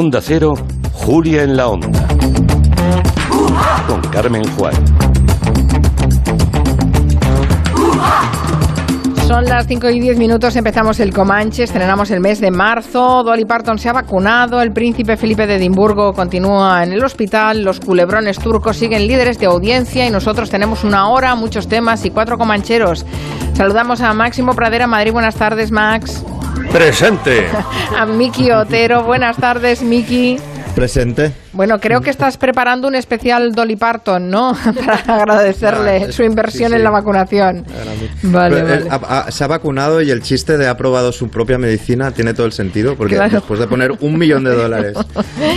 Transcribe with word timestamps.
Onda 0.00 0.22
Cero, 0.22 0.54
Julia 0.94 1.42
en 1.42 1.58
la 1.58 1.68
Onda. 1.68 2.08
Con 3.86 4.00
Carmen 4.10 4.42
Juan. 4.56 4.72
Son 9.28 9.44
las 9.44 9.66
5 9.66 9.90
y 9.90 10.00
10 10.00 10.16
minutos, 10.16 10.56
empezamos 10.56 11.00
el 11.00 11.12
Comanche, 11.12 11.64
estrenamos 11.64 12.10
el 12.12 12.20
mes 12.20 12.40
de 12.40 12.50
marzo, 12.50 13.22
Dolly 13.22 13.44
Parton 13.44 13.76
se 13.76 13.90
ha 13.90 13.92
vacunado, 13.92 14.62
el 14.62 14.72
príncipe 14.72 15.18
Felipe 15.18 15.46
de 15.46 15.56
Edimburgo 15.56 16.14
continúa 16.14 16.82
en 16.82 16.94
el 16.94 17.04
hospital, 17.04 17.62
los 17.62 17.78
culebrones 17.78 18.38
turcos 18.38 18.78
siguen 18.78 19.06
líderes 19.06 19.38
de 19.38 19.46
audiencia 19.46 20.06
y 20.06 20.10
nosotros 20.10 20.48
tenemos 20.48 20.82
una 20.82 21.10
hora, 21.10 21.34
muchos 21.34 21.68
temas 21.68 22.06
y 22.06 22.10
cuatro 22.10 22.38
comancheros. 22.38 23.04
Saludamos 23.52 24.00
a 24.00 24.14
Máximo 24.14 24.54
Pradera, 24.54 24.86
Madrid, 24.86 25.12
buenas 25.12 25.36
tardes 25.36 25.70
Max. 25.70 26.24
Presente. 26.72 27.48
a 27.96 28.06
Miki 28.06 28.50
Otero, 28.52 29.02
buenas 29.02 29.36
tardes 29.36 29.82
Miki. 29.82 30.38
Presente. 30.74 31.32
Bueno, 31.52 31.80
creo 31.80 32.00
que 32.00 32.10
estás 32.10 32.36
preparando 32.36 32.86
un 32.86 32.94
especial 32.94 33.52
Dolly 33.52 33.74
Parton, 33.76 34.30
¿no? 34.30 34.56
Para 34.86 35.20
agradecerle 35.20 36.06
Ah, 36.08 36.12
su 36.12 36.22
inversión 36.22 36.68
sí, 36.68 36.74
sí. 36.74 36.78
en 36.78 36.84
la 36.84 36.90
vacunación. 36.90 37.64
Vale, 38.22 38.54
Pero 38.56 38.68
él 38.74 38.84
vale. 38.88 39.04
ha- 39.08 39.18
ha- 39.26 39.30
se 39.32 39.42
ha 39.42 39.46
vacunado 39.48 40.00
y 40.00 40.10
el 40.10 40.22
chiste 40.22 40.56
de 40.58 40.68
ha 40.68 40.76
probado 40.76 41.10
su 41.10 41.28
propia 41.28 41.58
medicina 41.58 42.12
tiene 42.12 42.34
todo 42.34 42.46
el 42.46 42.52
sentido, 42.52 42.94
porque 42.96 43.16
Claro. 43.16 43.32
después 43.32 43.58
de 43.58 43.66
poner 43.66 43.92
un 44.00 44.16
millón 44.16 44.44
de 44.44 44.54
dólares 44.54 44.96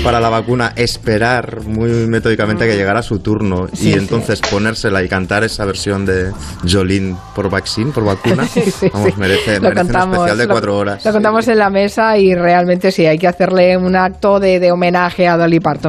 para 0.04 0.20
la 0.20 0.30
vacuna, 0.30 0.74
esperar 0.76 1.62
muy 1.66 1.90
metódicamente 2.08 2.64
a 2.64 2.68
que 2.68 2.76
llegara 2.76 3.02
su 3.04 3.20
turno 3.20 3.68
Sí, 3.74 3.90
y 3.90 3.94
entonces 3.94 4.42
ponérsela 4.42 5.04
y 5.04 5.08
cantar 5.10 5.44
esa 5.44 5.64
versión 5.66 6.06
de 6.06 6.32
Jolín 6.70 7.16
por 7.36 7.50
vaccine, 7.52 7.92
por 7.92 8.04
vacuna, 8.06 8.46
vamos, 8.94 9.18
merece, 9.18 9.60
merece 9.60 9.82
un 9.82 10.14
especial 10.14 10.38
de 10.38 10.46
lo- 10.46 10.52
cuatro 10.52 10.78
horas. 10.78 11.06
Lo 11.06 11.12
contamos 11.12 11.48
en 11.48 11.60
la 11.60 11.70
mesa 11.70 12.18
y 12.18 12.34
realmente 12.34 12.92
sí, 12.92 13.06
hay 13.06 13.20
que 13.20 13.28
hacerle 13.28 13.78
un 13.78 13.96
acto 13.96 14.40
de, 14.40 14.60
de 14.60 14.72
homenaje 14.72 15.28
a 15.28 15.38
Dolly 15.38 15.60
Parton. 15.60 15.83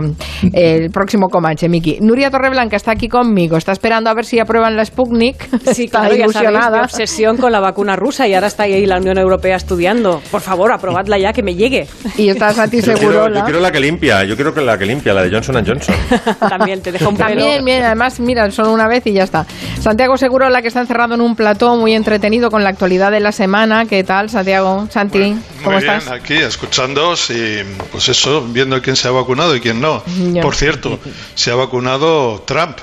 El 0.53 0.91
próximo 0.91 1.29
Comanche, 1.29 1.69
Miki. 1.69 1.99
Nuria 2.01 2.31
Torreblanca 2.31 2.77
está 2.77 2.93
aquí 2.93 3.09
conmigo, 3.09 3.57
está 3.57 3.73
esperando 3.73 4.11
a 4.11 4.15
ver 4.15 4.25
si 4.25 4.39
aprueban 4.39 4.77
la 4.77 4.85
Sputnik. 4.85 5.37
Sí, 5.73 5.85
está 5.87 6.01
claro, 6.01 6.15
ya 6.17 6.29
sabéis, 6.29 6.37
mi 6.37 6.51
ilusionada. 6.51 6.83
obsesión 6.83 7.37
con 7.37 7.53
la 7.53 7.61
vacuna 7.61 7.97
rusa 7.97 8.27
y 8.29 8.35
ahora 8.35 8.47
está 8.49 8.65
ahí 8.65 8.87
la 8.87 8.99
Unión 8.99 9.19
Europea 9.19 9.57
estudiando. 9.57 10.21
Por 10.31 10.41
favor, 10.41 10.73
aprobadla 10.73 11.19
ya, 11.19 11.33
que 11.33 11.43
me 11.43 11.55
llegue. 11.55 11.87
Y 12.17 12.29
está 12.29 12.53
Santi 12.53 12.81
Yo 12.85 12.95
quiero, 12.95 12.99
Segurola. 13.13 13.39
yo 13.41 13.45
quiero 13.45 13.61
la 13.61 13.73
que 13.73 13.81
limpia, 13.81 14.25
yo 14.25 14.35
quiero 14.37 14.53
que 14.53 14.61
la 14.61 14.77
que 14.79 14.87
limpia, 14.87 15.15
la 15.15 15.23
de 15.23 15.31
Johnson 15.31 15.65
Johnson. 15.67 15.95
También 16.49 16.81
te 16.83 16.93
deja 16.93 17.09
un 17.09 17.17
pelo. 17.17 17.29
También, 17.29 17.65
bien, 17.65 17.83
además, 17.85 18.21
mira, 18.21 18.51
solo 18.51 18.73
una 18.73 18.89
vez 18.89 19.07
y 19.07 19.13
ya 19.13 19.25
está. 19.25 19.47
Santiago 19.81 20.17
Segurola, 20.17 20.61
que 20.63 20.69
está 20.69 20.81
encerrado 20.81 21.15
en 21.15 21.21
un 21.21 21.35
plató 21.37 21.77
muy 21.77 21.95
entretenido 21.95 22.51
con 22.51 22.63
la 22.65 22.71
actualidad 22.71 23.11
de 23.11 23.21
la 23.21 23.33
semana. 23.33 23.87
¿Qué 23.87 24.03
tal, 24.05 24.29
Santiago? 24.31 24.87
Santi, 24.91 25.35
¿cómo 25.63 25.77
Muy 25.77 25.83
bien, 25.85 25.97
estás? 25.97 26.11
aquí 26.13 26.35
escuchándoos 26.35 27.31
y 27.31 27.63
pues 27.93 28.09
eso, 28.09 28.45
viendo 28.53 28.81
quién 28.83 28.97
se 28.97 29.09
ha 29.09 29.11
vacunado 29.13 29.55
y 29.57 29.61
quién 29.61 29.81
no. 29.81 29.84
Ya. 30.33 30.43
Por 30.43 30.55
cierto, 30.55 30.99
se 31.35 31.51
ha 31.51 31.55
vacunado 31.55 32.43
Trump 32.47 32.79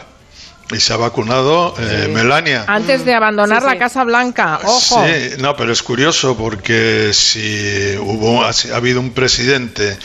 y 0.74 0.80
se 0.80 0.94
ha 0.94 0.98
vacunado 0.98 1.76
eh, 1.80 2.08
Melania. 2.14 2.64
Antes 2.68 3.04
de 3.04 3.14
abandonar 3.14 3.60
Sí, 3.62 3.68
la 3.68 3.74
sí. 3.74 3.78
Casa 3.80 4.04
Blanca, 4.06 4.60
ojo. 4.64 5.04
Sí, 5.06 5.32
no, 5.40 5.56
pero 5.58 5.74
es 5.74 5.84
curioso 5.84 6.38
porque 6.38 7.12
si 7.14 7.96
hubo 8.00 8.42
ha, 8.44 8.52
ha 8.52 8.76
habido 8.78 9.02
un 9.02 9.12
presidente 9.12 9.98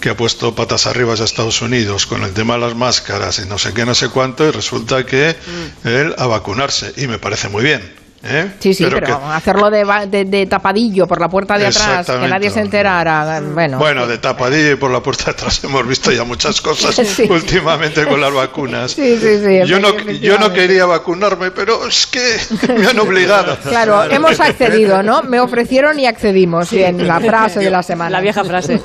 que 0.00 0.10
ha 0.10 0.16
puesto 0.16 0.54
patas 0.54 0.86
arriba 0.86 1.14
a 1.14 1.24
Estados 1.24 1.62
Unidos 1.62 2.04
con 2.06 2.22
el 2.22 2.32
tema 2.34 2.54
de 2.54 2.60
las 2.60 2.74
máscaras 2.74 3.38
y 3.38 3.48
no 3.48 3.58
sé 3.58 3.72
qué, 3.72 3.86
no 3.86 3.94
sé 3.94 4.08
cuánto, 4.10 4.46
y 4.46 4.50
resulta 4.50 5.06
que 5.06 5.36
él 5.84 6.14
a 6.18 6.26
vacunarse 6.26 6.92
y 6.98 7.06
me 7.06 7.18
parece 7.18 7.48
muy 7.48 7.64
bien. 7.64 7.99
¿Eh? 8.22 8.50
Sí, 8.58 8.74
sí, 8.74 8.84
pero, 8.90 9.06
que- 9.06 9.12
hacerlo 9.32 9.70
de, 9.70 9.84
de- 10.08 10.24
de 10.24 10.46
tapadillo 10.46 11.06
por 11.06 11.20
la 11.20 11.28
puerta 11.28 11.56
de 11.58 11.66
atrás, 11.66 12.06
que 12.06 12.28
nadie 12.28 12.50
se 12.50 12.60
enterara. 12.60 13.40
Bueno, 13.40 13.78
Bueno, 13.78 14.06
de 14.06 14.18
tapadillo 14.18 14.72
y 14.72 14.76
por 14.76 14.90
la 14.90 15.00
puerta 15.00 15.24
de 15.26 15.30
atrás 15.32 15.62
hemos 15.64 15.86
visto 15.86 16.10
ya 16.12 16.24
muchas 16.24 16.60
cosas 16.60 16.94
Sí. 17.06 17.26
últimamente 17.30 18.06
con 18.06 18.20
las 18.20 18.32
vacunas. 18.32 18.92
Sí, 18.92 19.16
sí, 19.18 19.38
sí, 19.44 19.60
Yo 19.66 19.80
no, 19.80 19.96
yo 19.98 20.38
no 20.38 20.52
quería 20.52 20.86
vacunarme, 20.86 21.50
pero 21.50 21.86
es 21.86 22.06
que 22.06 22.36
me 22.74 22.86
han 22.86 22.98
obligado. 22.98 23.56
Claro, 23.70 24.04
hemos 24.10 24.38
accedido, 24.40 25.02
¿no? 25.02 25.22
Me 25.22 25.40
ofrecieron 25.40 25.98
y 25.98 26.06
accedimos, 26.06 26.70
bien, 26.70 27.06
la 27.06 27.20
frase 27.20 27.60
de 27.60 27.70
la 27.70 27.82
semana. 27.82 28.10
La 28.10 28.20
vieja 28.20 28.44
frase. 28.44 28.80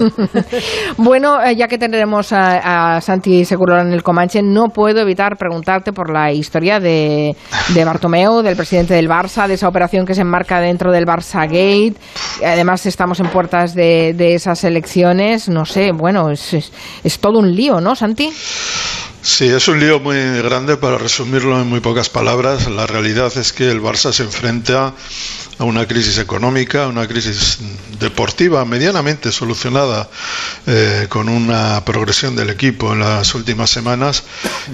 Bueno, 0.98 1.42
eh, 1.44 1.56
ya 1.56 1.68
que 1.68 1.78
tendremos 1.78 2.32
a, 2.32 2.96
a 2.98 3.02
Santi 3.02 3.46
Seguro 3.46 3.80
en 3.80 3.92
el 3.92 4.04
Comanche, 4.04 4.42
no 4.42 4.70
puedo 4.70 5.00
evitar 5.02 5.38
preguntarte 5.38 5.92
por 5.94 6.12
la 6.12 6.32
historia 6.32 6.80
de, 6.80 7.36
de 7.74 7.86
Bartomeu, 7.86 8.42
del 8.42 8.56
presidente 8.56 8.94
del 8.94 9.08
Barça, 9.26 9.48
de 9.48 9.56
esa 9.56 9.68
operación 9.68 10.06
que 10.06 10.14
se 10.14 10.22
enmarca 10.22 10.60
dentro 10.60 10.92
del 10.92 11.06
Barça 11.06 11.48
Gate. 11.48 11.96
Además, 12.46 12.86
estamos 12.86 13.20
en 13.20 13.28
puertas 13.28 13.74
de, 13.74 14.14
de 14.14 14.36
esas 14.36 14.64
elecciones. 14.64 15.50
No 15.50 15.66
sé, 15.66 15.92
bueno, 15.92 16.30
es, 16.30 16.54
es, 16.54 16.72
es 17.04 17.20
todo 17.20 17.40
un 17.40 17.56
lío, 17.56 17.82
¿no, 17.82 17.96
Santi? 17.96 18.32
Sí, 19.22 19.46
es 19.46 19.68
un 19.68 19.80
lío 19.80 20.00
muy 20.00 20.18
grande 20.44 20.78
para 20.78 21.00
resumirlo 21.00 21.60
en 21.60 21.68
muy 21.68 21.80
pocas 21.80 22.10
palabras. 22.10 22.70
La 22.70 22.86
realidad 22.86 23.36
es 23.36 23.54
que 23.54 23.72
el 23.72 23.82
Barça 23.82 24.14
se 24.14 24.22
enfrenta 24.22 24.94
a 25.58 25.64
una 25.64 25.88
crisis 25.88 26.18
económica, 26.18 26.84
a 26.84 26.88
una 26.88 27.08
crisis 27.08 27.60
deportiva 28.00 28.66
medianamente 28.66 29.32
solucionada 29.32 30.10
eh, 30.68 31.08
con 31.10 31.30
una 31.30 31.84
progresión 31.86 32.36
del 32.36 32.50
equipo 32.50 32.92
en 32.94 33.00
las 33.00 33.34
últimas 33.36 33.70
semanas, 33.70 34.24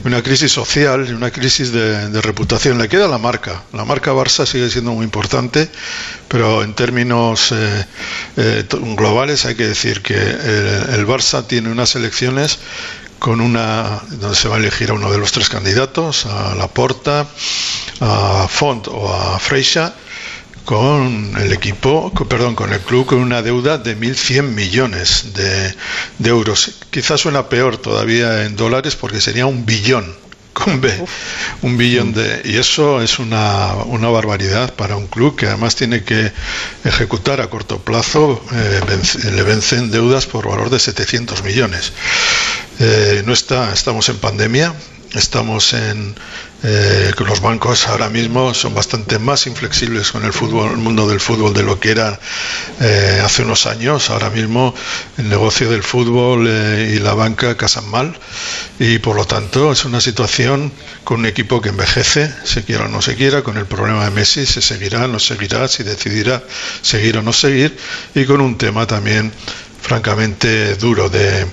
una 0.04 0.24
crisis 0.24 0.52
social 0.52 1.06
y 1.08 1.12
una 1.12 1.30
crisis 1.32 1.72
de, 1.72 2.22
reputación. 2.22 2.78
Le 2.78 2.88
queda 2.88 3.08
la 3.08 3.18
marca. 3.18 3.64
La 3.74 3.86
marca 3.86 4.12
Barça 4.14 4.46
sigue 4.46 4.70
siendo 4.70 4.92
muy 4.92 5.04
importante, 5.04 5.70
pero 6.28 6.64
en 6.64 6.74
términos 6.74 7.52
eh, 7.52 7.86
eh, 8.38 8.66
globales 8.96 9.46
hay 9.46 9.56
que 9.56 9.68
decir 9.68 10.02
que 10.02 10.14
el, 10.16 10.96
el 11.00 11.08
Barça 11.08 11.46
tiene 11.46 11.72
unas 11.72 11.96
elecciones 11.96 12.60
con 13.22 13.40
una 13.40 14.02
donde 14.10 14.36
se 14.36 14.48
va 14.48 14.56
a 14.56 14.58
elegir 14.60 14.90
a 14.90 14.94
uno 14.94 15.12
de 15.12 15.20
los 15.20 15.32
tres 15.32 15.48
candidatos, 15.48 16.26
a 16.26 16.56
Laporta, 16.56 17.28
a 18.00 18.48
Font 18.50 18.88
o 18.88 19.14
a 19.14 19.38
Freixa, 19.38 19.94
con 20.66 21.34
el 21.40 21.52
equipo, 21.54 22.14
perdón, 22.30 22.56
con 22.56 22.72
el 22.74 22.80
club 22.82 23.06
con 23.06 23.20
una 23.20 23.42
deuda 23.42 23.78
de 23.78 23.98
1.100 23.98 24.44
millones 24.44 25.34
de, 25.34 25.76
de 26.20 26.30
euros. 26.30 26.72
Quizás 26.92 27.22
suena 27.22 27.50
peor 27.50 27.78
todavía 27.78 28.46
en 28.46 28.56
dólares 28.56 28.96
porque 28.96 29.22
sería 29.22 29.46
un 29.46 29.66
billón 29.66 30.16
con 30.54 30.82
B, 30.82 30.94
un 31.62 31.78
billón 31.78 32.14
de 32.14 32.42
y 32.46 32.58
eso 32.58 33.02
es 33.02 33.20
una, 33.20 33.74
una 33.86 34.10
barbaridad 34.10 34.74
para 34.76 34.98
un 34.98 35.08
club 35.08 35.36
que 35.36 35.48
además 35.48 35.76
tiene 35.76 36.04
que 36.04 36.32
ejecutar 36.84 37.40
a 37.42 37.50
corto 37.50 37.80
plazo 37.80 38.44
eh, 38.54 38.82
vence- 38.88 39.24
le 39.32 39.44
vencen 39.44 39.92
deudas 39.92 40.26
por 40.28 40.48
valor 40.48 40.70
de 40.70 40.80
700 40.80 41.44
millones. 41.44 41.94
Eh, 42.80 43.24
no 43.26 43.34
está 43.34 43.74
estamos 43.74 44.10
en 44.10 44.18
pandemia 44.18 44.74
estamos 45.14 45.74
en 45.74 46.16
eh, 46.64 47.12
que 47.18 47.24
los 47.24 47.42
bancos 47.42 47.88
ahora 47.88 48.10
mismo 48.10 48.54
son 48.54 48.76
bastante 48.76 49.18
más 49.18 49.48
inflexibles 49.48 50.12
con 50.12 50.24
el 50.26 50.32
fútbol, 50.32 50.72
el 50.72 50.78
mundo 50.78 51.08
del 51.08 51.20
fútbol 51.20 51.54
de 51.54 51.64
lo 51.64 51.80
que 51.80 51.92
eran 51.92 52.20
eh, 52.80 53.22
hace 53.24 53.42
unos 53.42 53.66
años. 53.66 54.10
Ahora 54.10 54.30
mismo 54.30 54.76
el 55.18 55.30
negocio 55.30 55.72
del 55.72 55.82
fútbol 55.82 56.46
eh, 56.48 56.94
y 56.96 57.00
la 57.00 57.14
banca 57.14 57.58
casan 57.58 57.90
mal 57.90 58.16
y 58.80 59.00
por 59.00 59.16
lo 59.16 59.26
tanto 59.26 59.72
es 59.72 59.86
una 59.86 60.02
situación 60.02 60.72
con 61.04 61.22
un 61.22 61.26
equipo 61.26 61.62
que 61.62 61.70
envejece, 61.70 62.32
se 62.44 62.64
quiera 62.64 62.86
o 62.86 62.88
no 62.88 63.02
se 63.02 63.16
quiera, 63.16 63.42
con 63.42 63.58
el 63.58 63.66
problema 63.66 64.06
de 64.06 64.12
Messi, 64.12 64.46
se 64.46 64.62
seguirá, 64.62 65.08
no 65.08 65.20
seguirá, 65.20 65.68
si 65.68 65.84
decidirá 65.84 66.44
seguir 66.82 67.18
o 67.18 67.22
no 67.24 67.34
seguir 67.34 67.76
y 68.14 68.26
con 68.26 68.40
un 68.40 68.58
tema 68.58 68.86
también 68.86 69.32
francamente 69.82 70.76
duro 70.76 71.10
de, 71.10 71.46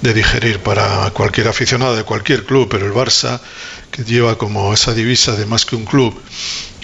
digerir 0.00 0.60
para 0.60 1.10
cualquier 1.10 1.48
aficionado 1.48 1.96
de 1.96 2.02
cualquier 2.02 2.44
club, 2.44 2.68
pero 2.70 2.86
el 2.86 2.92
Barça, 2.92 3.40
que 3.90 4.04
lleva 4.04 4.36
como 4.36 4.72
esa 4.72 4.92
divisa 4.94 5.36
de 5.36 5.46
más 5.46 5.64
que 5.64 5.76
un 5.76 5.84
club, 5.84 6.20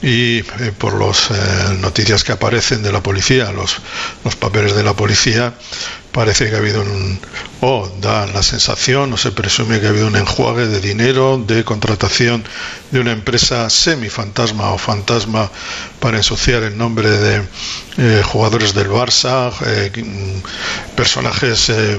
y 0.02 0.38
eh, 0.38 0.44
por 0.78 0.94
las 0.98 1.30
noticias 1.78 2.24
que 2.24 2.32
aparecen 2.32 2.82
de 2.82 2.92
la 2.92 3.02
policía, 3.02 3.52
los, 3.52 3.78
los 4.24 4.36
papeles 4.36 4.74
de 4.74 4.82
la 4.82 4.94
policía, 4.94 5.54
parece 6.12 6.48
que 6.48 6.56
ha 6.56 6.58
habido 6.58 6.82
un, 6.82 7.18
o 7.60 7.88
da 8.00 8.26
la 8.26 8.42
sensación, 8.42 9.12
o 9.12 9.16
se 9.16 9.32
presume 9.32 9.80
que 9.80 9.86
ha 9.86 9.90
habido 9.90 10.06
un 10.06 10.16
enjuague 10.16 10.66
de 10.66 10.80
dinero, 10.80 11.42
de 11.46 11.64
contratación 11.64 12.44
de 12.90 13.00
una 13.00 13.12
empresa 13.12 13.70
semifantasma 13.70 14.72
o 14.72 14.78
fantasma 14.78 15.50
para 16.00 16.16
ensuciar 16.16 16.62
el 16.62 16.76
nombre 16.76 17.10
de 17.10 17.42
eh, 17.98 18.22
jugadores 18.24 18.74
del 18.74 18.88
Barça, 18.88 19.52
eh, 19.66 19.92
personajes 20.96 21.68
eh, 21.68 21.98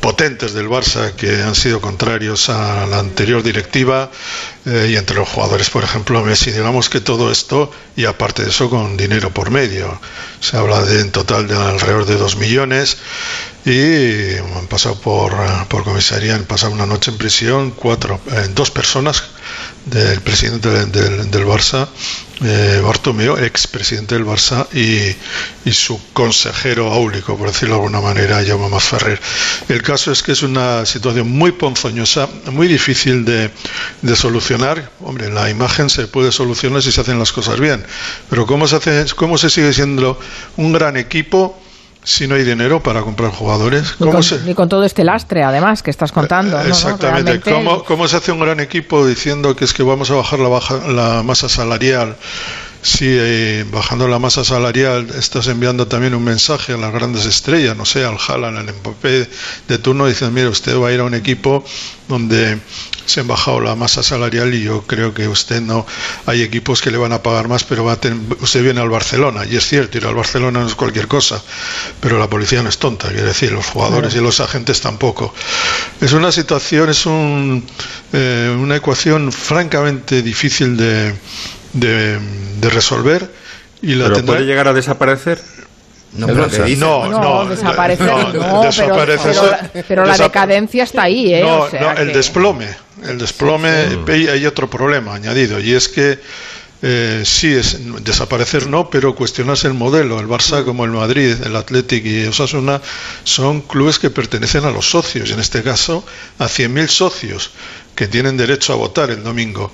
potentes 0.00 0.54
del 0.54 0.68
Barça 0.68 1.12
que 1.14 1.42
han 1.42 1.54
sido 1.54 1.80
contrarios 1.80 2.48
a 2.48 2.86
la 2.86 2.98
anterior 2.98 3.42
directiva 3.42 4.10
eh, 4.68 4.88
y 4.90 4.96
entre 4.96 5.16
los 5.16 5.28
jugadores, 5.28 5.70
por 5.70 5.82
ejemplo, 5.82 6.22
Messi. 6.22 6.50
Digamos 6.50 6.90
que 6.90 7.00
todo 7.00 7.32
esto, 7.32 7.70
y 7.96 8.04
aparte 8.04 8.42
de 8.42 8.50
eso, 8.50 8.68
con 8.68 8.98
dinero 8.98 9.32
por 9.32 9.50
medio. 9.50 9.98
Se 10.40 10.58
habla 10.58 10.82
de 10.82 11.00
en 11.00 11.10
total 11.10 11.48
de 11.48 11.56
alrededor 11.56 12.04
de 12.04 12.16
2 12.16 12.36
millones 12.36 12.98
y 13.64 14.36
han 14.36 14.66
pasado 14.68 14.96
por, 15.00 15.32
eh, 15.32 15.64
por 15.68 15.84
comisaría, 15.84 16.34
han 16.34 16.44
pasado 16.44 16.72
una 16.72 16.86
noche 16.86 17.10
en 17.10 17.16
prisión, 17.16 17.70
cuatro, 17.70 18.20
eh, 18.30 18.48
dos 18.54 18.70
personas 18.70 19.24
del 19.86 20.20
presidente 20.20 20.68
del, 20.68 21.30
del, 21.30 21.46
Barça, 21.46 21.88
eh, 22.42 22.80
Bartomeu, 22.84 23.36
ex 23.38 23.66
presidente 23.66 24.14
del 24.14 24.24
Barça, 24.24 24.66
y, 24.72 25.16
y 25.68 25.72
su 25.72 26.00
consejero 26.12 26.92
áulico, 26.92 27.36
por 27.36 27.48
decirlo 27.48 27.76
de 27.76 27.80
alguna 27.82 28.00
manera, 28.00 28.44
Jaume 28.44 28.68
Masferrer. 28.68 29.20
El 29.68 29.82
caso 29.82 30.12
es 30.12 30.22
que 30.22 30.32
es 30.32 30.42
una 30.42 30.84
situación 30.84 31.30
muy 31.30 31.52
ponzoñosa, 31.52 32.28
muy 32.52 32.68
difícil 32.68 33.24
de, 33.24 33.50
de 34.02 34.16
solucionar. 34.16 34.90
Hombre, 35.00 35.30
la 35.30 35.50
imagen 35.50 35.88
se 35.88 36.06
puede 36.06 36.32
solucionar 36.32 36.82
si 36.82 36.92
se 36.92 37.00
hacen 37.00 37.18
las 37.18 37.32
cosas 37.32 37.58
bien, 37.58 37.84
pero 38.28 38.46
¿cómo 38.46 38.66
se, 38.68 38.78
cómo 39.16 39.38
se 39.38 39.50
sigue 39.50 39.72
siendo 39.72 40.18
un 40.56 40.72
gran 40.72 40.96
equipo? 40.96 41.60
Si 42.02 42.26
no 42.26 42.34
hay 42.36 42.44
dinero 42.44 42.82
para 42.82 43.02
comprar 43.02 43.30
jugadores. 43.30 43.82
Ni 43.98 44.06
¿Cómo 44.06 44.12
con, 44.12 44.22
se, 44.22 44.40
ni 44.40 44.54
con 44.54 44.68
todo 44.68 44.84
este 44.84 45.04
lastre, 45.04 45.42
además, 45.42 45.82
que 45.82 45.90
estás 45.90 46.12
contando. 46.12 46.56
¿no? 46.56 46.62
¿no? 46.64 46.68
Exactamente. 46.68 47.24
Realmente- 47.40 47.52
¿Cómo, 47.52 47.84
cómo 47.84 48.08
se 48.08 48.16
hace 48.16 48.32
un 48.32 48.40
gran 48.40 48.60
equipo 48.60 49.06
diciendo 49.06 49.54
que 49.56 49.64
es 49.64 49.72
que 49.74 49.82
vamos 49.82 50.10
a 50.10 50.14
bajar 50.14 50.38
la, 50.38 50.48
baja, 50.48 50.76
la 50.88 51.22
masa 51.22 51.48
salarial? 51.48 52.16
Si 52.80 53.06
eh, 53.08 53.66
bajando 53.70 54.06
la 54.06 54.18
masa 54.18 54.44
salarial 54.44 55.08
estás 55.18 55.48
enviando 55.48 55.88
también 55.88 56.14
un 56.14 56.22
mensaje 56.22 56.74
a 56.74 56.76
las 56.76 56.92
grandes 56.92 57.26
estrellas, 57.26 57.76
no 57.76 57.84
sé, 57.84 58.04
al 58.04 58.16
Haaland, 58.16 58.58
al 58.58 58.74
Mbappé 58.74 59.28
de 59.66 59.78
turno, 59.78 60.06
diciendo, 60.06 60.34
mire, 60.34 60.48
usted 60.48 60.78
va 60.78 60.88
a 60.88 60.92
ir 60.92 61.00
a 61.00 61.04
un 61.04 61.14
equipo 61.14 61.64
donde 62.06 62.58
se 63.04 63.20
han 63.20 63.26
bajado 63.26 63.60
la 63.60 63.74
masa 63.74 64.02
salarial 64.02 64.54
y 64.54 64.62
yo 64.62 64.82
creo 64.82 65.14
que 65.14 65.26
usted 65.28 65.60
no, 65.60 65.86
hay 66.26 66.42
equipos 66.42 66.82
que 66.82 66.90
le 66.90 66.98
van 66.98 67.12
a 67.12 67.22
pagar 67.22 67.48
más, 67.48 67.64
pero 67.64 67.84
va 67.84 67.92
a 67.92 67.96
tener, 68.00 68.18
usted 68.40 68.62
viene 68.62 68.80
al 68.80 68.90
Barcelona, 68.90 69.44
y 69.44 69.56
es 69.56 69.66
cierto, 69.66 69.98
ir 69.98 70.06
al 70.06 70.14
Barcelona 70.14 70.60
no 70.60 70.66
es 70.66 70.74
cualquier 70.74 71.08
cosa, 71.08 71.42
pero 72.00 72.18
la 72.18 72.28
policía 72.28 72.62
no 72.62 72.68
es 72.68 72.78
tonta, 72.78 73.08
quiere 73.08 73.24
decir, 73.24 73.50
los 73.52 73.66
jugadores 73.66 74.14
y 74.14 74.20
los 74.20 74.40
agentes 74.40 74.80
tampoco. 74.80 75.34
Es 76.00 76.12
una 76.12 76.30
situación, 76.30 76.90
es 76.90 77.06
un, 77.06 77.64
eh, 78.12 78.56
una 78.58 78.76
ecuación 78.76 79.32
francamente 79.32 80.22
difícil 80.22 80.76
de, 80.76 81.14
de, 81.80 82.18
de 82.60 82.70
resolver 82.70 83.30
y 83.82 83.94
la 83.94 84.04
¿Pero 84.04 84.16
tendrá- 84.16 84.34
puede 84.36 84.46
llegar 84.46 84.68
a 84.68 84.72
desaparecer? 84.72 85.40
No. 86.14 86.26
No, 86.26 86.34
No, 86.36 87.08
no, 87.44 87.46
desaparecer 87.50 88.06
no, 88.06 88.18
no, 88.32 88.62
pero, 88.74 88.96
la, 88.96 89.70
pero 89.86 90.06
la 90.06 90.14
desap- 90.16 90.22
decadencia 90.22 90.84
está 90.84 91.02
ahí, 91.02 91.34
¿eh? 91.34 91.42
No, 91.42 91.58
O 91.60 91.70
sea 91.70 91.80
no, 91.80 91.90
el 92.00 92.08
que- 92.08 92.16
desplome. 92.16 92.66
El 93.06 93.18
desplome, 93.18 93.70
hay- 94.08 94.26
hay 94.28 94.46
otro 94.46 94.68
problema 94.70 95.14
añadido, 95.14 95.60
y 95.60 95.72
es 95.74 95.88
que 95.88 96.18
eh, 96.80 97.22
sí, 97.24 97.52
es 97.54 97.78
desaparecer 98.04 98.68
no, 98.68 98.88
pero 98.88 99.14
cuestionarse 99.16 99.66
el 99.66 99.74
modelo. 99.74 100.18
El 100.20 100.28
Barça, 100.28 100.64
como 100.64 100.84
el 100.84 100.92
Madrid, 100.92 101.34
el 101.44 101.54
Athletic 101.56 102.04
y 102.06 102.24
Osasuna, 102.26 102.80
son 103.24 103.60
clubes 103.62 103.98
que 103.98 104.10
pertenecen 104.10 104.64
a 104.64 104.70
los 104.70 104.88
socios, 104.88 105.28
y 105.28 105.32
en 105.32 105.40
este 105.40 105.62
caso 105.62 106.04
a 106.38 106.46
100.000 106.46 106.88
socios 106.88 107.50
que 107.98 108.06
tienen 108.06 108.36
derecho 108.36 108.72
a 108.72 108.76
votar 108.76 109.10
el 109.10 109.24
domingo. 109.24 109.72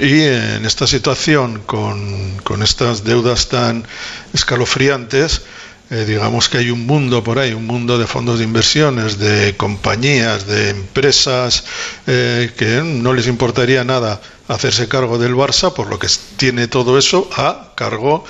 Y 0.00 0.22
en 0.22 0.64
esta 0.64 0.86
situación, 0.86 1.60
con, 1.66 2.38
con 2.42 2.62
estas 2.62 3.04
deudas 3.04 3.48
tan 3.50 3.84
escalofriantes, 4.32 5.42
eh, 5.90 6.06
digamos 6.06 6.48
que 6.48 6.56
hay 6.56 6.70
un 6.70 6.86
mundo 6.86 7.22
por 7.22 7.38
ahí, 7.38 7.52
un 7.52 7.66
mundo 7.66 7.98
de 7.98 8.06
fondos 8.06 8.38
de 8.38 8.44
inversiones, 8.44 9.18
de 9.18 9.54
compañías, 9.58 10.46
de 10.46 10.70
empresas 10.70 11.64
eh, 12.06 12.50
que 12.56 12.80
no 12.82 13.12
les 13.12 13.26
importaría 13.26 13.84
nada 13.84 14.18
hacerse 14.48 14.88
cargo 14.88 15.18
del 15.18 15.34
Barça, 15.34 15.74
por 15.74 15.88
lo 15.88 15.98
que 15.98 16.08
tiene 16.38 16.68
todo 16.68 16.96
eso 16.96 17.28
a 17.36 17.72
cargo, 17.76 18.24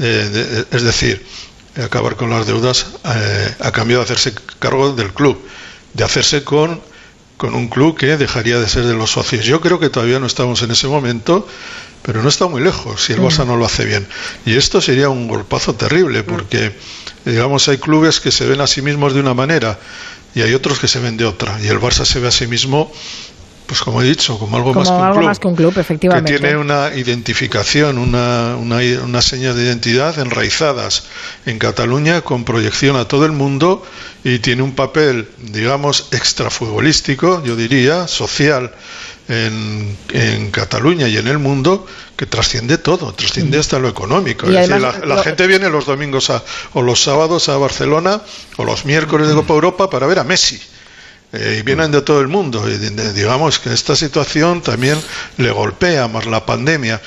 eh, 0.00 0.64
de- 0.72 0.76
es 0.76 0.82
decir, 0.82 1.24
acabar 1.80 2.16
con 2.16 2.30
las 2.30 2.44
deudas 2.48 2.86
a 3.04 3.70
cambio 3.70 3.98
de 3.98 4.02
hacerse 4.04 4.34
cargo 4.58 4.92
del 4.94 5.12
club, 5.12 5.38
de 5.94 6.02
hacerse 6.02 6.42
con 6.42 6.89
con 7.40 7.54
un 7.54 7.68
club 7.68 7.96
que 7.96 8.18
dejaría 8.18 8.60
de 8.60 8.68
ser 8.68 8.84
de 8.84 8.92
los 8.92 9.12
socios. 9.12 9.46
Yo 9.46 9.62
creo 9.62 9.80
que 9.80 9.88
todavía 9.88 10.20
no 10.20 10.26
estamos 10.26 10.60
en 10.60 10.72
ese 10.72 10.88
momento, 10.88 11.48
pero 12.02 12.22
no 12.22 12.28
está 12.28 12.46
muy 12.48 12.60
lejos 12.60 13.02
si 13.02 13.14
el 13.14 13.20
Barça 13.20 13.46
no 13.46 13.56
lo 13.56 13.64
hace 13.64 13.86
bien. 13.86 14.06
Y 14.44 14.56
esto 14.56 14.82
sería 14.82 15.08
un 15.08 15.26
golpazo 15.26 15.74
terrible, 15.74 16.22
porque, 16.22 16.76
digamos, 17.24 17.66
hay 17.68 17.78
clubes 17.78 18.20
que 18.20 18.30
se 18.30 18.44
ven 18.44 18.60
a 18.60 18.66
sí 18.66 18.82
mismos 18.82 19.14
de 19.14 19.20
una 19.20 19.32
manera 19.32 19.78
y 20.34 20.42
hay 20.42 20.52
otros 20.52 20.78
que 20.80 20.86
se 20.86 21.00
ven 21.00 21.16
de 21.16 21.24
otra. 21.24 21.58
Y 21.62 21.68
el 21.68 21.80
Barça 21.80 22.04
se 22.04 22.20
ve 22.20 22.28
a 22.28 22.30
sí 22.30 22.46
mismo, 22.46 22.92
pues 23.70 23.82
como 23.82 24.02
he 24.02 24.04
dicho, 24.04 24.36
como 24.36 24.56
algo, 24.56 24.72
Como 24.72 24.80
más, 24.80 24.88
que 24.88 24.94
un 24.96 25.00
algo 25.04 25.14
club, 25.18 25.26
más 25.28 25.38
que 25.38 25.46
un 25.46 25.54
club, 25.54 25.78
efectivamente. 25.78 26.32
Que 26.32 26.38
tiene 26.40 26.56
una 26.56 26.90
identificación, 26.92 27.98
una, 27.98 28.56
una, 28.56 28.78
una 29.04 29.22
seña 29.22 29.54
de 29.54 29.62
identidad 29.62 30.18
enraizadas 30.18 31.04
en 31.46 31.60
Cataluña 31.60 32.22
con 32.22 32.44
proyección 32.44 32.96
a 32.96 33.06
todo 33.06 33.26
el 33.26 33.30
mundo 33.32 33.86
y 34.24 34.40
tiene 34.40 34.62
un 34.62 34.72
papel, 34.74 35.28
digamos, 35.38 36.08
extrafutbolístico, 36.10 37.44
yo 37.44 37.54
diría, 37.54 38.08
social 38.08 38.72
en, 39.28 39.96
en 40.12 40.50
Cataluña 40.50 41.06
y 41.06 41.16
en 41.16 41.28
el 41.28 41.38
mundo 41.38 41.86
que 42.16 42.26
trasciende 42.26 42.76
todo, 42.76 43.12
trasciende 43.14 43.58
hasta 43.60 43.78
lo 43.78 43.88
económico. 43.88 44.46
Y 44.50 44.56
es 44.56 44.68
decir, 44.68 44.72
además, 44.84 45.00
la, 45.02 45.06
la 45.06 45.14
lo- 45.14 45.22
gente 45.22 45.46
viene 45.46 45.70
los 45.70 45.86
domingos 45.86 46.28
a- 46.30 46.42
o 46.74 46.82
los 46.82 47.00
sábados 47.02 47.48
a 47.48 47.56
Barcelona 47.56 48.20
o 48.56 48.64
los 48.64 48.84
miércoles 48.84 49.28
de 49.28 49.34
Copa 49.34 49.54
Europa 49.54 49.88
para 49.88 50.06
ver 50.08 50.18
a 50.18 50.24
Messi. 50.24 50.60
Eh, 51.32 51.58
y 51.60 51.62
vienen 51.62 51.92
de 51.92 52.02
todo 52.02 52.20
el 52.20 52.28
mundo. 52.28 52.68
Y 52.68 52.76
digamos 52.78 53.58
que 53.58 53.72
esta 53.72 53.94
situación 53.94 54.62
también 54.62 54.98
le 55.36 55.50
golpea, 55.50 56.08
más 56.08 56.26
la 56.26 56.44
pandemia. 56.44 57.00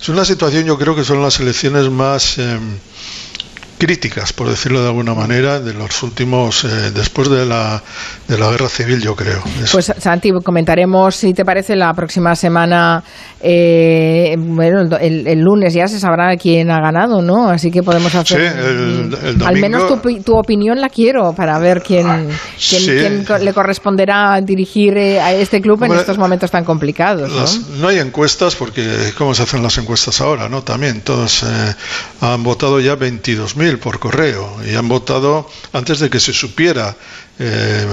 Es 0.00 0.08
una 0.08 0.24
situación, 0.24 0.64
yo 0.64 0.78
creo 0.78 0.96
que 0.96 1.04
son 1.04 1.22
las 1.22 1.38
elecciones 1.40 1.88
más 1.88 2.38
eh, 2.38 2.58
críticas, 3.78 4.32
por 4.32 4.48
decirlo 4.48 4.80
de 4.82 4.88
alguna 4.88 5.14
manera, 5.14 5.60
de 5.60 5.72
los 5.72 6.02
últimos, 6.02 6.64
eh, 6.64 6.90
después 6.94 7.30
de 7.30 7.46
la, 7.46 7.82
de 8.26 8.36
la 8.38 8.50
guerra 8.50 8.68
civil, 8.68 9.00
yo 9.00 9.14
creo. 9.16 9.42
Es- 9.62 9.70
Pues 9.72 9.92
Santi, 9.98 10.30
comentaremos 10.44 11.14
si 11.16 11.32
te 11.32 11.44
parece 11.44 11.76
la 11.76 11.94
próxima 11.94 12.34
semana, 12.34 13.02
eh, 13.40 14.34
bueno, 14.38 14.82
el, 14.98 15.26
el- 15.26 15.38
lunes 15.40 15.72
ya 15.72 15.86
se 15.88 15.98
sabrá 16.00 16.36
quién 16.36 16.70
ha 16.70 16.80
ganado, 16.80 17.22
¿no? 17.22 17.48
Así 17.48 17.70
que 17.70 17.82
podemos 17.82 18.14
hacer... 18.14 18.40
Sí, 18.40 18.58
el- 18.58 19.16
el 19.36 19.42
al 19.46 19.56
menos 19.56 19.86
tu, 19.86 19.96
domingo- 19.96 20.24
tu 20.24 20.36
opinión 20.36 20.80
la 20.80 20.88
quiero 20.88 21.32
para 21.32 21.58
ver 21.58 21.82
quién, 21.82 22.06
quién, 22.06 22.82
sí. 22.82 22.86
quién 22.86 23.24
le 23.44 23.52
corresponderá 23.52 24.40
dirigir 24.42 24.96
eh, 24.96 25.20
a 25.20 25.32
este 25.32 25.60
club 25.60 25.82
en 25.84 25.92
estos 25.92 26.18
momentos 26.18 26.50
tan 26.50 26.64
complicados, 26.64 27.30
¿no? 27.30 27.36
Las- 27.40 27.60
no 27.78 27.88
hay 27.88 27.98
encuestas 27.98 28.56
porque 28.56 29.12
cómo 29.16 29.34
se 29.34 29.44
hacen 29.44 29.62
las 29.62 29.78
encuestas 29.78 30.20
ahora, 30.20 30.48
¿no? 30.48 30.62
También 30.62 31.00
todos 31.02 31.44
eh, 31.44 31.74
han 32.20 32.42
votado 32.42 32.80
ya 32.80 32.96
22.000 32.96 33.67
por 33.76 33.98
correo 33.98 34.56
y 34.64 34.74
han 34.74 34.88
votado 34.88 35.50
antes 35.74 35.98
de 35.98 36.08
que 36.08 36.20
se 36.20 36.32
supiera 36.32 36.96
eh, 37.38 37.86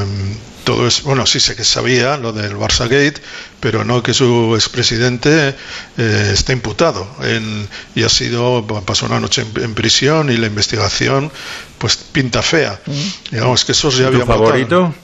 todo 0.64 0.88
es 0.88 1.04
bueno 1.04 1.26
sí 1.26 1.40
sé 1.40 1.56
que 1.56 1.64
sabía 1.66 2.16
lo 2.18 2.32
del 2.32 2.56
Barça 2.56 2.84
Gate 2.88 3.22
pero 3.60 3.84
no 3.84 4.02
que 4.02 4.14
su 4.14 4.54
expresidente 4.56 5.54
eh, 5.98 6.30
está 6.34 6.54
imputado 6.54 7.06
en- 7.22 7.68
y 7.94 8.04
ha 8.04 8.10
sido 8.10 8.66
pasó 8.86 9.06
una 9.08 9.20
noche 9.20 9.42
en, 9.44 9.64
en 9.64 9.74
prisión 9.76 10.32
y 10.32 10.38
la 10.38 10.48
investigación 10.48 11.32
pues 11.78 11.98
pinta 11.98 12.42
fea. 12.42 12.80
Digamos 13.32 13.66
que 13.66 13.74
eso 13.74 13.90
ya 13.92 13.98
¿Tu 14.04 14.08
había 14.08 14.26
votado. 14.26 14.96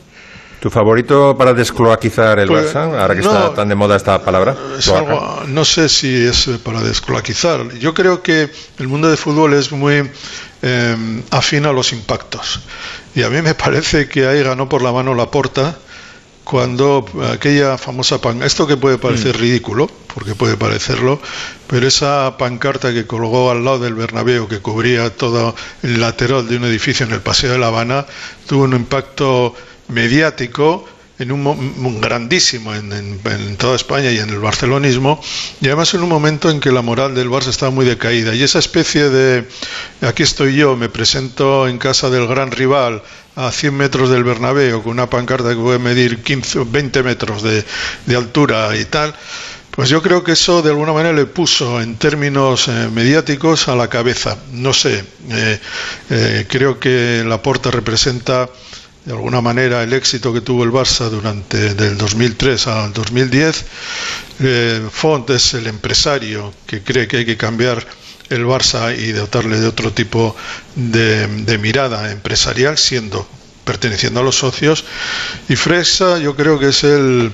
¿Tu 0.61 0.69
favorito 0.69 1.35
para 1.35 1.53
descloaquizar 1.55 2.37
el 2.39 2.47
Pues, 2.47 2.71
Barça? 2.73 2.97
Ahora 3.01 3.15
que 3.15 3.21
no. 3.21 3.31
está 3.33 3.53
tan 3.55 3.67
de 3.67 3.73
moda 3.75 3.95
esta 3.95 4.23
palabra. 4.23 4.55
Es 4.77 4.85
Cloaca. 4.85 5.09
algo- 5.11 5.43
no 5.47 5.65
sé 5.65 5.89
si 5.89 6.23
es 6.27 6.47
eh, 6.47 6.59
para 6.63 6.81
descloaquizar. 6.81 7.67
Yo 7.79 7.93
creo 7.95 8.21
que 8.21 8.47
el 8.77 8.87
mundo 8.87 9.07
del 9.09 9.17
fútbol 9.17 9.55
es 9.55 9.71
muy 9.71 10.07
eh, 10.61 11.23
afín 11.31 11.65
a 11.65 11.71
los 11.73 11.91
impactos. 11.93 12.59
Y 13.15 13.23
a 13.23 13.29
mí 13.31 13.41
me 13.41 13.55
parece 13.65 14.07
que 14.07 14.27
ahí 14.27 14.43
ganó 14.43 14.69
por 14.69 14.83
la 14.83 14.91
mano 14.91 15.15
la 15.15 15.31
porta 15.31 15.75
cuando 16.43 17.05
aquella 17.33 17.77
famosa 17.77 18.19
pan 18.19 18.41
esto 18.43 18.65
que 18.67 18.75
puede 18.75 18.97
parecer 18.97 19.37
ridículo 19.37 19.87
porque 20.13 20.33
puede 20.33 20.57
parecerlo 20.57 21.21
pero 21.67 21.87
esa 21.87 22.35
pancarta 22.35 22.91
que 22.91 23.05
colgó 23.05 23.51
al 23.51 23.63
lado 23.63 23.77
del 23.79 23.93
Bernabéu 23.93 24.47
que 24.47 24.57
cubría 24.59 25.11
todo 25.15 25.55
el 25.83 26.01
lateral 26.01 26.47
de 26.49 26.57
un 26.57 26.65
edificio 26.65 27.05
en 27.05 27.11
el 27.13 27.21
Paseo 27.21 27.51
de 27.51 27.59
La 27.59 27.67
Habana 27.67 28.07
tuvo 28.47 28.63
un 28.63 28.73
impacto 28.73 29.53
mediático 29.91 30.85
en 31.19 31.31
un, 31.31 31.45
un 31.45 32.01
grandísimo 32.01 32.73
en, 32.73 32.91
en- 32.91 33.57
toda 33.57 33.75
España 33.75 34.09
y 34.11 34.17
en 34.17 34.29
el 34.29 34.39
barcelonismo 34.39 35.21
y 35.61 35.67
además 35.67 35.93
en 35.93 36.01
un 36.01 36.09
momento 36.09 36.49
en 36.49 36.59
que 36.59 36.71
la 36.71 36.81
moral 36.81 37.13
del 37.13 37.29
Barça 37.29 37.49
estaba 37.49 37.69
muy 37.71 37.85
decaída 37.85 38.33
y 38.33 38.41
esa 38.41 38.57
especie 38.57 39.09
de 39.09 39.45
aquí 40.01 40.23
estoy 40.23 40.55
yo, 40.55 40.75
me 40.75 40.89
presento 40.89 41.67
en 41.67 41.77
casa 41.77 42.09
del 42.09 42.25
gran 42.27 42.49
rival 42.51 43.03
a 43.35 43.51
100 43.51 43.75
metros 43.77 44.09
del 44.09 44.23
Bernabéu 44.23 44.81
con 44.81 44.93
una 44.93 45.09
pancarta 45.09 45.49
que 45.49 45.55
puede 45.61 45.77
medir 45.79 46.23
15 46.23 46.59
o 46.59 46.65
20 46.65 47.03
metros 47.03 47.43
de, 47.43 47.63
altura 48.15 48.75
y 48.77 48.85
tal 48.85 49.13
pues 49.71 49.87
yo 49.89 50.01
creo 50.01 50.23
que 50.23 50.33
eso 50.33 50.61
de 50.61 50.69
alguna 50.71 50.91
manera 50.91 51.13
le 51.13 51.25
puso 51.27 51.79
en 51.81 51.95
términos 51.95 52.67
eh, 52.67 52.89
mediáticos 52.93 53.69
a 53.69 53.75
la 53.75 53.87
cabeza. 53.87 54.37
No 54.51 54.73
sé, 54.73 55.01
eh, 55.29 55.59
eh, 56.09 56.45
creo 56.49 56.77
que 56.77 57.23
Laporta 57.25 57.71
representa 57.71 58.49
de 59.05 59.13
alguna 59.13 59.41
manera 59.41 59.81
el 59.81 59.93
éxito 59.93 60.31
que 60.31 60.41
tuvo 60.41 60.63
el 60.63 60.71
Barça 60.71 61.09
durante 61.09 61.73
del 61.73 61.97
2003 61.97 62.67
al 62.67 62.93
2010. 62.93 63.65
Eh, 64.39 64.81
Font 64.91 65.29
es 65.31 65.53
el 65.55 65.67
empresario 65.67 66.53
que 66.67 66.81
cree 66.81 67.07
que 67.07 67.17
hay 67.17 67.25
que 67.25 67.37
cambiar 67.37 67.85
el 68.29 68.45
Barça 68.45 68.95
y 68.97 69.11
dotarle 69.11 69.59
de 69.59 69.67
otro 69.67 69.91
tipo 69.91 70.35
de, 70.75 71.27
mirada 71.59 72.11
empresarial, 72.11 72.77
siendo 72.77 73.27
perteneciendo 73.65 74.19
a 74.19 74.23
los 74.23 74.37
socios. 74.37 74.85
Y 75.49 75.55
Fresa 75.55 76.17
yo 76.19 76.35
creo 76.35 76.59
que 76.59 76.69
es 76.69 76.83
el 76.83 77.31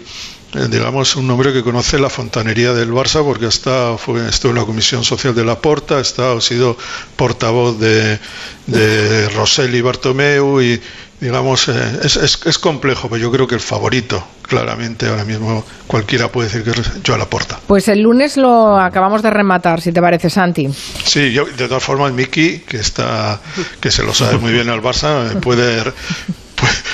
eh, 0.54 0.68
digamos, 0.70 1.18
un 1.18 1.30
hombre 1.30 1.52
que 1.52 1.62
conoce 1.62 2.00
la 2.00 2.10
fontanería 2.10 2.74
del 2.74 2.92
Barça 2.92 3.22
porque 3.24 3.48
está, 3.48 3.98
fue, 3.98 4.28
estuvo 4.30 4.54
en 4.54 4.58
la 4.58 4.66
Comisión 4.66 5.04
Social 5.04 5.36
de 5.36 5.44
la 5.44 5.60
Porta, 5.60 6.00
está, 6.00 6.32
ha 6.32 6.42
sido 6.42 6.78
portavoz 7.18 7.78
de, 7.78 8.18
de 8.66 9.30
Rosselli 9.30 9.82
Bartomeu 9.82 10.62
y, 10.62 10.82
digamos, 11.20 11.68
eh, 11.70 12.00
es, 12.04 12.16
es, 12.16 12.40
es, 12.46 12.58
complejo, 12.60 13.10
pero 13.10 13.22
yo 13.22 13.32
creo 13.32 13.48
que 13.48 13.56
el 13.56 13.62
favorito, 13.62 14.24
claramente, 14.44 15.08
ahora 15.08 15.26
mismo 15.26 15.66
cualquiera 15.88 16.32
puede 16.32 16.50
decir 16.50 16.64
que 16.64 16.80
es 16.80 16.92
Joan 17.06 17.20
Laporta. 17.20 17.60
Pues 17.68 17.88
el 17.88 18.02
lunes 18.02 18.38
lo 18.38 18.78
acabamos 18.80 19.22
de 19.24 19.30
rematar, 19.30 19.82
si 19.82 19.92
te 19.92 20.02
parece, 20.02 20.30
Santi. 20.30 20.70
Sí, 21.04 21.32
yo, 21.32 21.46
de 21.46 21.68
todas 21.68 21.84
formas, 21.84 22.14
Miki, 22.14 22.60
que, 22.60 22.78
está, 22.78 23.42
que 23.80 23.92
se 23.92 24.04
lo 24.04 24.14
sabe 24.14 24.38
muy 24.38 24.52
bien 24.52 24.70
al 24.70 24.82
Barça, 24.82 25.40
puede 25.40 25.84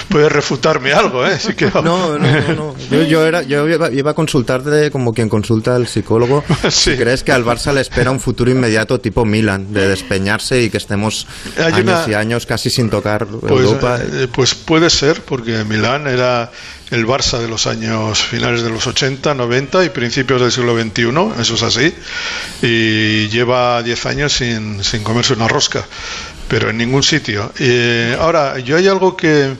puede 0.09 0.29
refutarme 0.29 0.93
algo, 0.93 1.25
¿eh? 1.25 1.39
que... 1.57 1.65
No, 1.65 1.81
no, 1.81 2.17
no. 2.19 2.53
no. 2.53 2.75
Yo, 2.91 3.03
yo, 3.03 3.25
era, 3.25 3.41
yo 3.41 3.67
iba, 3.67 3.91
iba, 3.91 4.11
a 4.11 4.13
consultarte 4.13 4.91
como 4.91 5.13
quien 5.13 5.29
consulta 5.29 5.75
al 5.75 5.87
psicólogo. 5.87 6.43
sí. 6.69 6.91
Si 6.93 6.97
crees 6.97 7.23
que 7.23 7.31
al 7.31 7.43
Barça 7.43 7.73
le 7.73 7.81
espera 7.81 8.11
un 8.11 8.19
futuro 8.19 8.51
inmediato 8.51 8.99
tipo 8.99 9.25
Milan, 9.25 9.73
de 9.73 9.87
despeñarse 9.87 10.61
y 10.61 10.69
que 10.69 10.77
estemos 10.77 11.27
Hay 11.57 11.73
años 11.73 12.05
una... 12.05 12.11
y 12.11 12.13
años 12.13 12.45
casi 12.45 12.69
sin 12.69 12.89
tocar 12.89 13.25
pues, 13.25 13.51
Europa. 13.51 13.99
Eh, 14.01 14.27
pues 14.31 14.53
puede 14.53 14.89
ser, 14.89 15.21
porque 15.21 15.63
Milán 15.63 16.07
era 16.07 16.51
el 16.91 17.07
Barça 17.07 17.39
de 17.39 17.47
los 17.47 17.65
años 17.65 18.21
finales 18.21 18.61
de 18.61 18.69
los 18.69 18.85
80, 18.85 19.33
90 19.33 19.83
y 19.85 19.89
principios 19.89 20.41
del 20.41 20.51
siglo 20.51 20.79
XXI, 20.79 21.41
eso 21.41 21.55
es 21.55 21.63
así, 21.63 21.93
y 22.61 23.29
lleva 23.29 23.81
10 23.81 24.05
años 24.05 24.33
sin, 24.33 24.83
sin 24.83 25.03
comerse 25.03 25.33
una 25.33 25.47
rosca 25.47 25.83
pero 26.53 26.69
en 26.69 26.77
ningún 26.77 27.01
sitio. 27.01 27.51
Eh, 27.57 28.15
ahora, 28.19 28.59
yo 28.59 28.77
hay 28.77 28.87
algo 28.87 29.17
que, 29.17 29.55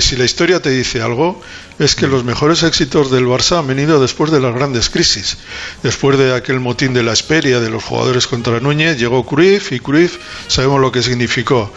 si 0.00 0.16
la 0.16 0.24
historia 0.24 0.58
te 0.58 0.70
dice 0.70 1.00
algo, 1.00 1.40
es 1.78 1.94
que 1.94 2.08
los 2.08 2.24
mejores 2.24 2.64
éxitos 2.64 3.12
del 3.12 3.26
Barça 3.26 3.60
han 3.60 3.68
venido 3.68 4.00
después 4.00 4.32
de 4.32 4.40
las 4.40 4.52
grandes 4.52 4.90
crisis. 4.90 5.38
Después 5.84 6.18
de 6.18 6.34
aquel 6.34 6.58
motín 6.58 6.94
de 6.94 7.04
la 7.04 7.12
Esperia 7.12 7.60
de 7.60 7.70
los 7.70 7.84
jugadores 7.84 8.26
contra 8.26 8.58
Núñez, 8.58 8.98
llegó 8.98 9.24
Cruyff 9.24 9.70
y 9.70 9.78
Cruyff 9.78 10.18
sabemos 10.48 10.80
lo 10.80 10.90
que 10.90 11.00
significó. 11.00 11.72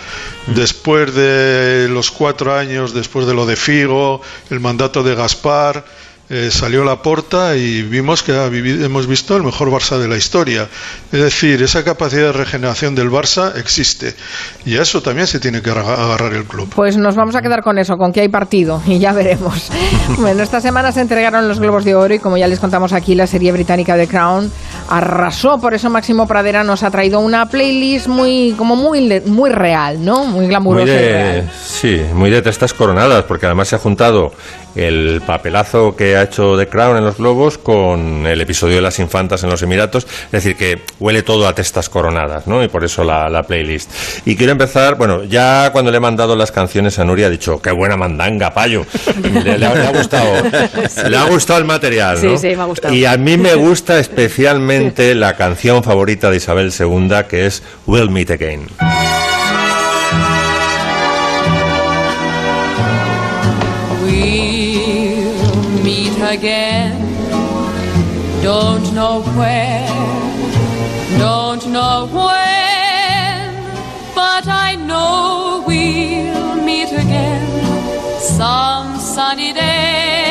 Después 0.47 1.13
de 1.13 1.87
los 1.87 2.09
cuatro 2.09 2.57
años, 2.57 2.95
después 2.95 3.27
de 3.27 3.35
lo 3.35 3.45
de 3.45 3.55
Figo, 3.55 4.19
el 4.49 4.59
mandato 4.59 5.03
de 5.03 5.13
Gaspar, 5.13 5.85
eh, 6.29 6.49
salió 6.51 6.83
la 6.83 7.01
porta 7.01 7.55
y 7.55 7.81
vimos 7.81 8.21
que 8.21 8.33
ha 8.33 8.47
vivido, 8.49 8.85
hemos 8.85 9.07
visto 9.07 9.35
el 9.35 9.41
mejor 9.41 9.71
Barça 9.71 9.97
de 9.97 10.07
la 10.07 10.15
historia. 10.15 10.67
Es 11.11 11.19
decir, 11.19 11.63
esa 11.63 11.83
capacidad 11.83 12.27
de 12.27 12.31
regeneración 12.33 12.93
del 12.93 13.09
Barça 13.09 13.55
existe 13.57 14.13
y 14.63 14.77
a 14.77 14.83
eso 14.83 15.01
también 15.01 15.25
se 15.25 15.39
tiene 15.39 15.63
que 15.63 15.71
agarrar 15.71 16.33
el 16.33 16.45
club. 16.45 16.69
Pues 16.75 16.97
nos 16.97 17.15
vamos 17.15 17.35
a 17.35 17.41
quedar 17.41 17.63
con 17.63 17.79
eso, 17.79 17.97
con 17.97 18.13
que 18.13 18.21
hay 18.21 18.29
partido 18.29 18.79
y 18.85 18.99
ya 18.99 19.11
veremos. 19.11 19.71
bueno, 20.19 20.43
esta 20.43 20.61
semana 20.61 20.91
se 20.91 21.01
entregaron 21.01 21.47
los 21.47 21.59
Globos 21.59 21.83
de 21.83 21.95
Oro 21.95 22.13
y 22.13 22.19
como 22.19 22.37
ya 22.37 22.47
les 22.47 22.59
contamos 22.59 22.93
aquí, 22.93 23.15
la 23.15 23.25
serie 23.25 23.51
británica 23.51 23.95
The 23.95 24.07
Crown 24.07 24.51
arrasó, 24.89 25.59
por 25.59 25.73
eso 25.73 25.89
Máximo 25.89 26.27
Pradera 26.27 26.63
nos 26.63 26.83
ha 26.83 26.91
traído 26.91 27.19
una 27.19 27.47
playlist 27.47 28.07
muy 28.07 28.53
como 28.57 28.75
muy 28.75 29.21
muy 29.25 29.49
real, 29.49 30.03
¿no? 30.03 30.25
Muy 30.25 30.47
glamurosa 30.47 30.85
muy 30.85 30.91
de, 30.91 30.99
y 30.99 31.11
real. 31.11 31.51
Sí, 31.63 32.01
muy 32.13 32.29
de 32.29 32.41
testas 32.43 32.73
coronadas, 32.73 33.23
porque 33.23 33.47
además 33.47 33.67
se 33.67 33.75
ha 33.75 33.79
juntado 33.79 34.31
el 34.75 35.21
papelazo 35.25 35.95
que 35.95 36.18
ha 36.19 36.23
hecho 36.23 36.57
The 36.57 36.67
Crown 36.67 36.97
en 36.97 37.05
los 37.05 37.17
Globos 37.17 37.57
con 37.57 38.25
el 38.25 38.41
episodio 38.41 38.75
de 38.75 38.81
las 38.81 38.99
infantas 38.99 39.43
en 39.43 39.49
los 39.49 39.61
Emiratos. 39.61 40.05
Es 40.25 40.31
decir, 40.31 40.55
que 40.55 40.81
huele 40.99 41.23
todo 41.23 41.47
a 41.47 41.55
testas 41.55 41.89
coronadas, 41.89 42.47
¿no? 42.47 42.63
Y 42.63 42.67
por 42.67 42.83
eso 42.83 43.03
la, 43.03 43.29
la 43.29 43.43
playlist. 43.43 43.91
Y 44.25 44.35
quiero 44.35 44.51
empezar, 44.51 44.95
bueno, 44.95 45.23
ya 45.23 45.69
cuando 45.71 45.91
le 45.91 45.97
he 45.97 46.01
mandado 46.01 46.35
las 46.35 46.51
canciones 46.51 46.99
a 46.99 47.05
Nuria 47.05 47.27
ha 47.27 47.29
dicho, 47.29 47.61
qué 47.61 47.71
buena 47.71 47.97
mandanga, 47.97 48.53
payo. 48.53 48.85
Le, 49.29 49.57
le, 49.57 49.65
ha, 49.65 49.75
le 49.75 49.87
ha, 49.87 49.91
gustado, 49.91 50.33
le 51.07 51.17
ha 51.17 51.25
gustado 51.25 51.59
el 51.59 51.65
material, 51.65 52.21
¿no? 52.21 52.37
Sí, 52.37 52.49
sí, 52.49 52.55
me 52.55 52.63
ha 52.63 52.65
gustado. 52.65 52.93
Y 52.93 53.05
a 53.05 53.17
mí 53.17 53.37
me 53.37 53.55
gusta 53.55 53.99
especialmente 53.99 55.15
la 55.15 55.35
canción 55.35 55.83
favorita 55.83 56.29
de 56.29 56.37
Isabel 56.37 56.73
II, 56.77 57.09
que 57.29 57.45
es 57.45 57.63
We'll 57.85 58.09
Meet 58.09 58.31
Again. 58.31 58.67
Again. 66.29 66.93
Don't 68.43 68.93
know 68.93 69.21
where, 69.35 69.87
don't 71.17 71.65
know 71.67 72.07
when, 72.07 73.53
but 74.15 74.47
I 74.47 74.75
know 74.87 75.63
we'll 75.67 76.63
meet 76.63 76.91
again 76.91 77.45
some 78.19 78.97
sunny 78.99 79.51
day. 79.53 80.29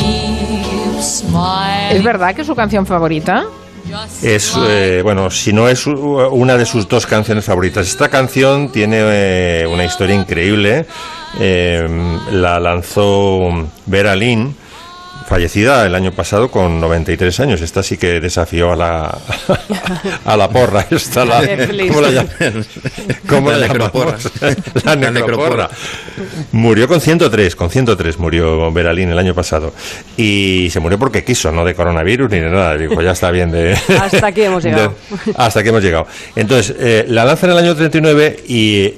Keep 0.00 1.02
smiling. 1.02 1.96
¿Es 1.96 2.02
verdad 2.04 2.34
que 2.34 2.40
es 2.42 2.46
su 2.46 2.54
canción 2.54 2.86
favorita? 2.86 3.44
Es, 4.22 4.54
eh, 4.68 5.00
bueno, 5.02 5.30
si 5.30 5.52
no 5.52 5.68
es 5.68 5.86
una 5.86 6.56
de 6.56 6.64
sus 6.64 6.88
dos 6.88 7.06
canciones 7.06 7.44
favoritas. 7.44 7.86
Esta 7.86 8.08
canción 8.08 8.70
tiene 8.70 8.98
eh, 9.00 9.66
una 9.66 9.84
historia 9.84 10.14
increíble. 10.14 10.86
Eh, 11.40 11.88
la 12.30 12.60
lanzó 12.60 13.68
Vera 13.86 14.14
Lynn, 14.14 14.54
fallecida 15.28 15.86
el 15.86 15.94
año 15.94 16.12
pasado 16.12 16.50
con 16.50 16.80
93 16.80 17.40
años. 17.40 17.60
Esta 17.60 17.82
sí 17.82 17.96
que 17.96 18.20
desafió 18.20 18.72
a 18.72 18.76
la, 18.76 19.18
a 20.24 20.36
la 20.36 20.48
porra. 20.48 20.86
Esta 20.90 21.24
la, 21.24 21.40
¿Cómo 21.88 22.00
la 22.00 22.10
llaman? 22.10 22.66
¿Cómo 23.28 23.50
la, 23.50 23.58
La 23.58 23.68
necroporra. 23.68 24.16
La 24.84 24.96
necroporra. 24.96 25.70
Murió 26.52 26.88
con 26.88 27.00
103, 27.00 27.56
con 27.56 27.70
103 27.70 28.18
murió 28.18 28.70
Beralín 28.72 29.10
el 29.10 29.18
año 29.18 29.34
pasado. 29.34 29.72
Y 30.16 30.68
se 30.70 30.80
murió 30.80 30.98
porque 30.98 31.24
quiso, 31.24 31.50
no 31.52 31.64
de 31.64 31.74
coronavirus 31.74 32.30
ni 32.30 32.38
de 32.40 32.50
nada. 32.50 32.76
Dijo, 32.76 33.00
ya 33.02 33.12
está 33.12 33.30
bien 33.30 33.50
de... 33.50 33.76
Hasta 34.00 34.26
aquí 34.28 34.42
hemos 34.42 34.62
llegado. 34.64 34.94
de- 35.26 35.32
hasta 35.36 35.60
aquí 35.60 35.68
hemos 35.70 35.82
llegado. 35.82 36.06
Entonces, 36.36 36.74
eh, 36.78 37.04
la 37.08 37.24
lanza 37.24 37.46
en 37.46 37.52
el 37.52 37.58
año 37.58 37.74
39 37.74 38.44
y 38.48 38.94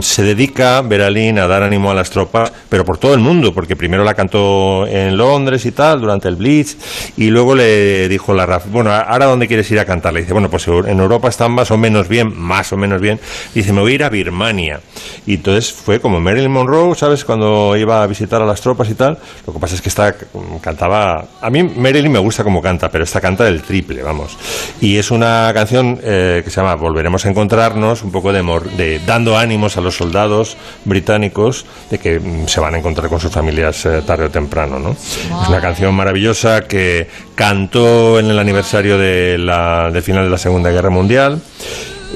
se 0.00 0.22
dedica 0.22 0.80
Beralín 0.82 1.38
a 1.38 1.46
dar 1.48 1.62
ánimo 1.62 1.90
a 1.90 1.94
las 1.94 2.10
tropas, 2.10 2.52
pero 2.68 2.84
por 2.84 2.98
todo 2.98 3.14
el 3.14 3.20
mundo, 3.20 3.52
porque 3.52 3.76
primero 3.76 4.04
la 4.04 4.14
cantó 4.14 4.86
en 4.86 5.16
Londres 5.16 5.66
y 5.66 5.72
tal, 5.72 6.00
durante 6.00 6.28
el 6.28 6.36
Blitz, 6.36 6.76
y 7.16 7.30
luego 7.30 7.54
le 7.54 8.08
dijo 8.08 8.34
la 8.34 8.46
RAF, 8.46 8.66
bueno, 8.70 8.92
¿ahora 8.92 9.26
dónde 9.26 9.48
quieres 9.48 9.70
ir 9.70 9.80
a 9.80 9.84
cantar? 9.84 10.12
Le 10.12 10.20
dice, 10.20 10.32
bueno, 10.32 10.48
pues 10.48 10.68
en 10.68 10.98
Europa 10.98 11.28
están 11.28 11.52
más 11.52 11.70
o 11.70 11.76
menos 11.76 12.08
bien, 12.08 12.32
más 12.36 12.72
o 12.72 12.76
menos 12.76 13.00
bien. 13.00 13.18
Dice, 13.54 13.72
me 13.72 13.80
voy 13.80 13.92
a 13.92 13.94
ir 13.96 14.04
a 14.04 14.08
Birmania. 14.08 14.80
Y 15.26 15.34
entonces 15.34 15.72
fue 15.72 16.00
como 16.00 16.20
Marilyn 16.20 16.50
Monroe, 16.50 16.94
¿sabes? 16.94 17.24
Cuando 17.24 17.76
iba 17.76 18.02
a 18.02 18.06
visitar 18.06 18.40
a 18.40 18.46
las 18.46 18.60
tropas 18.60 18.88
y 18.90 18.94
tal. 18.94 19.18
Lo 19.46 19.52
que 19.52 19.58
pasa 19.58 19.74
es 19.74 19.82
que 19.82 19.88
esta 19.88 20.14
mm, 20.32 20.58
cantaba... 20.58 21.24
A 21.40 21.50
mí 21.50 21.62
Marilyn 21.62 22.12
me 22.12 22.18
gusta 22.18 22.44
como 22.44 22.62
canta, 22.62 22.88
pero 22.90 23.04
esta 23.04 23.20
canta 23.20 23.44
del 23.44 23.62
triple, 23.62 24.02
vamos. 24.02 24.36
Y 24.80 24.96
es 24.96 25.10
una 25.10 25.50
canción 25.52 25.98
eh, 26.02 26.42
que 26.44 26.50
se 26.50 26.60
llama 26.60 26.74
Volveremos 26.76 27.24
a 27.26 27.30
encontrarnos, 27.30 28.02
un 28.02 28.12
poco 28.12 28.32
de, 28.32 28.42
de 28.76 29.00
dando 29.04 29.36
ánimos 29.48 29.78
a 29.78 29.80
los 29.80 29.96
soldados 29.96 30.58
británicos 30.84 31.64
de 31.90 31.98
que 31.98 32.20
mm, 32.20 32.46
se 32.46 32.60
van 32.60 32.74
a 32.74 32.78
encontrar 32.78 33.08
con 33.08 33.18
sus 33.18 33.32
familias 33.32 33.86
eh, 33.86 34.02
tarde 34.06 34.26
o 34.26 34.30
temprano, 34.30 34.78
¿no? 34.78 34.90
Es 34.90 35.48
una 35.48 35.60
canción 35.60 35.94
maravillosa 35.94 36.68
que 36.68 37.08
cantó 37.34 38.18
en 38.18 38.26
el 38.26 38.38
aniversario 38.38 38.98
de 38.98 39.38
la, 39.38 39.90
del 39.90 40.02
final 40.02 40.24
de 40.24 40.30
la 40.30 40.38
Segunda 40.38 40.70
Guerra 40.70 40.90
Mundial. 40.90 41.40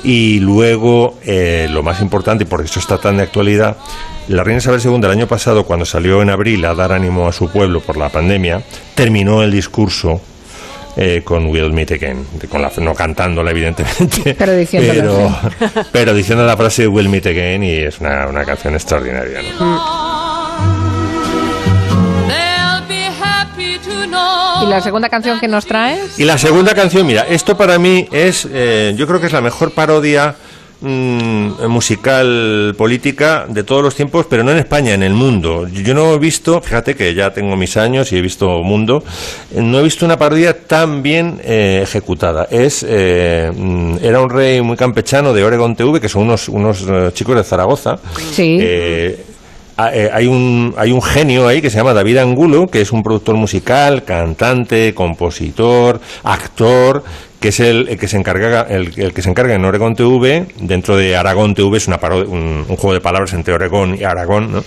Y 0.04 0.40
luego, 0.40 1.18
eh, 1.24 1.68
lo 1.70 1.82
más 1.82 2.00
importante, 2.00 2.44
y 2.44 2.46
por 2.46 2.60
eso 2.60 2.80
está 2.80 2.98
tan 2.98 3.16
de 3.16 3.22
actualidad, 3.22 3.76
la 4.28 4.44
reina 4.44 4.58
Isabel 4.58 4.80
II 4.82 4.96
el 4.96 5.10
año 5.10 5.26
pasado, 5.26 5.64
cuando 5.64 5.84
salió 5.84 6.22
en 6.22 6.30
abril 6.30 6.64
a 6.64 6.74
dar 6.74 6.92
ánimo 6.92 7.28
a 7.28 7.32
su 7.32 7.50
pueblo 7.50 7.80
por 7.80 7.96
la 7.96 8.08
pandemia, 8.08 8.62
terminó 8.94 9.42
el 9.42 9.50
discurso 9.50 10.20
eh, 10.96 11.22
con 11.24 11.46
We'll 11.46 11.72
Meet 11.72 11.92
Again, 11.92 12.26
con 12.48 12.62
la, 12.62 12.70
no 12.78 12.94
cantándola 12.94 13.50
evidentemente, 13.50 14.34
Pero 14.38 14.54
diciéndolo, 14.54 15.36
pero, 15.58 15.86
pero 15.92 16.14
diciendo 16.14 16.44
la 16.44 16.56
frase 16.56 16.86
We'll 16.86 17.08
Meet 17.08 17.26
Again 17.26 17.62
y 17.62 17.72
es 17.72 18.00
una, 18.00 18.26
una 18.26 18.44
canción 18.44 18.74
extraordinaria. 18.74 19.42
¿no? 19.42 19.58
Know. 19.58 20.12
¿Y 24.62 24.66
la 24.66 24.80
segunda 24.80 25.08
canción 25.08 25.40
que 25.40 25.48
nos 25.48 25.66
traes? 25.66 26.18
Y 26.18 26.24
la 26.24 26.38
segunda 26.38 26.74
canción, 26.74 27.06
mira, 27.06 27.26
esto 27.28 27.56
para 27.56 27.78
mí 27.78 28.08
es, 28.12 28.46
eh, 28.50 28.94
yo 28.96 29.06
creo 29.06 29.20
que 29.20 29.26
es 29.26 29.32
la 29.32 29.40
mejor 29.40 29.72
parodia 29.72 30.36
mm, 30.82 31.66
musical 31.68 32.74
política 32.76 33.46
de 33.48 33.64
todos 33.64 33.82
los 33.82 33.94
tiempos, 33.94 34.26
pero 34.28 34.44
no 34.44 34.50
en 34.50 34.58
España, 34.58 34.94
en 34.94 35.02
el 35.02 35.14
mundo. 35.14 35.66
Yo 35.68 35.94
no 35.94 36.14
he 36.14 36.18
visto, 36.18 36.60
fíjate 36.60 36.94
que 36.94 37.14
ya 37.14 37.32
tengo 37.32 37.56
mis 37.56 37.76
años 37.76 38.12
y 38.12 38.16
he 38.16 38.20
visto 38.20 38.62
mundo, 38.62 39.02
no 39.54 39.78
he 39.78 39.82
visto 39.82 40.04
una 40.04 40.18
parodia 40.18 40.66
tan 40.66 41.02
bien 41.02 41.40
eh, 41.44 41.80
ejecutada. 41.82 42.48
Es, 42.50 42.84
eh, 42.88 43.50
mm, 43.54 43.96
era 44.02 44.20
un 44.20 44.30
rey 44.30 44.60
muy 44.60 44.76
campechano 44.76 45.32
de 45.32 45.44
Oregon 45.44 45.74
TV, 45.76 46.00
que 46.00 46.08
son 46.08 46.22
unos, 46.22 46.48
unos 46.48 46.84
eh, 46.88 47.10
chicos 47.14 47.36
de 47.36 47.44
Zaragoza. 47.44 47.98
Sí. 48.32 48.58
Eh, 48.60 49.24
eh, 49.78 50.10
hay, 50.12 50.26
un, 50.26 50.74
hay 50.76 50.92
un 50.92 51.02
genio 51.02 51.48
ahí 51.48 51.62
que 51.62 51.70
se 51.70 51.78
llama 51.78 51.94
David 51.94 52.18
Angulo, 52.18 52.68
que 52.68 52.82
es 52.82 52.92
un 52.92 53.02
productor 53.02 53.36
musical, 53.36 54.04
cantante, 54.04 54.94
compositor, 54.94 56.00
actor, 56.22 57.02
que 57.42 57.48
es 57.48 57.58
el, 57.58 57.98
que 57.98 58.06
se 58.06 58.16
encarga 58.16 58.62
el, 58.62 59.12
que 59.12 59.20
se 59.20 59.28
encarga 59.28 59.54
en 59.56 59.64
Oregon 59.64 59.96
TV 59.96 60.46
dentro 60.60 60.96
de 60.96 61.16
Aragón 61.16 61.54
TV 61.54 61.76
es 61.76 61.88
una 61.88 61.96
un, 61.96 62.64
juego 62.68 62.94
de 62.94 63.00
palabras 63.00 63.32
entre 63.32 63.52
Oregón 63.52 63.96
y 63.98 64.04
Aragón 64.04 64.52
¿no? 64.52 64.64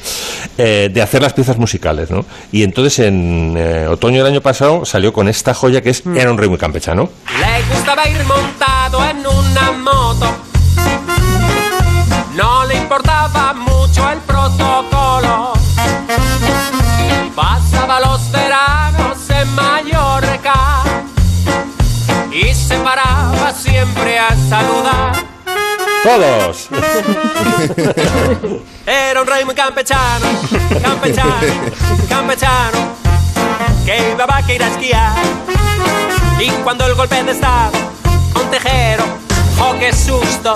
Eh, 0.57 0.89
de 0.93 1.01
hacer 1.01 1.21
las 1.21 1.31
piezas 1.31 1.57
musicales 1.57 2.11
¿no? 2.11 2.25
y 2.51 2.63
entonces 2.63 2.99
en 2.99 3.55
eh, 3.57 3.87
otoño 3.87 4.17
del 4.23 4.33
año 4.33 4.41
pasado 4.41 4.83
salió 4.83 5.13
con 5.13 5.29
esta 5.29 5.53
joya 5.53 5.81
que 5.81 5.91
es 5.91 6.03
Era 6.05 6.29
un 6.29 6.37
rey 6.37 6.49
muy 6.49 6.57
campechano 6.57 7.09
le 7.39 7.73
gustaba 7.73 8.09
ir 8.09 8.21
montado 8.25 9.09
en 9.09 9.25
una 9.25 9.71
moto 9.71 10.34
siempre 23.85 24.19
a 24.19 24.35
saludar. 24.49 25.15
Todos. 26.03 26.69
Era 28.85 29.21
un 29.21 29.27
rey 29.27 29.43
muy 29.43 29.55
campechano, 29.55 30.27
campechano, 30.81 31.31
campechano, 32.07 32.95
que 33.85 34.11
iba 34.11 34.25
a 34.25 34.53
ir 34.53 34.63
a 34.63 34.67
esquiar. 34.67 35.15
Y 36.39 36.49
cuando 36.63 36.85
el 36.85 36.93
golpe 36.95 37.23
de 37.23 37.31
estado, 37.31 37.71
un 38.35 38.51
tejero, 38.51 39.03
oh 39.59 39.73
qué 39.79 39.91
susto, 39.93 40.53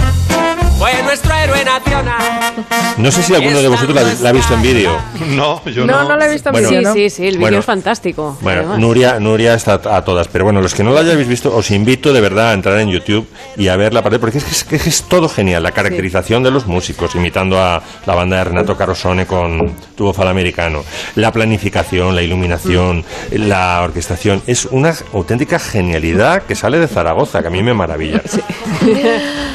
fue 0.79 1.03
nuestro 1.03 1.33
héroe 1.35 1.65
nacional. 1.65 2.53
No 2.97 3.11
sé 3.11 3.21
si 3.21 3.35
alguno 3.35 3.61
de 3.61 3.67
vosotros 3.67 4.21
la, 4.21 4.29
ha 4.29 4.31
visto 4.31 4.53
en 4.53 4.61
vídeo. 4.61 4.97
No, 5.27 5.63
yo 5.65 5.85
no. 5.85 5.93
No, 5.93 6.09
no 6.09 6.15
la 6.15 6.25
he 6.27 6.31
visto 6.31 6.49
en 6.49 6.55
vídeo. 6.55 6.93
Sí, 6.93 7.09
sí, 7.09 7.15
sí, 7.17 7.27
el 7.27 7.37
vídeo 7.37 7.59
es 7.59 7.65
fantástico. 7.65 8.37
Bueno, 8.41 8.77
Nuria, 8.77 9.19
Nuria 9.19 9.53
está 9.53 9.73
a 9.73 10.03
todas, 10.03 10.29
pero 10.29 10.45
bueno, 10.45 10.61
los 10.61 10.73
que 10.73 10.83
no 10.83 10.93
la 10.93 11.01
hayáis 11.01 11.27
visto, 11.27 11.53
os 11.53 11.69
invito 11.71 12.13
de 12.13 12.21
verdad 12.21 12.51
a 12.51 12.53
entrar 12.53 12.79
en 12.79 12.89
YouTube 12.89 13.27
y 13.57 13.67
a 13.67 13.75
ver 13.75 13.93
la 13.93 14.01
parte, 14.01 14.19
porque 14.19 14.37
es 14.37 14.63
que 14.63 14.77
es, 14.77 15.03
todo 15.03 15.27
genial. 15.27 15.63
La 15.63 15.71
caracterización 15.71 16.43
de 16.43 16.51
los 16.51 16.65
músicos, 16.65 17.13
imitando 17.15 17.61
a 17.61 17.83
la 18.05 18.15
banda 18.15 18.37
de 18.37 18.45
Renato 18.45 18.77
Carosone 18.77 19.25
con 19.25 19.75
tu 19.95 20.05
voz 20.05 20.19
al 20.19 20.29
americano. 20.29 20.85
La 21.15 21.33
planificación, 21.33 22.15
la 22.15 22.21
iluminación, 22.21 23.03
la 23.31 23.81
orquestación. 23.81 24.41
Es 24.47 24.65
una 24.65 24.93
auténtica 25.13 25.59
genialidad 25.59 26.43
que 26.43 26.55
sale 26.55 26.79
de 26.79 26.87
Zaragoza, 26.87 27.41
que 27.41 27.47
a 27.47 27.51
mí 27.51 27.61
me 27.61 27.73
maravilla. 27.73 28.21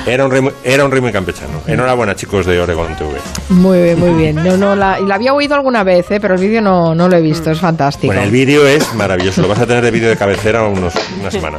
Era 0.06 0.26
un 0.26 0.52
era 0.64 0.84
un 0.84 0.90
campechano. 1.14 1.62
Enhorabuena, 1.66 2.14
chicos 2.14 2.44
de 2.44 2.61
Oregon 2.61 2.94
TV. 2.97 3.12
Muy 3.50 3.83
bien, 3.83 4.00
muy 4.00 4.11
bien. 4.11 4.35
No, 4.35 4.56
no, 4.56 4.75
la, 4.75 4.99
la 4.99 5.14
había 5.14 5.33
oído 5.33 5.54
alguna 5.54 5.85
vez, 5.85 6.11
¿eh? 6.11 6.18
pero 6.21 6.35
el 6.35 6.40
vídeo 6.40 6.61
no, 6.61 6.94
no 6.94 7.09
lo 7.09 7.16
he 7.16 7.23
visto, 7.23 7.50
es 7.50 7.61
fantástico. 7.61 8.09
Bueno, 8.09 8.23
el 8.23 8.30
vídeo 8.30 8.66
es 8.66 8.92
maravilloso. 8.94 9.40
Lo 9.40 9.49
vas 9.49 9.61
a 9.61 9.66
tener 9.66 9.85
de 9.85 9.92
vídeo 9.92 10.09
de 10.09 10.16
cabecera 10.16 10.64
unos, 10.64 10.92
una 11.21 11.30
semana. 11.30 11.59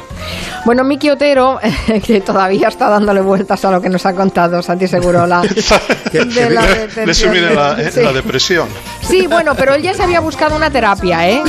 Bueno, 0.65 0.83
Miki 0.83 1.09
Otero, 1.09 1.59
que 2.05 2.21
todavía 2.21 2.67
está 2.67 2.89
dándole 2.89 3.21
vueltas 3.21 3.63
a 3.63 3.71
lo 3.71 3.81
que 3.81 3.87
nos 3.87 4.05
ha 4.05 4.13
contado 4.13 4.61
Santi 4.61 4.87
Segurola. 4.87 5.41
de 6.11 6.49
la 6.49 6.65
Le 7.05 7.13
sube 7.13 7.39
la, 7.39 7.75
eh, 7.79 7.91
la, 8.03 8.11
depresión. 8.11 8.67
Sí, 9.01 9.27
bueno, 9.27 9.55
pero 9.55 9.75
él 9.75 9.81
ya 9.81 9.93
se 9.93 10.03
había 10.03 10.19
buscado 10.19 10.55
una 10.55 10.69
terapia, 10.69 11.29
¿eh? 11.29 11.41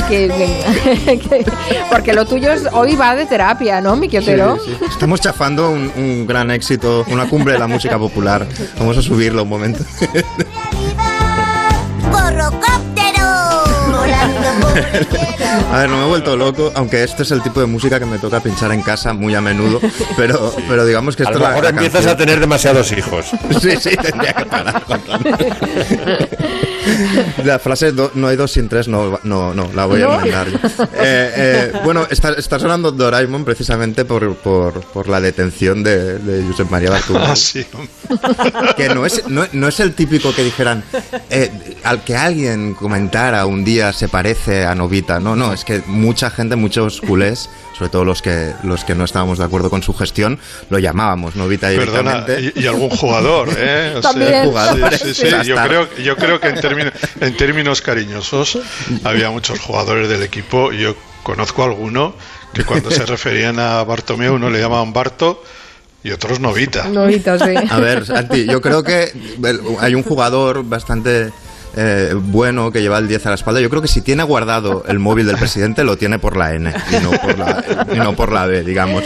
porque 1.91 2.13
lo 2.13 2.25
tuyo 2.25 2.51
es, 2.53 2.63
hoy 2.71 2.95
va 2.95 3.15
de 3.15 3.25
terapia, 3.25 3.81
¿no, 3.81 3.95
Miki 3.95 4.17
Otero? 4.17 4.57
Sí, 4.63 4.77
Estamos 4.87 5.19
chafando 5.19 5.71
un, 5.71 5.91
un 5.97 6.25
gran 6.25 6.51
éxito, 6.51 7.03
una 7.09 7.27
cumbre 7.27 7.53
de 7.53 7.59
la 7.59 7.67
música 7.67 7.96
popular. 7.99 8.47
Vamos 8.77 8.97
a 8.97 9.01
subirlo 9.01 9.43
un 9.43 9.49
momento. 9.49 9.83
A 15.71 15.79
ver, 15.79 15.89
no 15.89 15.97
me 15.97 16.03
he 16.05 16.07
vuelto 16.07 16.35
loco, 16.35 16.71
aunque 16.75 17.03
este 17.03 17.23
es 17.23 17.31
el 17.31 17.41
tipo 17.41 17.59
de 17.59 17.65
música 17.65 17.99
que 17.99 18.05
me 18.05 18.19
toca 18.19 18.39
pinchar 18.39 18.71
en 18.71 18.81
casa 18.81 19.13
muy 19.13 19.35
a 19.35 19.41
menudo, 19.41 19.79
pero, 20.15 20.53
pero 20.67 20.85
digamos 20.85 21.15
que 21.15 21.23
esto 21.23 21.37
a 21.37 21.39
lo 21.39 21.47
mejor 21.47 21.65
empiezas 21.65 22.05
a 22.05 22.15
tener 22.15 22.39
demasiados 22.39 22.91
hijos. 22.91 23.27
Sí, 23.61 23.75
sí, 23.79 23.95
tendría 23.97 24.33
que 24.33 24.45
parar. 24.45 24.83
La 27.43 27.59
frase 27.59 27.93
no 28.13 28.27
hay 28.27 28.35
dos 28.35 28.51
sin 28.51 28.67
tres, 28.67 28.87
no, 28.87 29.19
no, 29.23 29.53
no 29.53 29.69
la 29.73 29.85
voy 29.85 30.01
a 30.01 30.15
enmendar 30.15 30.47
yo. 30.49 30.57
Eh, 30.99 31.31
eh, 31.35 31.71
bueno, 31.83 32.07
está, 32.09 32.33
está, 32.33 32.59
sonando 32.59 32.91
Doraemon 32.91 33.45
precisamente 33.45 34.05
por, 34.05 34.35
por, 34.37 34.81
por 34.85 35.07
la 35.07 35.21
detención 35.21 35.83
de, 35.83 36.17
de 36.19 36.47
Josep 36.47 36.69
María 36.69 36.89
Bartumeu. 36.89 37.23
Ah, 37.23 37.35
sí. 37.35 37.65
Que 38.75 38.89
no 38.89 39.05
es, 39.05 39.27
no, 39.27 39.45
no, 39.53 39.67
es 39.67 39.79
el 39.79 39.93
típico 39.93 40.33
que 40.33 40.43
dijeran 40.43 40.83
eh, 41.29 41.51
al 41.83 42.03
que 42.03 42.15
alguien 42.15 42.73
comentara 42.73 43.45
un 43.45 43.63
día 43.63 43.93
se 43.93 44.07
parece 44.07 44.65
a 44.65 44.75
Novita. 44.75 45.19
No, 45.19 45.35
no, 45.35 45.53
es 45.53 45.63
que 45.63 45.83
mucha 45.85 46.29
gente, 46.29 46.55
muchos 46.55 47.01
culés 47.01 47.49
sobre 47.77 47.89
todo 47.89 48.05
los 48.05 48.21
que 48.21 48.53
los 48.63 48.83
que 48.83 48.95
no 48.95 49.05
estábamos 49.05 49.37
de 49.37 49.43
acuerdo 49.43 49.69
con 49.69 49.83
su 49.83 49.93
gestión, 49.93 50.39
lo 50.69 50.79
llamábamos 50.79 51.35
Novita 51.35 51.69
directamente. 51.69 52.33
Perdona, 52.33 52.51
y, 52.55 52.65
algún 52.65 52.89
jugador, 52.89 53.49
¿eh? 53.55 53.93
O 53.97 54.01
También. 54.01 54.51
sí, 54.99 55.13
sí, 55.13 55.27
Yo, 55.45 55.55
creo, 55.55 55.87
yo 55.97 56.15
creo 56.15 56.39
que 56.39 56.47
en, 56.47 56.59
términos, 56.59 56.93
en 57.21 57.37
términos 57.37 57.81
cariñosos 57.81 58.59
había 59.03 59.29
muchos 59.29 59.59
jugadores 59.59 60.09
del 60.09 60.23
equipo, 60.23 60.71
yo 60.71 60.95
conozco 61.21 61.63
alguno 61.63 62.15
que 62.53 62.63
cuando 62.63 62.89
se 62.89 63.05
referían 63.05 63.59
a 63.59 63.83
Bartomeu 63.83 64.33
uno 64.33 64.49
le 64.49 64.59
llamaban 64.59 64.91
Barto 64.93 65.43
y 66.03 66.11
otros 66.11 66.39
Novita. 66.39 66.87
Novita, 66.87 67.37
sí. 67.37 67.53
A 67.69 67.79
ver, 67.79 68.05
Santi, 68.05 68.45
yo 68.45 68.61
creo 68.61 68.83
que 68.83 69.11
hay 69.79 69.93
un 69.93 70.03
jugador 70.03 70.63
bastante 70.63 71.31
eh, 71.75 72.13
bueno 72.15 72.71
que 72.71 72.81
lleva 72.81 72.97
el 72.97 73.07
10 73.07 73.25
a 73.25 73.29
la 73.29 73.35
espalda. 73.35 73.61
Yo 73.61 73.69
creo 73.69 73.81
que 73.81 73.87
si 73.87 74.01
tiene 74.01 74.23
guardado 74.23 74.83
el 74.87 74.99
móvil 74.99 75.27
del 75.27 75.37
presidente, 75.37 75.83
lo 75.83 75.97
tiene 75.97 76.19
por 76.19 76.37
la 76.37 76.53
N 76.53 76.73
y 76.91 77.03
no 77.03 77.11
por 77.11 77.37
la, 77.37 77.63
y 77.93 77.97
no 77.97 78.15
por 78.15 78.31
la 78.31 78.45
B, 78.45 78.63
digamos. 78.63 79.03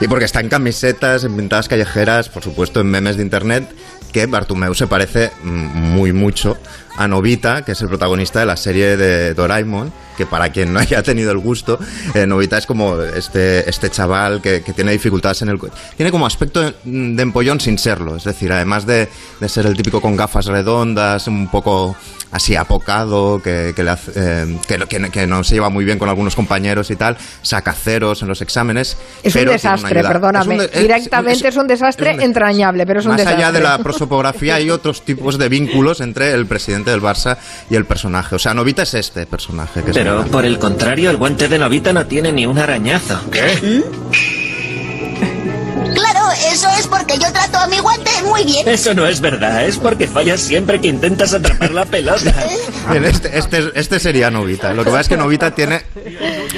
Y 0.00 0.08
porque 0.08 0.24
está 0.24 0.40
en 0.40 0.48
camisetas, 0.48 1.24
en 1.24 1.36
pintadas 1.36 1.68
callejeras, 1.68 2.28
por 2.28 2.42
supuesto 2.42 2.80
en 2.80 2.88
memes 2.88 3.16
de 3.16 3.22
internet, 3.22 3.68
que 4.12 4.26
Bartumeu 4.26 4.74
se 4.74 4.86
parece 4.86 5.32
muy 5.42 6.12
mucho 6.12 6.56
a 6.96 7.08
Novita, 7.08 7.62
que 7.62 7.72
es 7.72 7.82
el 7.82 7.88
protagonista 7.88 8.40
de 8.40 8.46
la 8.46 8.56
serie 8.56 8.96
de 8.96 9.34
Doraemon, 9.34 9.92
que 10.16 10.26
para 10.26 10.50
quien 10.50 10.72
no 10.72 10.80
haya 10.80 11.02
tenido 11.02 11.30
el 11.32 11.38
gusto, 11.38 11.78
eh, 12.14 12.26
Novita 12.26 12.58
es 12.58 12.66
como 12.66 13.00
este, 13.00 13.68
este 13.68 13.90
chaval 13.90 14.40
que, 14.40 14.62
que, 14.62 14.72
tiene 14.72 14.92
dificultades 14.92 15.42
en 15.42 15.48
el... 15.48 15.60
Tiene 15.96 16.10
como 16.10 16.26
aspecto 16.26 16.62
de 16.84 17.22
empollón 17.22 17.60
sin 17.60 17.78
serlo, 17.78 18.16
es 18.16 18.24
decir, 18.24 18.52
además 18.52 18.86
de, 18.86 19.08
de 19.40 19.48
ser 19.48 19.66
el 19.66 19.76
típico 19.76 20.00
con 20.00 20.16
gafas 20.16 20.46
redondas, 20.46 21.26
un 21.26 21.48
poco 21.48 21.96
así 22.34 22.56
apocado, 22.56 23.40
que, 23.40 23.72
que, 23.76 23.84
le 23.84 23.90
hace, 23.90 24.12
eh, 24.16 24.58
que, 24.66 25.10
que, 25.10 25.26
no 25.26 25.44
se 25.44 25.54
lleva 25.54 25.70
muy 25.70 25.84
bien 25.84 26.00
con 26.00 26.08
algunos 26.08 26.34
compañeros 26.34 26.90
y 26.90 26.96
tal, 26.96 27.16
saca 27.42 27.72
ceros 27.72 28.22
en 28.22 28.28
los 28.28 28.42
exámenes. 28.42 28.96
Es 29.22 29.36
un 29.36 29.44
desastre, 29.44 30.02
perdóname. 30.02 30.56
Es 30.56 30.60
un 30.62 30.72
de, 30.72 30.80
Directamente 30.80 31.48
es, 31.48 31.54
es, 31.54 31.56
un 31.56 31.68
desastre 31.68 32.10
es 32.10 32.16
un 32.16 32.22
entrañable, 32.22 32.86
pero 32.86 32.98
es 32.98 33.06
un 33.06 33.12
más 33.12 33.18
desastre. 33.18 33.44
Más 33.44 33.54
allá 33.54 33.58
de 33.58 33.64
la 33.64 33.78
prosopografía 33.78 34.56
hay 34.56 34.68
otros 34.68 35.04
tipos 35.04 35.38
de 35.38 35.48
vínculos 35.48 36.00
entre 36.00 36.32
el 36.32 36.46
presidente 36.46 36.90
del 36.90 37.00
Barça 37.00 37.38
y 37.70 37.76
el 37.76 37.84
personaje. 37.84 38.34
O 38.34 38.38
sea, 38.40 38.52
Novita 38.52 38.82
es 38.82 38.94
este 38.94 39.26
personaje. 39.26 39.84
Que 39.84 39.92
pero 40.04 40.22
por 40.26 40.44
el 40.44 40.58
contrario, 40.58 41.08
el 41.08 41.16
guante 41.16 41.48
de 41.48 41.58
Novita 41.58 41.90
no 41.94 42.04
tiene 42.04 42.30
ni 42.30 42.44
un 42.44 42.58
arañazo. 42.58 43.18
¿Qué? 43.30 43.82
Claro, 45.94 46.30
eso 46.52 46.68
es 46.78 46.86
porque 46.88 47.14
yo 47.14 47.32
trato 47.32 47.56
a 47.56 47.66
mi 47.68 47.78
guante 47.78 48.10
muy 48.22 48.44
bien. 48.44 48.68
Eso 48.68 48.92
no 48.92 49.06
es 49.06 49.22
verdad, 49.22 49.64
es 49.64 49.78
porque 49.78 50.06
fallas 50.06 50.42
siempre 50.42 50.78
que 50.78 50.88
intentas 50.88 51.32
atrapar 51.32 51.70
la 51.70 51.86
pelota. 51.86 52.34
Bien, 52.90 53.02
este, 53.06 53.38
este, 53.38 53.72
este, 53.74 53.98
sería 53.98 54.30
Novita. 54.30 54.74
Lo 54.74 54.84
que 54.84 54.90
pasa 54.90 55.00
es 55.00 55.08
que 55.08 55.16
Novita 55.16 55.54
tiene, 55.54 55.80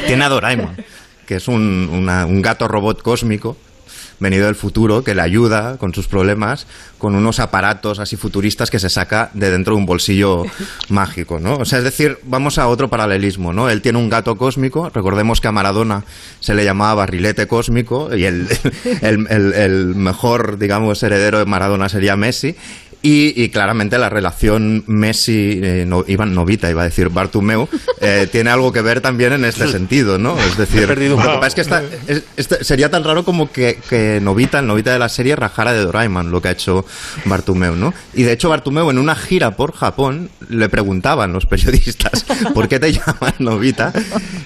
tiene 0.09 0.24
a 0.24 0.28
Doraemon, 0.28 0.76
que 1.24 1.37
es 1.37 1.46
un, 1.46 1.88
una, 1.92 2.26
un 2.26 2.42
gato 2.42 2.66
robot 2.66 3.00
cósmico 3.00 3.56
venido 4.18 4.46
del 4.46 4.55
futuro 4.55 5.05
que 5.05 5.14
le 5.14 5.22
ayuda 5.22 5.76
con 5.79 5.94
sus 5.94 6.09
problemas 6.09 6.66
con 6.98 7.14
unos 7.14 7.40
aparatos 7.40 7.98
así 7.98 8.16
futuristas 8.16 8.70
que 8.70 8.79
se 8.79 8.88
saca 8.88 9.31
de 9.35 9.50
dentro 9.50 9.74
de 9.74 9.81
un 9.81 9.87
bolsillo 9.87 10.44
mágico, 10.88 11.38
¿no? 11.38 11.57
O 11.57 11.64
sea, 11.64 11.79
es 11.79 11.85
decir, 11.85 12.18
vamos 12.24 12.59
a 12.59 12.68
otro 12.68 12.88
paralelismo, 12.88 13.52
¿no? 13.52 13.68
Él 13.68 13.83
tiene 13.83 13.98
un 13.98 14.09
gato 14.09 14.37
cósmico, 14.37 14.90
recordemos 14.90 15.40
que 15.40 15.48
a 15.48 15.52
Maradona 15.52 16.05
se 16.40 16.55
le 16.55 16.64
llamaba 16.64 16.94
barrilete 16.94 17.46
cósmico 17.46 18.14
y 18.14 18.24
el, 18.24 18.48
el, 19.02 19.26
el, 19.31 19.52
el 19.52 19.94
mejor, 19.94 20.59
digamos, 20.59 21.02
heredero 21.02 21.38
de 21.38 21.46
Maradona 21.46 21.88
sería 21.88 22.16
Messi 22.16 22.57
y, 23.07 23.40
y, 23.40 23.51
claramente 23.51 23.99
la 23.99 24.09
relación 24.09 24.83
Messi, 24.88 25.61
eh, 25.62 25.85
no, 25.87 26.05
Iván 26.09 26.35
Novita, 26.35 26.69
iba 26.69 26.83
a 26.83 26.87
decir 26.87 27.09
Bartumeu, 27.09 27.69
eh, 28.01 28.27
tiene 28.33 28.51
algo 28.51 28.73
que 28.73 28.83
ver 28.83 29.01
también 29.01 29.33
en 29.33 29.45
este 29.45 29.69
sentido, 29.69 30.19
¿no? 30.19 30.37
Es 30.37 30.57
decir, 30.57 30.88
lo 30.88 31.16
que 31.16 31.23
pasa 31.23 31.47
es 31.47 31.55
que 31.55 31.61
esta, 31.61 31.85
es, 32.09 32.25
este, 32.37 32.64
sería 32.64 32.90
tan 32.90 33.05
raro 33.05 33.25
como 33.25 33.53
que, 33.53 33.79
que, 33.88 34.19
Novita, 34.21 34.59
el 34.59 34.66
Novita 34.66 34.92
de 34.92 34.99
la 34.99 35.09
serie, 35.09 35.37
rajara 35.37 35.73
de 35.73 35.85
Doraemon, 35.85 36.33
lo 36.33 36.42
que 36.42 36.49
ha 36.49 36.51
hecho 36.51 36.85
Bartumeu, 37.27 37.77
¿no? 37.77 37.95
Y 38.12 38.25
de 38.25 38.33
hecho 38.33 38.49
Bartumeu 38.49 38.90
en 38.90 38.99
una 38.99 39.14
gira 39.14 39.55
por 39.55 39.73
Japón 39.73 40.29
le 40.49 40.69
preguntaban 40.69 41.33
los 41.33 41.47
periodistas, 41.47 42.25
¿por 42.55 42.66
qué 42.66 42.81
te 42.81 42.92
llaman 42.92 43.35
Novita? 43.38 43.92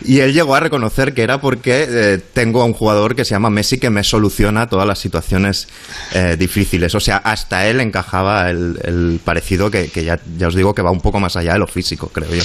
Y 0.04 0.20
él 0.20 0.34
llegó 0.34 0.54
a 0.54 0.60
reconocer 0.60 1.14
que 1.14 1.22
era 1.22 1.40
porque 1.40 1.86
eh, 1.88 2.20
tengo 2.34 2.60
a 2.60 2.66
un 2.66 2.74
jugador 2.74 3.16
que 3.16 3.24
se 3.24 3.30
llama 3.30 3.48
Messi 3.48 3.78
que 3.78 3.88
me 3.88 4.04
soluciona 4.04 4.68
todas 4.68 4.86
las 4.86 4.98
situaciones 4.98 5.68
eh, 6.12 6.36
difíciles. 6.38 6.94
O 6.94 7.00
sea, 7.00 7.16
hasta 7.16 7.66
él 7.66 7.80
encajaba 7.80 8.49
el, 8.50 8.78
el 8.82 9.20
parecido 9.24 9.70
que, 9.70 9.88
que 9.88 10.04
ya, 10.04 10.20
ya 10.36 10.48
os 10.48 10.54
digo 10.54 10.74
que 10.74 10.82
va 10.82 10.90
un 10.90 11.00
poco 11.00 11.20
más 11.20 11.36
allá 11.36 11.54
de 11.54 11.58
lo 11.58 11.66
físico, 11.66 12.08
creo 12.08 12.34
yo. 12.34 12.42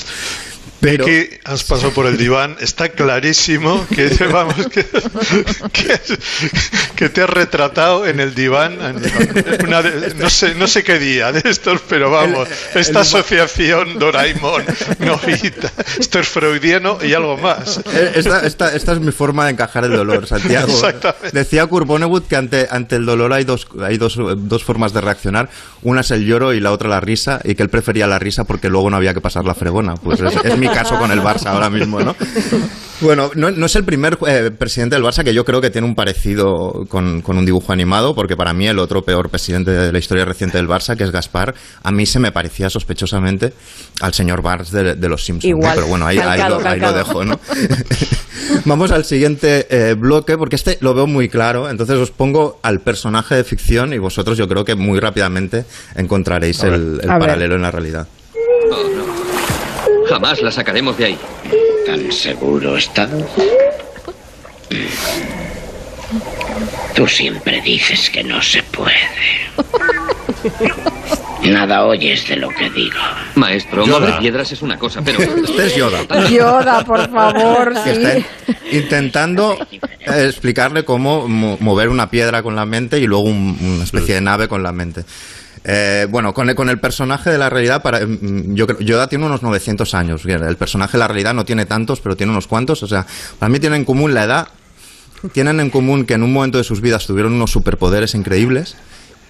Pero... 0.80 1.06
que 1.06 1.40
has 1.44 1.64
pasado 1.64 1.92
por 1.92 2.06
el 2.06 2.18
diván, 2.18 2.58
está 2.60 2.90
clarísimo 2.90 3.86
que, 3.94 4.10
vamos, 4.32 4.56
que, 4.68 4.86
que, 5.72 6.00
que 6.96 7.10
te 7.10 7.22
has 7.22 7.30
retratado 7.30 8.06
en 8.06 8.20
el 8.20 8.36
diván. 8.36 8.78
en 8.82 9.66
una 9.66 9.82
no, 10.16 10.30
sé, 10.30 10.56
no 10.56 10.68
sé 10.68 10.84
qué 10.84 11.00
día 11.00 11.32
de 11.32 11.50
estos, 11.50 11.82
pero 11.88 12.12
vamos, 12.12 12.48
esta 12.74 13.02
asociación 13.02 13.98
Doraemon, 14.00 14.64
Novita, 15.00 15.72
esto 16.00 16.20
es 16.20 16.28
freudiano 16.28 16.98
y 17.02 17.14
algo 17.14 17.38
más. 17.38 17.80
Eh, 17.94 18.12
Esta, 18.16 18.46
esta, 18.46 18.76
esta 18.76 18.94
es 18.94 19.00
mi 19.00 19.12
forma 19.12 19.46
de 19.46 19.52
encajar 19.52 19.86
el 19.86 19.92
dolor, 19.92 20.28
Santiago. 20.28 20.72
Exactamente. 20.72 21.32
Decía 21.32 21.66
Kurt 21.66 21.88
Vonnegut 21.88 22.28
que 22.28 22.36
ante, 22.36 22.68
ante 22.70 22.96
el 22.96 23.06
dolor 23.06 23.34
hay, 23.34 23.44
dos, 23.44 23.68
hay 23.82 23.98
dos, 23.98 24.18
dos 24.38 24.64
formas 24.64 24.94
de 24.94 25.02
reaccionar. 25.02 25.50
Una 25.84 26.02
es 26.02 26.12
el 26.12 26.26
lloro 26.26 26.54
y 26.54 26.60
la 26.60 26.72
otra 26.72 26.90
la 26.90 27.00
risa, 27.00 27.40
y 27.44 27.56
que 27.56 27.64
él 27.64 27.70
prefería 27.70 28.08
la 28.08 28.20
risa 28.20 28.44
porque 28.44 28.70
luego 28.70 28.90
no 28.90 28.98
había 28.98 29.14
que 29.14 29.22
pasar 29.22 29.46
la 29.46 29.54
fregona. 29.54 29.96
Pues 29.96 30.20
es, 30.20 30.34
es 30.44 30.58
mi 30.58 30.68
caso 30.76 30.98
con 30.98 31.12
el 31.12 31.22
Barça 31.22 31.48
ahora 31.48 31.70
mismo, 31.70 32.00
¿no? 32.00 32.16
Bueno, 33.02 33.30
no, 33.36 33.52
no 33.52 33.66
es 33.66 33.76
el 33.76 33.84
primer 33.84 34.18
eh, 34.26 34.52
presidente 34.58 34.96
del 34.96 35.04
Barça 35.04 35.26
que 35.26 35.34
yo 35.34 35.44
creo 35.44 35.60
que 35.60 35.70
tiene 35.70 35.86
un 35.86 35.96
parecido 35.96 36.86
con, 36.88 37.22
con 37.22 37.38
un 37.38 37.46
dibujo 37.46 37.74
animado, 37.74 38.16
porque 38.16 38.38
para 38.38 38.54
mí 38.54 38.68
el 38.68 38.80
otro 38.80 39.04
peor 39.04 39.30
presidente 39.30 39.72
de 39.72 39.92
la 39.92 40.00
historia 40.00 40.24
reciente 40.24 40.58
del 40.58 40.70
Barça, 40.70 40.96
que 40.96 41.04
es 41.04 41.12
Gaspar, 41.12 41.54
a 41.84 41.92
mí 41.92 42.06
se 42.06 42.20
me 42.20 42.32
parecía 42.32 42.70
sospechosamente 42.70 43.52
al 44.00 44.14
señor 44.14 44.42
Barnes 44.42 44.72
de, 44.72 44.96
de 44.96 45.10
los 45.10 45.26
Simpsons. 45.26 45.52
¿no? 45.52 45.58
Igual. 45.58 45.76
Pero 45.76 45.88
bueno, 45.88 46.08
ahí, 46.08 46.18
ahí 46.20 46.40
Calcado, 46.40 46.62
lo, 46.62 46.70
ahí 46.70 46.80
lo 46.80 46.94
dejo, 46.94 47.26
¿no? 47.26 47.40
Vamos 48.66 48.92
al 48.92 49.06
siguiente 49.06 49.68
eh, 49.70 49.94
bloque, 49.96 50.38
porque 50.38 50.56
este 50.56 50.78
lo 50.82 50.94
veo 50.94 51.08
muy 51.08 51.30
claro. 51.30 51.70
Entonces 51.70 51.98
os 51.98 52.12
pongo 52.12 52.60
al 52.64 52.80
personaje 52.80 53.36
de 53.36 53.44
ficción 53.44 53.94
y 53.94 53.98
vosotros 53.98 54.38
yo 54.38 54.48
creo 54.48 54.64
que 54.64 54.76
muy 54.76 55.00
rápidamente 55.00 55.66
encontraréis 55.96 56.64
el, 56.64 57.00
el 57.02 57.08
paralelo 57.08 57.56
en 57.56 57.62
la 57.62 57.72
realidad. 57.72 58.08
Jamás 60.16 60.42
la 60.42 60.50
sacaremos 60.50 60.98
de 60.98 61.04
ahí. 61.08 61.18
¿Tan 61.86 62.10
seguro 62.10 62.78
estás? 62.78 63.10
Tú 66.96 67.06
siempre 67.06 67.60
dices 67.62 68.10
que 68.10 68.24
no 68.24 68.42
se 68.42 68.64
puede. 68.64 68.96
Nada 71.44 71.84
oyes 71.86 72.30
de 72.30 72.38
lo 72.38 72.48
que 72.48 72.70
digo. 72.70 72.98
Maestro, 73.36 73.86
Yoda. 73.86 74.00
mover 74.00 74.20
piedras 74.20 74.50
es 74.54 74.62
una 74.62 74.80
cosa, 74.80 75.02
pero... 75.04 75.20
Este 75.22 75.66
es 75.66 75.76
Yoda. 75.76 76.06
Yoda, 76.30 76.86
por 76.86 77.10
favor, 77.12 77.74
sí. 77.84 77.90
está 77.90 78.18
intentando 78.72 79.58
eh, 80.00 80.28
explicarle 80.30 80.86
cómo 80.86 81.28
mo- 81.28 81.58
mover 81.60 81.90
una 81.90 82.10
piedra 82.10 82.42
con 82.42 82.56
la 82.56 82.66
mente 82.66 83.00
y 83.00 83.06
luego 83.06 83.26
un- 83.26 83.58
una 83.62 83.84
especie 83.84 84.16
de 84.16 84.22
nave 84.22 84.48
con 84.48 84.64
la 84.64 84.72
mente. 84.72 85.04
Eh, 85.68 86.06
bueno, 86.12 86.34
con 86.36 86.48
el, 86.48 86.56
con 86.56 86.70
el 86.70 86.80
personaje 86.80 87.32
de 87.32 87.40
la 87.40 87.50
realidad, 87.50 87.82
para, 87.82 88.06
mm, 88.06 88.54
yo 88.54 88.68
creo, 88.68 88.80
Yoda 88.82 89.10
tiene 89.10 89.26
unos 89.26 89.42
900 89.42 89.96
años. 89.96 90.24
El 90.26 90.58
personaje 90.58 90.94
de 90.94 91.00
la 91.00 91.08
realidad 91.08 91.34
no 91.34 91.44
tiene 91.44 91.66
tantos, 91.66 92.02
pero 92.02 92.16
tiene 92.16 92.32
unos 92.32 92.46
cuantos. 92.46 92.84
O 92.84 92.88
sea, 92.88 93.08
para 93.40 93.50
mí 93.50 93.60
tienen 93.60 93.80
en 93.80 93.86
común 93.86 94.14
la 94.14 94.26
edad, 94.26 94.48
tienen 95.34 95.60
en 95.60 95.72
común 95.72 96.06
que 96.06 96.14
en 96.14 96.22
un 96.22 96.32
momento 96.32 96.60
de 96.60 96.64
sus 96.64 96.82
vidas 96.82 97.08
tuvieron 97.08 97.34
unos 97.34 97.52
superpoderes 97.52 98.14
increíbles, 98.14 98.76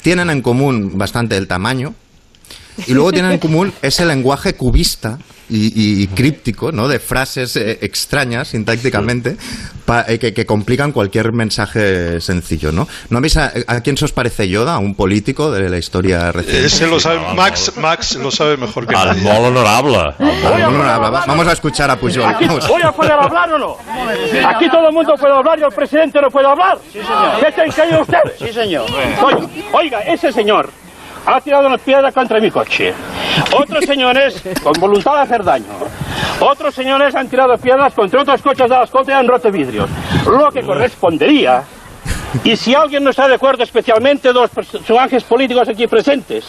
tienen 0.01 0.29
en 0.29 0.41
común 0.41 0.97
bastante 0.97 1.37
el 1.37 1.47
tamaño, 1.47 1.95
y 2.87 2.93
luego 2.93 3.11
tienen 3.11 3.31
en 3.33 3.39
común 3.39 3.73
ese 3.81 4.05
lenguaje 4.05 4.53
cubista 4.55 5.17
y, 5.47 6.01
y 6.03 6.07
críptico, 6.07 6.71
¿no? 6.71 6.87
De 6.87 6.99
frases 6.99 7.55
eh, 7.55 7.77
extrañas 7.81 8.47
sintácticamente 8.47 9.37
pa- 9.85 10.03
eh, 10.07 10.17
que, 10.17 10.33
que 10.33 10.43
complican 10.45 10.91
cualquier 10.91 11.33
mensaje 11.33 12.19
sencillo, 12.19 12.71
¿no? 12.71 12.87
¿No 13.11 13.21
veis 13.21 13.37
a, 13.37 13.51
a 13.67 13.81
quién 13.81 13.95
se 13.95 14.05
os 14.05 14.11
parece 14.11 14.49
Yoda? 14.49 14.73
¿A 14.73 14.79
un 14.79 14.95
político 14.95 15.51
de 15.51 15.69
la 15.69 15.77
historia 15.77 16.31
reciente? 16.31 16.65
Ese 16.65 16.87
lo 16.87 16.99
sabe, 16.99 17.19
Max, 17.35 17.73
Max 17.77 18.15
lo 18.15 18.31
sabe 18.31 18.57
mejor 18.57 18.87
que 18.87 18.95
Al 18.95 19.15
molt 19.21 19.39
honorable. 19.45 20.15
Vamos 21.27 21.47
a 21.47 21.51
escuchar 21.51 21.91
a 21.91 21.95
Pujol. 21.99 22.23
Aquí 22.23 22.45
voy 22.47 22.81
a 22.83 22.91
poder 22.91 23.11
hablar 23.11 23.53
o 23.53 23.59
no. 23.59 23.77
Aquí 24.47 24.67
todo 24.69 24.87
el 24.87 24.93
mundo 24.93 25.13
puede 25.19 25.33
hablar 25.33 25.59
y 25.59 25.63
el 25.63 25.71
presidente 25.71 26.19
no 26.21 26.29
puede 26.29 26.47
hablar. 26.47 26.79
Sí, 26.91 26.99
señor. 26.99 27.39
¿Qué 27.39 27.71
creen 27.71 28.01
ustedes? 28.01 28.39
Sí, 28.39 28.51
señor. 28.53 28.85
Oiga, 29.73 29.99
ese 30.01 30.31
señor 30.31 30.69
ha 31.25 31.41
tirado 31.41 31.67
una 31.67 31.77
piedra 31.77 32.11
contra 32.11 32.39
mi 32.39 32.51
coche. 32.51 32.93
Otros 33.57 33.85
señores, 33.87 34.41
con 34.61 34.73
voluntad 34.79 35.15
de 35.15 35.21
hacer 35.21 35.43
daño. 35.43 35.65
Otros 36.39 36.75
señores 36.75 37.15
han 37.15 37.27
tirado 37.27 37.57
piedras 37.57 37.93
contra 37.93 38.21
otros 38.21 38.41
coches 38.41 38.69
de 38.69 38.75
las 38.75 38.91
y 39.07 39.11
han 39.11 39.27
roto 39.27 39.51
vidrios. 39.51 39.89
Lo 40.25 40.51
que 40.51 40.61
correspondería. 40.61 41.63
Y 42.43 42.55
si 42.57 42.75
alguien 42.75 43.03
no 43.03 43.11
está 43.11 43.27
de 43.27 43.35
acuerdo, 43.35 43.63
especialmente 43.63 44.33
dos 44.33 44.49
personajes 44.49 45.23
políticos 45.23 45.69
aquí 45.69 45.87
presentes, 45.87 46.45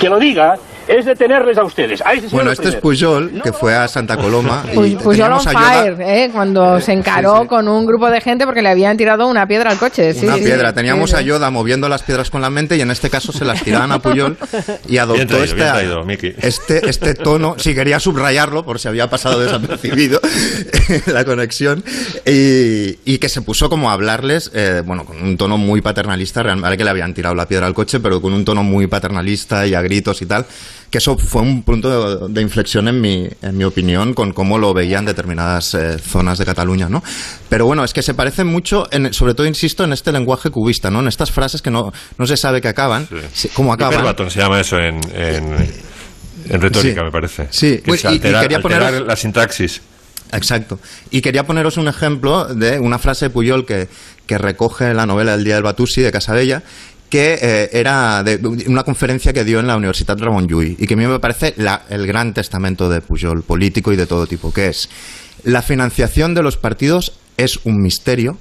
que 0.00 0.08
lo 0.08 0.18
diga, 0.18 0.56
es 0.88 1.04
detenerles 1.04 1.58
a 1.58 1.64
ustedes. 1.64 2.00
A 2.00 2.12
Bueno, 2.30 2.50
este 2.52 2.68
es. 2.68 2.74
Pujol, 2.76 3.40
que 3.42 3.52
fue 3.52 3.74
a 3.74 3.86
Santa 3.88 4.16
Coloma. 4.16 4.64
y 4.72 4.76
Pu- 4.76 4.98
Pujol 4.98 5.32
on 5.32 5.40
fire, 5.42 5.96
¿eh? 6.00 6.30
cuando 6.32 6.80
se 6.80 6.92
encaró 6.92 7.36
sí, 7.36 7.42
sí. 7.42 7.48
con 7.48 7.68
un 7.68 7.84
grupo 7.86 8.08
de 8.10 8.20
gente 8.20 8.44
porque 8.46 8.62
le 8.62 8.68
habían 8.70 8.96
tirado 8.96 9.26
una 9.26 9.46
piedra 9.46 9.70
al 9.70 9.78
coche. 9.78 10.14
Sí, 10.14 10.24
una 10.26 10.36
sí, 10.36 10.42
piedra. 10.44 10.70
sí. 10.70 10.74
Teníamos 10.76 11.12
a. 11.14 11.26
Yoda 11.26 11.50
moviendo 11.50 11.88
las 11.88 12.04
piedras 12.04 12.30
con 12.30 12.40
la 12.40 12.50
mente 12.50 12.76
y 12.76 12.80
en 12.82 12.90
este 12.92 13.10
caso 13.10 13.32
se 13.32 13.44
las 13.44 13.62
tiraban 13.64 13.90
a 13.90 13.98
Puyol 13.98 14.36
y 14.86 14.90
Bien 14.92 15.02
adoptó 15.02 15.26
traído, 15.26 15.44
este, 15.44 15.54
bien 15.56 15.68
traído, 15.72 16.04
este, 16.40 16.88
este 16.88 17.14
tono. 17.14 17.56
Si 17.58 17.74
quería 17.74 17.98
subrayarlo 17.98 18.64
por 18.64 18.78
si 18.78 18.86
había 18.86 19.10
pasado 19.10 19.40
desapercibido 19.40 20.20
la 21.06 21.24
conexión 21.24 21.82
y, 22.24 22.98
y 23.04 23.18
que 23.18 23.28
se 23.28 23.42
puso 23.42 23.68
como 23.68 23.90
a 23.90 23.94
hablarles, 23.94 24.50
eh, 24.54 24.82
bueno, 24.84 25.04
con 25.04 25.20
un 25.20 25.36
tono 25.36 25.58
muy 25.58 25.80
paternalista. 25.80 26.42
Realmente 26.44 26.76
que 26.76 26.84
le 26.84 26.90
habían 26.90 27.12
tirado 27.14 27.34
la 27.34 27.46
piedra 27.48 27.66
al 27.66 27.74
coche, 27.74 27.98
pero 28.00 28.20
con 28.22 28.32
un 28.32 28.44
tono 28.44 28.62
muy 28.62 28.86
paternalista 28.86 29.66
y 29.66 29.74
a 29.74 29.82
gritos 29.82 30.22
y 30.22 30.26
tal. 30.26 30.46
Que 30.90 30.98
eso 30.98 31.18
fue 31.18 31.42
un 31.42 31.62
punto 31.64 32.28
de, 32.28 32.32
de 32.32 32.40
inflexión 32.42 32.86
en 32.86 33.00
mi, 33.00 33.28
en 33.42 33.56
mi 33.56 33.64
opinión 33.64 34.14
con 34.14 34.32
cómo 34.32 34.56
lo 34.56 34.72
veían 34.72 35.04
determinadas 35.04 35.74
eh, 35.74 35.98
zonas 35.98 36.38
de 36.38 36.44
Cataluña, 36.44 36.88
¿no? 36.88 37.02
Pero 37.48 37.66
bueno, 37.66 37.82
es 37.82 37.92
que 37.92 38.02
se 38.02 38.14
parece 38.14 38.44
mucho, 38.44 38.86
en, 38.92 39.12
sobre 39.12 39.34
todo, 39.34 39.46
insisto, 39.48 39.82
en 39.82 39.92
este 39.92 40.12
lenguaje 40.12 40.50
cubista, 40.50 40.90
¿no? 40.90 41.00
En 41.00 41.08
estas 41.08 41.32
frases 41.32 41.60
que 41.60 41.70
no, 41.70 41.92
no 42.18 42.26
se 42.26 42.36
sabe 42.36 42.60
que 42.60 42.68
acaban, 42.68 43.08
cómo 43.54 43.72
acaban. 43.72 43.94
Hiperbatón 43.94 44.30
se 44.30 44.38
llama 44.38 44.60
eso 44.60 44.78
en, 44.78 45.00
en, 45.12 45.70
en 46.48 46.60
retórica, 46.60 47.00
Sí. 47.00 47.04
me 47.04 47.10
parece. 47.10 47.48
Sí. 47.50 47.78
Que 47.84 47.98
se 47.98 48.14
y- 48.14 48.20
quería 48.20 48.38
alterar 48.40 48.62
poneros- 48.62 49.06
la 49.06 49.16
sintaxis. 49.16 49.80
Exacto. 50.32 50.78
Y 51.10 51.20
quería 51.20 51.46
poneros 51.46 51.76
un 51.76 51.88
ejemplo 51.88 52.46
de 52.46 52.78
una 52.80 52.98
frase 52.98 53.26
de 53.26 53.30
Puyol 53.30 53.64
que, 53.66 53.88
que 54.26 54.38
recoge 54.38 54.92
la 54.94 55.06
novela 55.06 55.34
El 55.34 55.44
Día 55.44 55.54
del 55.54 55.62
Batusi 55.62 56.00
de 56.00 56.10
Casabella, 56.10 56.62
que 57.08 57.38
eh, 57.40 57.70
era 57.72 58.22
de 58.24 58.38
una 58.66 58.82
conferencia 58.82 59.32
que 59.32 59.44
dio 59.44 59.60
en 59.60 59.66
la 59.66 59.76
Universidad 59.76 60.18
Ramon 60.18 60.46
Llull 60.48 60.76
y 60.78 60.86
que 60.86 60.94
a 60.94 60.96
mí 60.96 61.06
me 61.06 61.18
parece 61.20 61.54
la- 61.56 61.82
el 61.88 62.06
gran 62.06 62.34
testamento 62.34 62.88
de 62.88 63.00
Pujol, 63.00 63.42
político 63.42 63.92
y 63.92 63.96
de 63.96 64.06
todo 64.06 64.26
tipo, 64.26 64.52
que 64.52 64.68
es 64.68 64.88
la 65.44 65.62
financiación 65.62 66.34
de 66.34 66.42
los 66.42 66.56
partidos 66.56 67.12
es 67.36 67.60
un 67.64 67.80
misterio, 67.80 68.38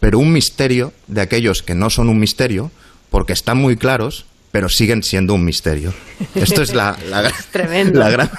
pero 0.00 0.18
un 0.18 0.32
misterio 0.32 0.92
de 1.06 1.20
aquellos 1.22 1.62
que 1.62 1.74
no 1.74 1.88
son 1.90 2.08
un 2.08 2.18
misterio 2.18 2.70
porque 3.10 3.32
están 3.32 3.56
muy 3.58 3.76
claros, 3.76 4.26
pero 4.50 4.68
siguen 4.68 5.02
siendo 5.02 5.32
un 5.32 5.44
misterio. 5.46 5.94
Esto 6.34 6.60
es 6.60 6.74
la, 6.74 6.94
la, 7.08 7.32
tremendo. 7.52 8.00
la 8.00 8.10
gran, 8.10 8.30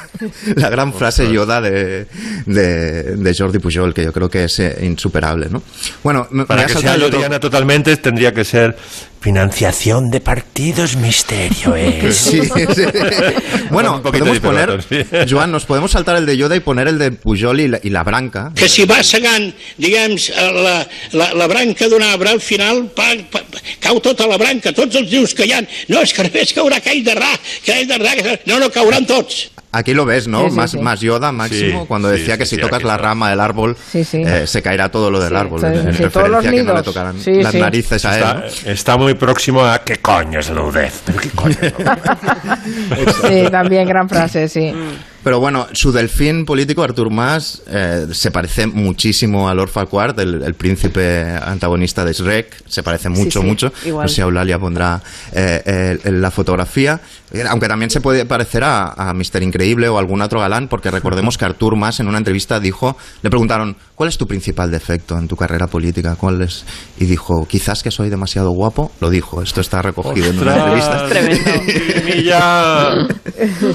la 0.56 0.70
gran 0.70 0.94
frase 0.94 1.32
yoda 1.32 1.60
de, 1.62 2.06
de, 2.46 3.16
de 3.16 3.36
Jordi 3.36 3.58
Pujol, 3.58 3.94
que 3.96 4.04
yo 4.04 4.14
creo 4.14 4.30
que 4.30 4.44
es 4.44 4.60
eh, 4.60 4.78
insuperable. 4.84 5.48
¿no? 5.50 5.64
Bueno, 6.04 6.28
me- 6.30 6.42
me 6.42 6.46
Para 6.46 6.64
a 6.64 6.66
que 6.68 6.74
sea 6.76 6.94
otro- 6.96 7.10
Yodiana 7.10 7.40
totalmente 7.40 7.98
tendría 7.98 8.32
que 8.32 8.44
ser 8.46 8.78
financiación 9.24 10.12
de 10.12 10.20
partidos 10.20 10.98
misterio. 10.98 11.76
¿eh? 11.78 12.12
Sí, 12.12 12.42
sí. 12.42 12.84
Bueno, 13.70 14.04
podemos 14.04 14.34
de 14.34 14.42
poner. 14.42 15.26
Joan, 15.30 15.52
nos 15.52 15.66
podemos 15.66 15.92
saltar 15.92 16.18
el 16.18 16.26
de 16.26 16.36
Yoda 16.38 16.56
y 16.56 16.60
poner 16.60 16.88
el 16.90 17.00
de 17.00 17.12
Pujol 17.12 17.60
y 17.62 17.68
la, 17.70 17.80
y 17.82 17.90
la 17.90 18.04
branca. 18.04 18.52
que 18.56 18.68
si 18.70 18.86
va 18.86 19.02
segant, 19.02 19.54
diguem, 19.78 20.16
la, 20.38 20.86
la, 21.14 21.34
la 21.34 21.48
branca 21.48 21.88
d'un 21.88 22.04
arbre, 22.04 22.30
al 22.36 22.42
final 22.42 22.92
pa, 22.94 23.08
pa, 23.32 23.42
cau 23.80 24.00
tota 24.04 24.28
la 24.28 24.38
branca, 24.38 24.74
tots 24.76 24.96
els 25.00 25.10
dius 25.10 25.34
que 25.34 25.48
hi 25.48 25.54
ha. 25.56 25.64
No, 25.88 26.04
és 26.04 26.14
que 26.14 26.28
només 26.28 26.54
caurà 26.54 26.78
aquell 26.84 27.02
de 27.08 27.16
ra, 27.18 27.32
aquell 27.64 27.88
de 27.90 27.98
ra, 28.04 28.14
que- 28.20 28.40
no, 28.46 28.60
no, 28.60 28.70
cauran 28.70 29.08
tots. 29.10 29.48
Aquí 29.76 29.94
lo 29.96 30.06
ves, 30.06 30.28
¿no? 30.28 30.44
Sí, 30.46 30.50
sí, 30.52 30.56
más, 30.56 30.72
sí. 30.72 30.78
más 30.78 31.00
Yoda 31.02 31.32
máximo, 31.32 31.82
Sí, 31.82 31.86
cuando 31.88 32.08
decía 32.10 32.36
sí, 32.36 32.40
que 32.40 32.46
si 32.46 32.56
sí, 32.58 32.62
tocas 32.62 32.84
la 32.84 32.96
rama 32.96 33.32
del 33.32 33.40
árbol, 33.40 33.76
Sí, 33.92 34.04
sí. 34.04 34.22
eh, 34.24 34.46
se 34.46 34.62
caerá 34.62 34.90
todo 34.90 35.10
lo 35.10 35.20
del 35.20 35.36
árbol. 35.36 35.60
sí, 35.62 35.66
en, 35.66 35.88
en 35.88 35.94
sí, 35.96 36.04
todos 36.12 36.30
los 36.30 36.44
referencia 36.44 36.50
a 36.50 36.54
que 36.54 36.64
no 36.64 36.74
le 36.76 36.84
tocarán 36.84 37.20
Sí, 37.20 37.42
las 37.42 37.52
sí. 37.52 37.60
narices 37.60 38.06
a 38.06 38.16
él. 38.16 38.24
Está, 38.24 38.34
¿no? 38.66 38.72
está 38.72 38.98
muy 38.98 39.14
próximo 39.16 39.66
a 39.66 39.80
¿qué 39.84 39.98
coño 39.98 40.40
es 40.40 40.50
la 40.52 40.62
UDEF? 40.62 41.02
¿Pero 41.06 41.20
qué 41.20 41.30
coño 41.32 41.58
es 41.60 41.74
la 41.80 41.94
UDEF? 41.94 43.24
Sí, 43.28 43.50
también 43.52 43.88
gran 43.88 44.08
frase, 44.08 44.48
sí. 44.48 44.72
Pero 45.24 45.40
bueno, 45.40 45.68
su 45.74 45.92
delfín 45.92 46.46
político, 46.46 46.84
Artur 46.84 47.10
Mas, 47.10 47.62
eh, 47.68 48.08
se 48.12 48.32
parece 48.32 48.68
muchísimo 48.68 49.48
a 49.48 49.54
Lord 49.54 49.70
Farquaad, 49.70 50.20
el, 50.20 50.44
el 50.44 50.54
príncipe 50.56 51.24
antagonista 51.42 52.04
de 52.04 52.14
Shrek. 52.14 52.64
Se 52.68 52.84
parece 52.84 53.10
mucho, 53.10 53.42
sí, 53.42 53.46
mucho. 53.46 53.72
igual. 53.86 54.04
No 54.04 54.10
sé 54.10 54.16
si 54.16 54.22
Eulalia 54.22 54.60
pondrá 54.60 55.02
eh, 55.32 55.98
eh, 56.04 56.12
la 56.12 56.32
fotografía. 56.32 57.00
Eh, 57.32 57.44
Aunque 57.50 57.68
también 57.68 57.90
se 57.90 58.02
puede 58.02 58.26
parecer 58.26 58.64
a, 58.64 58.94
a 58.94 59.14
Mr. 59.14 59.42
Increíble 59.44 59.88
o 59.90 59.98
algún 59.98 60.22
otro 60.22 60.40
galán, 60.40 60.68
porque 60.68 60.92
recordemos 60.92 61.38
que 61.38 61.46
Artur 61.46 61.76
Mas 61.76 62.00
en 62.00 62.08
una 62.08 62.18
entrevista 62.18 62.60
dijo, 62.60 62.98
le 63.22 63.30
preguntaron, 63.30 63.76
¿cuál 63.96 64.10
es 64.10 64.18
tu 64.18 64.28
principal 64.28 64.70
defecto 64.72 65.18
en 65.18 65.28
tu 65.28 65.36
carrera 65.36 65.68
política? 65.68 66.16
¿Cuál 66.16 66.42
es? 66.42 66.66
Y 67.00 67.06
dijo, 67.06 67.46
quizás 67.48 67.82
que 67.82 67.92
soy 67.92 68.10
demasiado 68.10 68.52
guapo. 68.52 68.92
Lo 69.00 69.10
dijo, 69.10 69.42
esto 69.42 69.62
está 69.62 69.82
recogido 69.82 70.28
en 70.30 70.40
una 70.40 70.56
entrevista. 70.58 71.08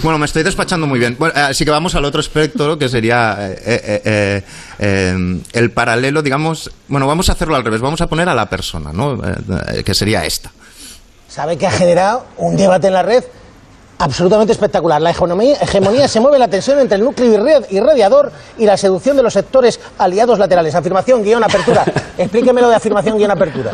Bueno, 0.02 0.18
me 0.18 0.26
estoy 0.26 0.42
despachando 0.42 0.87
muy 0.87 0.98
bien. 0.98 1.16
Bueno, 1.18 1.34
así 1.46 1.64
que 1.64 1.70
vamos 1.70 1.94
al 1.94 2.05
otro 2.05 2.20
espectro, 2.20 2.79
que 2.79 2.88
sería 2.88 3.37
eh, 3.40 3.59
eh, 3.64 4.03
eh, 4.05 4.42
eh, 4.79 5.40
el 5.53 5.70
paralelo, 5.70 6.22
digamos... 6.22 6.70
Bueno, 6.88 7.07
vamos 7.07 7.29
a 7.29 7.33
hacerlo 7.33 7.57
al 7.57 7.64
revés. 7.64 7.81
Vamos 7.81 8.01
a 8.01 8.07
poner 8.07 8.29
a 8.29 8.35
la 8.35 8.48
persona, 8.48 8.92
¿no? 8.92 9.14
Eh, 9.14 9.35
eh, 9.79 9.83
que 9.85 9.94
sería 9.94 10.24
esta. 10.24 10.51
sabe 11.29 11.57
que 11.57 11.66
ha 11.66 11.70
generado 11.70 12.27
un 12.37 12.57
debate 12.57 12.87
en 12.88 12.94
la 12.94 13.03
red 13.03 13.24
absolutamente 13.98 14.53
espectacular. 14.53 15.01
La 15.03 15.11
hegemonía, 15.11 15.57
hegemonía 15.61 16.07
se 16.09 16.20
mueve 16.20 16.38
la 16.38 16.48
tensión 16.48 16.79
entre 16.79 16.96
el 16.98 17.05
núcleo 17.05 17.33
irre- 17.37 17.66
irradiador 17.70 18.31
y 18.57 18.64
la 18.64 18.77
seducción 18.77 19.16
de 19.16 19.22
los 19.24 19.33
sectores 19.33 19.81
aliados 19.98 20.38
laterales. 20.38 20.74
Afirmación, 20.74 21.22
guion, 21.24 21.42
apertura. 21.42 21.85
Explíquemelo 22.18 22.68
de 22.68 22.77
afirmación, 22.77 23.18
guion, 23.18 23.31
apertura. 23.33 23.72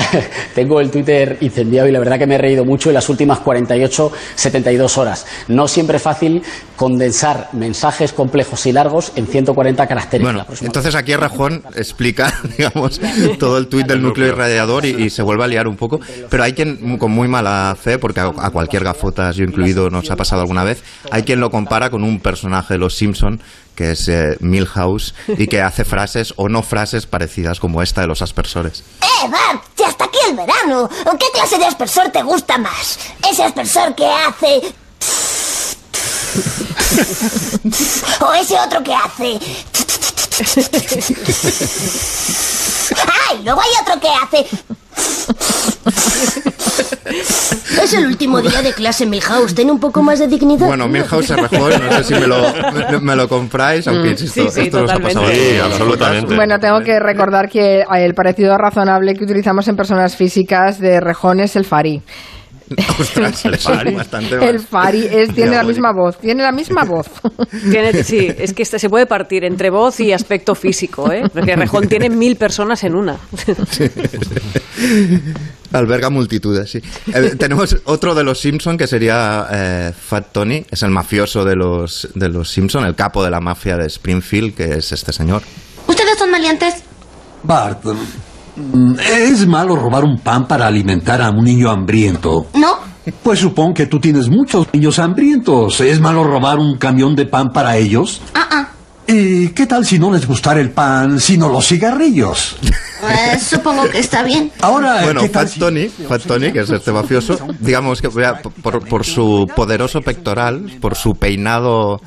Tengo 0.54 0.80
el 0.80 0.90
Twitter 0.90 1.38
incendiado 1.40 1.88
y 1.88 1.92
la 1.92 1.98
verdad 1.98 2.18
que 2.18 2.26
me 2.26 2.36
he 2.36 2.38
reído 2.38 2.64
mucho 2.64 2.90
en 2.90 2.94
las 2.94 3.08
últimas 3.08 3.40
48, 3.40 4.12
72 4.34 4.98
horas. 4.98 5.26
No 5.48 5.68
siempre 5.68 5.96
es 5.96 6.02
fácil 6.02 6.42
condensar 6.76 7.48
mensajes 7.52 8.12
complejos 8.12 8.64
y 8.66 8.72
largos 8.72 9.12
en 9.16 9.26
140 9.26 9.86
caracteres. 9.86 10.24
Bueno, 10.24 10.46
entonces 10.60 10.94
aquí 10.94 11.14
Rajón 11.14 11.62
explica, 11.76 12.32
digamos, 12.56 13.00
todo 13.38 13.58
el 13.58 13.68
tuit 13.68 13.86
del 13.86 14.02
núcleo 14.02 14.28
irradiador 14.28 14.86
y, 14.86 14.90
y 15.04 15.10
se 15.10 15.22
vuelve 15.22 15.44
a 15.44 15.46
liar 15.46 15.68
un 15.68 15.76
poco. 15.76 16.00
Pero 16.28 16.42
hay 16.42 16.52
quien, 16.52 16.98
con 16.98 17.10
muy 17.10 17.28
mala 17.28 17.76
fe, 17.80 17.98
porque 17.98 18.20
a, 18.20 18.32
a 18.36 18.50
cualquier 18.50 18.84
gafotas, 18.84 19.36
yo 19.36 19.44
incluido, 19.44 19.90
nos 19.90 20.10
ha 20.10 20.16
pasado 20.16 20.42
alguna 20.42 20.64
vez, 20.64 20.82
hay 21.10 21.22
quien 21.22 21.40
lo 21.40 21.50
compara 21.50 21.90
con 21.90 22.02
un 22.04 22.20
personaje 22.20 22.74
de 22.74 22.78
Los 22.78 22.94
Simpson 22.94 23.40
que 23.80 23.92
es 23.92 24.08
eh, 24.08 24.36
Milhouse 24.40 25.14
y 25.26 25.46
que 25.46 25.62
hace 25.62 25.86
frases 25.86 26.34
o 26.36 26.50
no 26.50 26.62
frases 26.62 27.06
parecidas 27.06 27.58
como 27.58 27.80
esta 27.80 28.02
de 28.02 28.08
los 28.08 28.20
aspersores. 28.20 28.84
¡Eh, 29.00 29.26
Bart! 29.30 29.64
¡Ya 29.74 29.88
está 29.88 30.04
aquí 30.04 30.18
el 30.28 30.36
verano! 30.36 30.86
¿Qué 31.18 31.24
clase 31.32 31.56
de 31.56 31.64
aspersor 31.64 32.10
te 32.10 32.22
gusta 32.22 32.58
más? 32.58 32.98
¿Ese 33.26 33.42
aspersor 33.42 33.94
que 33.94 34.04
hace... 34.04 34.60
¿O 38.20 38.34
ese 38.34 38.60
otro 38.60 38.82
que 38.84 38.94
hace... 38.94 39.40
¡Ay! 43.30 43.40
Luego 43.42 43.62
hay 43.62 43.70
otro 43.80 43.98
que 43.98 44.08
hace... 44.10 44.46
Es 47.82 47.94
el 47.94 48.06
último 48.06 48.40
día 48.40 48.62
de 48.62 48.72
clase, 48.72 49.06
Milhouse. 49.06 49.54
Ten 49.54 49.70
un 49.70 49.80
poco 49.80 50.02
más 50.02 50.18
de 50.18 50.28
dignidad. 50.28 50.66
Bueno, 50.66 50.88
Milhouse 50.88 51.26
se 51.26 51.36
Rajón, 51.36 51.72
no 51.82 51.92
sé 51.92 52.04
si 52.04 52.14
me 52.14 52.26
lo, 52.26 52.42
me, 52.72 53.00
me 53.00 53.16
lo 53.16 53.28
compráis, 53.28 53.86
aunque 53.88 54.10
insisto, 54.10 54.42
Sí, 54.42 54.48
sí, 54.50 54.60
esto 54.62 54.82
nos 54.82 54.90
ha 54.90 54.98
pasado 54.98 55.26
Sí, 55.28 55.58
absolutamente. 55.62 56.34
Bueno, 56.34 56.58
tengo 56.58 56.80
que 56.80 56.98
recordar 56.98 57.48
que 57.48 57.84
el 57.96 58.14
parecido 58.14 58.56
razonable 58.56 59.14
que 59.14 59.24
utilizamos 59.24 59.66
en 59.68 59.76
personas 59.76 60.16
físicas 60.16 60.78
de 60.78 61.00
rejón 61.00 61.40
es 61.40 61.56
el 61.56 61.64
Fari. 61.64 62.02
Ostras, 63.00 63.44
le 63.46 63.58
sale 63.58 63.90
bastante 63.92 64.36
más. 64.36 64.44
El 64.44 64.60
Fari 64.60 65.04
es, 65.10 65.34
tiene 65.34 65.56
la 65.56 65.64
misma 65.64 65.92
voz, 65.92 66.18
tiene 66.18 66.42
la 66.42 66.52
misma 66.52 66.84
voz. 66.84 67.08
Tiene- 67.70 68.04
sí, 68.04 68.28
es 68.38 68.52
que 68.52 68.62
este 68.62 68.78
se 68.78 68.88
puede 68.88 69.06
partir 69.06 69.44
entre 69.44 69.70
voz 69.70 69.98
y 70.00 70.12
aspecto 70.12 70.54
físico, 70.54 71.10
¿eh? 71.10 71.24
Porque 71.32 71.56
Rejón 71.56 71.88
tiene 71.88 72.08
mil 72.08 72.36
personas 72.36 72.84
en 72.84 72.94
una. 72.94 73.18
Alberga 75.72 76.10
multitudes, 76.10 76.70
sí. 76.70 76.80
Eh, 77.12 77.34
tenemos 77.38 77.76
otro 77.84 78.14
de 78.14 78.24
los 78.24 78.40
Simpson 78.40 78.76
que 78.76 78.86
sería 78.86 79.46
eh, 79.52 79.92
Fat 79.96 80.32
Tony, 80.32 80.64
es 80.70 80.82
el 80.82 80.90
mafioso 80.90 81.44
de 81.44 81.56
los, 81.56 82.08
de 82.14 82.28
los 82.28 82.50
Simpson, 82.50 82.84
el 82.84 82.94
capo 82.94 83.22
de 83.24 83.30
la 83.30 83.40
mafia 83.40 83.76
de 83.76 83.86
Springfield, 83.86 84.54
que 84.54 84.74
es 84.78 84.92
este 84.92 85.12
señor. 85.12 85.42
¿Ustedes 85.86 86.18
son 86.18 86.30
maleantes? 86.30 86.82
Bart, 87.42 87.82
¿es 88.98 89.46
malo 89.46 89.76
robar 89.76 90.04
un 90.04 90.18
pan 90.18 90.46
para 90.46 90.66
alimentar 90.66 91.22
a 91.22 91.30
un 91.30 91.44
niño 91.44 91.70
hambriento? 91.70 92.46
No. 92.54 92.78
Pues 93.22 93.40
supongo 93.40 93.74
que 93.74 93.86
tú 93.86 93.98
tienes 93.98 94.28
muchos 94.28 94.66
niños 94.72 94.98
hambrientos. 94.98 95.80
¿Es 95.80 96.00
malo 96.00 96.24
robar 96.24 96.58
un 96.58 96.76
camión 96.76 97.16
de 97.16 97.26
pan 97.26 97.50
para 97.52 97.76
ellos? 97.76 98.20
Ah, 98.34 98.48
ah. 98.50 98.68
¿Y 99.06 99.48
qué 99.48 99.66
tal 99.66 99.84
si 99.84 99.98
no 99.98 100.12
les 100.12 100.26
gustara 100.26 100.60
el 100.60 100.70
pan, 100.70 101.18
sino 101.18 101.48
los 101.48 101.66
cigarrillos? 101.66 102.56
Eh, 103.02 103.38
supongo 103.38 103.88
que 103.88 103.98
está 103.98 104.22
bien. 104.22 104.52
Ahora, 104.60 105.02
Bueno, 105.02 105.22
¿qué 105.22 105.30
tal 105.30 105.48
Fat 105.48 105.58
Tony, 105.58 105.88
Fat 105.88 106.22
Tony, 106.22 106.52
que 106.52 106.60
es 106.60 106.70
este 106.70 106.92
mafioso, 106.92 107.38
digamos 107.58 108.00
que 108.00 108.08
por, 108.62 108.86
por 108.86 109.04
su 109.04 109.50
poderoso 109.56 110.00
pectoral, 110.02 110.70
por 110.80 110.94
su 110.94 111.14
peinado 111.14 112.00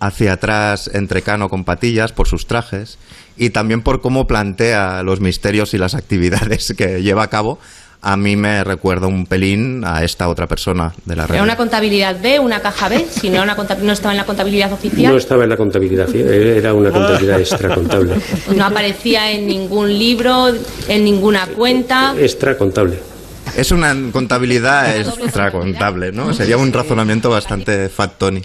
hacia 0.00 0.34
atrás 0.34 0.90
entrecano 0.92 1.48
con 1.48 1.64
patillas, 1.64 2.12
por 2.12 2.28
sus 2.28 2.46
trajes 2.46 2.98
y 3.36 3.50
también 3.50 3.82
por 3.82 4.00
cómo 4.00 4.26
plantea 4.26 5.02
los 5.02 5.20
misterios 5.20 5.74
y 5.74 5.78
las 5.78 5.94
actividades 5.94 6.74
que 6.76 7.02
lleva 7.02 7.24
a 7.24 7.28
cabo, 7.28 7.58
a 8.02 8.16
mí 8.16 8.36
me 8.36 8.62
recuerda 8.62 9.06
un 9.06 9.26
pelín 9.26 9.82
a 9.84 10.04
esta 10.04 10.28
otra 10.28 10.46
persona 10.46 10.92
de 11.06 11.16
la 11.16 11.24
Era 11.24 11.34
red. 11.34 11.42
una 11.42 11.56
contabilidad 11.56 12.20
B, 12.20 12.38
una 12.38 12.60
caja 12.60 12.88
B, 12.88 13.04
si 13.10 13.30
no, 13.30 13.42
una 13.42 13.56
no 13.56 13.92
estaba 13.92 14.12
en 14.12 14.18
la 14.18 14.24
contabilidad 14.24 14.72
oficial. 14.72 15.12
No 15.12 15.18
estaba 15.18 15.44
en 15.44 15.50
la 15.50 15.56
contabilidad, 15.56 16.14
era 16.14 16.72
una 16.72 16.90
contabilidad 16.90 17.40
extracontable. 17.40 18.14
No 18.54 18.64
aparecía 18.64 19.32
en 19.32 19.46
ningún 19.46 19.98
libro, 19.98 20.52
en 20.88 21.04
ninguna 21.04 21.46
cuenta. 21.48 22.14
Extracontable. 22.18 23.15
Es 23.56 23.70
una 23.72 23.94
contabilidad 24.12 24.96
extracontable, 24.98 26.12
¿no? 26.12 26.34
Sería 26.34 26.58
un 26.58 26.72
razonamiento 26.72 27.30
bastante 27.30 27.88
fat 27.88 28.18
Tony. 28.18 28.42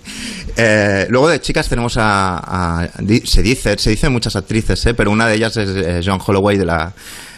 Eh, 0.56 1.06
luego 1.10 1.28
de 1.30 1.42
chicas 1.42 1.68
tenemos 1.68 1.96
a, 1.98 2.90
se 3.26 3.42
dice, 3.42 3.78
se 3.78 3.90
dice 3.90 4.10
muchas 4.10 4.36
actrices, 4.38 4.86
¿eh? 4.86 4.94
pero 4.94 5.12
una 5.12 5.28
de 5.28 5.36
ellas 5.36 5.58
es 5.58 5.70
eh, 5.70 6.02
John 6.06 6.20
Holloway 6.26 6.58
de 6.58 6.66
la, 6.66 6.94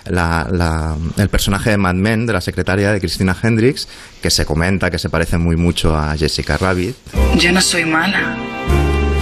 la- 0.06 0.48
la- 0.52 0.96
el 1.18 1.30
personaje 1.30 1.72
de 1.72 1.78
Mad 1.78 1.96
Men, 1.96 2.26
de 2.28 2.34
la 2.34 2.42
secretaria 2.42 2.92
de 2.92 3.00
Christina 3.00 3.36
Hendricks, 3.42 3.88
que 4.22 4.30
se 4.30 4.46
comenta 4.46 4.92
que 4.92 5.00
se 5.00 5.10
parece 5.10 5.38
muy 5.40 5.56
mucho 5.56 5.96
a 5.98 6.16
Jessica 6.16 6.58
Rabbit. 6.58 6.96
Yo 7.40 7.52
no 7.52 7.62
soy 7.62 7.86
mala. 7.86 8.38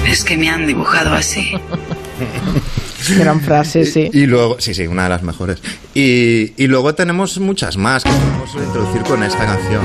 Es 0.08 0.24
que 0.26 0.36
me 0.38 0.50
han 0.50 0.66
dibujado 0.68 1.14
así. 1.14 1.52
Gran 3.18 3.42
frase, 3.42 3.86
sí. 3.86 4.10
Y 4.14 4.26
luego, 4.26 4.58
sí, 4.60 4.74
sí, 4.74 4.88
una 4.88 5.04
de 5.04 5.10
las 5.10 5.24
mejores. 5.24 5.60
Y, 5.94 6.54
y 6.62 6.68
luego 6.68 6.94
tenemos 6.96 7.40
muchas 7.40 7.78
más 7.78 8.04
que 8.04 8.10
podemos 8.12 8.56
introducir 8.56 9.02
con 9.04 9.24
esta 9.24 9.46
canción. 9.46 9.82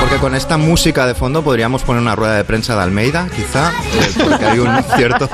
Porque 0.00 0.16
con 0.18 0.34
esta 0.34 0.58
música 0.58 1.06
de 1.06 1.14
fondo 1.14 1.42
podríamos 1.42 1.82
poner 1.82 2.02
una 2.02 2.14
rueda 2.14 2.36
de 2.36 2.44
prensa 2.44 2.76
de 2.76 2.82
Almeida, 2.82 3.26
quizá, 3.34 3.70
eh, 3.70 4.12
porque 4.22 4.44
hay 4.44 4.58
un 4.58 4.68
cierto, 4.96 5.28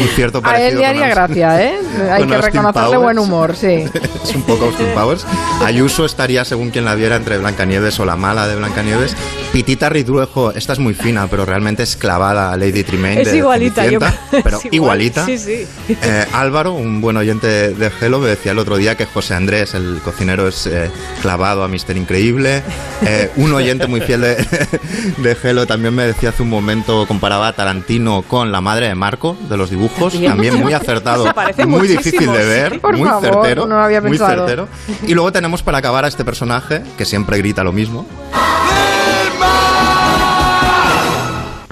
un 0.00 0.08
cierto 0.08 0.38
A 0.38 0.42
parecido. 0.42 0.68
él 0.70 0.78
le 0.78 0.86
haría 0.86 1.08
gracia, 1.08 1.62
¿eh? 1.62 1.78
Hay 2.10 2.26
que 2.26 2.38
reconocerle 2.38 2.96
buen 2.96 3.18
humor, 3.18 3.56
sí. 3.56 3.84
es 4.24 4.34
un 4.34 4.42
poco 4.42 4.66
Austin 4.66 4.88
Powers. 4.94 5.26
Ayuso 5.64 6.04
estaría, 6.04 6.44
según 6.44 6.70
quien 6.70 6.84
la 6.84 6.94
viera, 6.94 7.16
entre 7.16 7.38
Blancanieves 7.38 7.98
o 8.00 8.04
la 8.04 8.16
mala 8.16 8.46
de 8.46 8.56
Blancanieves. 8.56 9.16
Pitita 9.52 9.88
Ridruejo, 9.88 10.52
esta 10.52 10.72
es 10.72 10.78
muy 10.80 10.94
fina, 10.94 11.28
pero 11.30 11.44
realmente 11.46 11.84
es 11.84 11.96
clavada 11.96 12.52
a 12.52 12.56
Lady 12.56 12.82
Tremaine 12.82 13.22
Es 13.22 13.30
de 13.30 13.36
igualita, 13.38 13.86
yo 13.86 14.00
pero 14.42 14.58
Es 14.58 14.64
igual. 14.64 14.74
igualita. 14.74 15.26
Sí, 15.26 15.38
sí. 15.38 15.66
Eh, 15.88 16.26
Álvaro, 16.32 16.72
un 16.72 17.00
buen 17.00 17.16
oyente 17.16 17.72
de 17.72 17.90
Gelo, 17.90 18.18
me 18.18 18.28
decía 18.28 18.50
el 18.52 18.58
otro 18.58 18.76
día 18.76 18.96
que 18.96 19.06
José 19.06 19.34
Andrés, 19.34 19.74
el 19.74 20.00
cocinero, 20.04 20.48
es 20.48 20.66
eh, 20.66 20.90
clavado 21.22 21.62
a 21.62 21.68
Mister 21.68 21.96
Increíble. 21.96 22.62
Eh, 23.06 23.30
un 23.36 23.52
oyente 23.52 23.86
muy 23.86 24.00
fiel 24.00 24.22
de, 24.22 24.36
de 25.18 25.34
Gelo 25.36 25.66
también 25.66 25.94
me 25.94 26.04
decía 26.04 26.30
hace 26.30 26.42
un 26.42 26.50
momento, 26.50 27.06
comparaba 27.06 27.46
a 27.48 27.52
Tarantino 27.52 28.22
con 28.26 28.50
la 28.50 28.60
madre 28.60 28.88
de 28.88 28.94
Marco, 28.96 29.36
de 29.48 29.56
los 29.56 29.70
dibujos. 29.70 29.83
También 30.28 30.60
muy 30.60 30.72
acertado, 30.72 31.26
muy 31.66 31.88
difícil 31.88 32.32
de 32.32 32.44
ver, 32.44 32.80
Por 32.80 32.96
muy 32.96 33.08
favor, 33.08 33.24
certero. 33.24 33.66
no 33.66 33.76
lo 33.76 33.82
había 33.82 34.00
muy 34.00 34.16
certero. 34.18 34.68
Y 35.06 35.14
luego 35.14 35.32
tenemos 35.32 35.62
para 35.62 35.78
acabar 35.78 36.04
a 36.04 36.08
este 36.08 36.24
personaje, 36.24 36.82
que 36.96 37.04
siempre 37.04 37.38
grita 37.38 37.64
lo 37.64 37.72
mismo. 37.72 38.06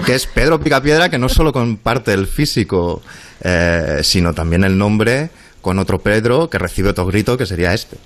que 0.05 0.15
es 0.15 0.27
Pedro 0.27 0.59
Picapiedra, 0.59 1.09
que 1.09 1.17
no 1.17 1.29
solo 1.29 1.53
comparte 1.53 2.13
el 2.13 2.27
físico, 2.27 3.01
eh, 3.41 3.99
sino 4.03 4.33
también 4.33 4.63
el 4.65 4.77
nombre 4.77 5.29
con 5.61 5.79
otro 5.79 5.99
Pedro 5.99 6.49
que 6.49 6.57
recibe 6.57 6.89
otro 6.89 7.05
grito, 7.05 7.37
que 7.37 7.45
sería 7.45 7.73
este. 7.73 7.97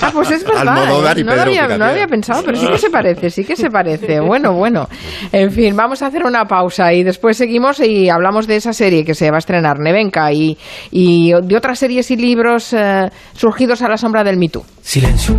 Ah, 0.00 0.10
pues 0.12 0.30
es 0.30 0.44
verdad. 0.44 0.84
¿eh? 0.84 0.88
no, 0.88 1.00
lo 1.00 1.14
Pedro 1.14 1.42
había, 1.42 1.68
no 1.68 1.78
lo 1.78 1.84
había 1.84 2.06
pensado, 2.06 2.42
pero 2.44 2.56
sí 2.56 2.66
que 2.66 2.78
se 2.78 2.90
parece, 2.90 3.30
sí 3.30 3.44
que 3.44 3.56
se 3.56 3.70
parece. 3.70 4.20
Bueno, 4.20 4.52
bueno. 4.52 4.88
En 5.32 5.50
fin, 5.50 5.76
vamos 5.76 6.02
a 6.02 6.06
hacer 6.06 6.24
una 6.24 6.44
pausa 6.46 6.92
y 6.92 7.02
después 7.02 7.36
seguimos 7.36 7.80
y 7.80 8.08
hablamos 8.08 8.46
de 8.46 8.56
esa 8.56 8.72
serie 8.72 9.04
que 9.04 9.14
se 9.14 9.30
va 9.30 9.36
a 9.36 9.38
estrenar, 9.38 9.78
Nevenka, 9.78 10.32
y, 10.32 10.56
y 10.90 11.32
de 11.42 11.56
otras 11.56 11.78
series 11.78 12.10
y 12.10 12.16
libros 12.16 12.72
eh, 12.72 13.10
surgidos 13.34 13.82
a 13.82 13.88
la 13.88 13.96
sombra 13.96 14.24
del 14.24 14.36
Me 14.36 14.48
Too. 14.48 14.64
Silencio. 14.82 15.36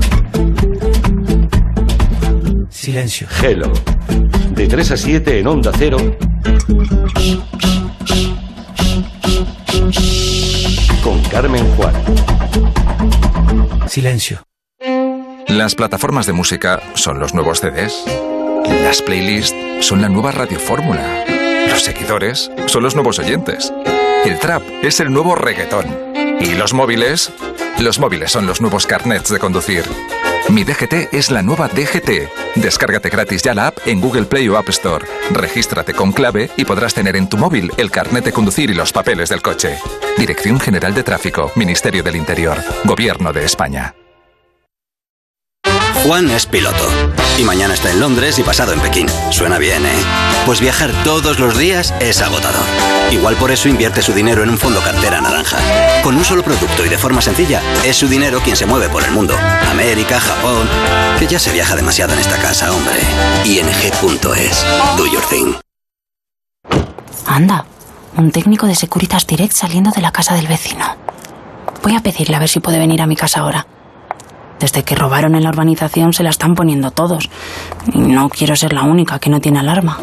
Silencio. 2.69 3.28
Hello. 3.41 3.71
De 4.52 4.67
3 4.67 4.91
a 4.91 4.98
7 4.98 5.39
en 5.39 5.48
Onda 5.48 5.71
Cero. 5.78 5.98
Con 11.05 11.21
Carmen 11.25 11.63
Juan. 11.75 11.93
Silencio. 13.87 14.41
Las 15.47 15.75
plataformas 15.75 16.25
de 16.25 16.33
música 16.33 16.81
son 16.95 17.19
los 17.19 17.35
nuevos 17.35 17.61
CDs. 17.61 18.03
Las 18.81 19.03
playlists 19.03 19.55
son 19.81 20.01
la 20.01 20.09
nueva 20.09 20.31
radiofórmula. 20.31 21.25
Los 21.69 21.83
seguidores 21.83 22.49
son 22.65 22.81
los 22.81 22.95
nuevos 22.95 23.19
oyentes. 23.19 23.71
El 24.25 24.39
trap 24.39 24.63
es 24.81 24.99
el 24.99 25.13
nuevo 25.13 25.35
reggaetón. 25.35 25.85
¿Y 26.41 26.55
los 26.55 26.73
móviles? 26.73 27.31
Los 27.77 27.99
móviles 27.99 28.31
son 28.31 28.47
los 28.47 28.59
nuevos 28.59 28.87
carnets 28.87 29.29
de 29.29 29.37
conducir. 29.37 29.83
Mi 30.49 30.63
DGT 30.63 31.12
es 31.12 31.31
la 31.31 31.41
nueva 31.41 31.67
DGT. 31.67 32.29
Descárgate 32.55 33.10
gratis 33.10 33.41
ya 33.41 33.55
la 33.55 33.67
app 33.67 33.79
en 33.88 33.99
Google 33.99 34.25
Play 34.25 34.47
o 34.47 34.58
App 34.58 34.69
Store. 34.69 35.05
Regístrate 35.31 35.93
con 35.93 36.12
clave 36.12 36.51
y 36.55 36.65
podrás 36.65 36.93
tener 36.93 37.15
en 37.15 37.27
tu 37.27 37.38
móvil 37.38 37.71
el 37.77 37.89
carnet 37.89 38.23
de 38.23 38.31
conducir 38.31 38.69
y 38.69 38.75
los 38.75 38.93
papeles 38.93 39.29
del 39.29 39.41
coche. 39.41 39.77
Dirección 40.17 40.60
General 40.60 40.93
de 40.93 41.03
Tráfico, 41.03 41.51
Ministerio 41.55 42.03
del 42.03 42.15
Interior, 42.15 42.58
Gobierno 42.84 43.34
de 43.34 43.43
España. 43.43 43.95
Juan 46.05 46.29
es 46.29 46.45
piloto. 46.45 46.87
Y 47.39 47.43
mañana 47.43 47.73
está 47.73 47.89
en 47.89 47.99
Londres 47.99 48.37
y 48.37 48.43
pasado 48.43 48.73
en 48.73 48.79
Pekín. 48.79 49.07
Suena 49.31 49.57
bien, 49.57 49.83
¿eh? 49.83 50.03
Pues 50.45 50.61
viajar 50.61 50.91
todos 51.03 51.39
los 51.39 51.57
días 51.57 51.95
es 51.99 52.21
agotador. 52.21 52.63
Igual 53.09 53.35
por 53.37 53.49
eso 53.49 53.69
invierte 53.69 54.03
su 54.03 54.13
dinero 54.13 54.43
en 54.43 54.51
un 54.51 54.59
fondo 54.59 54.81
cartera 54.81 55.19
naranja. 55.19 55.57
Con 56.03 56.15
un 56.15 56.23
solo 56.23 56.43
producto 56.43 56.85
y 56.85 56.89
de 56.89 56.99
forma 56.99 57.23
sencilla, 57.23 57.59
es 57.83 57.97
su 57.97 58.07
dinero 58.07 58.39
quien 58.39 58.55
se 58.55 58.67
mueve 58.67 58.87
por 58.87 59.03
el 59.03 59.09
mundo. 59.13 59.35
América, 59.67 60.19
Japón. 60.19 60.69
Que 61.17 61.25
ya 61.25 61.39
se 61.39 61.51
viaja 61.51 61.75
demasiado 61.75 62.13
en 62.13 62.19
esta 62.19 62.37
casa, 62.37 62.71
hombre. 62.71 62.99
ING.es. 63.43 64.65
Do 64.97 65.07
your 65.07 65.25
thing. 65.27 65.55
Anda, 67.25 67.65
un 68.15 68.29
técnico 68.29 68.67
de 68.67 68.75
Securitas 68.75 69.25
Direct 69.25 69.53
saliendo 69.53 69.89
de 69.89 70.01
la 70.01 70.11
casa 70.11 70.35
del 70.35 70.45
vecino. 70.45 70.85
Voy 71.81 71.95
a 71.95 72.01
pedirle 72.01 72.35
a 72.35 72.39
ver 72.39 72.49
si 72.49 72.59
puede 72.59 72.77
venir 72.77 73.01
a 73.01 73.07
mi 73.07 73.15
casa 73.15 73.39
ahora. 73.39 73.65
Desde 74.59 74.83
que 74.83 74.95
robaron 74.95 75.35
en 75.35 75.43
la 75.43 75.49
urbanización 75.49 76.13
se 76.13 76.23
la 76.23 76.29
están 76.29 76.55
poniendo 76.55 76.91
todos. 76.91 77.29
Y 77.93 77.99
no 77.99 78.29
quiero 78.29 78.55
ser 78.55 78.73
la 78.73 78.83
única 78.83 79.19
que 79.19 79.29
no 79.29 79.41
tiene 79.41 79.59
alarma. 79.59 79.99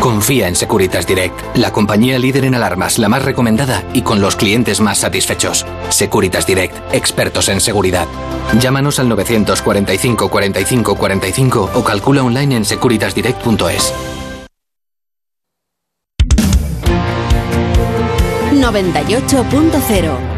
Confía 0.00 0.48
en 0.48 0.56
Securitas 0.56 1.06
Direct, 1.06 1.56
la 1.56 1.72
compañía 1.72 2.18
líder 2.18 2.44
en 2.44 2.54
alarmas, 2.54 2.98
la 2.98 3.08
más 3.08 3.24
recomendada 3.24 3.82
y 3.92 4.02
con 4.02 4.20
los 4.20 4.36
clientes 4.36 4.80
más 4.80 4.98
satisfechos. 4.98 5.66
Securitas 5.90 6.46
Direct, 6.46 6.74
expertos 6.94 7.48
en 7.48 7.60
seguridad. 7.60 8.06
Llámanos 8.58 9.00
al 9.00 9.08
945 9.08 10.30
45 10.30 10.94
45 10.94 11.70
o 11.74 11.84
calcula 11.84 12.22
online 12.22 12.56
en 12.56 12.64
securitasdirect.es. 12.64 13.92
98.0 18.52 20.37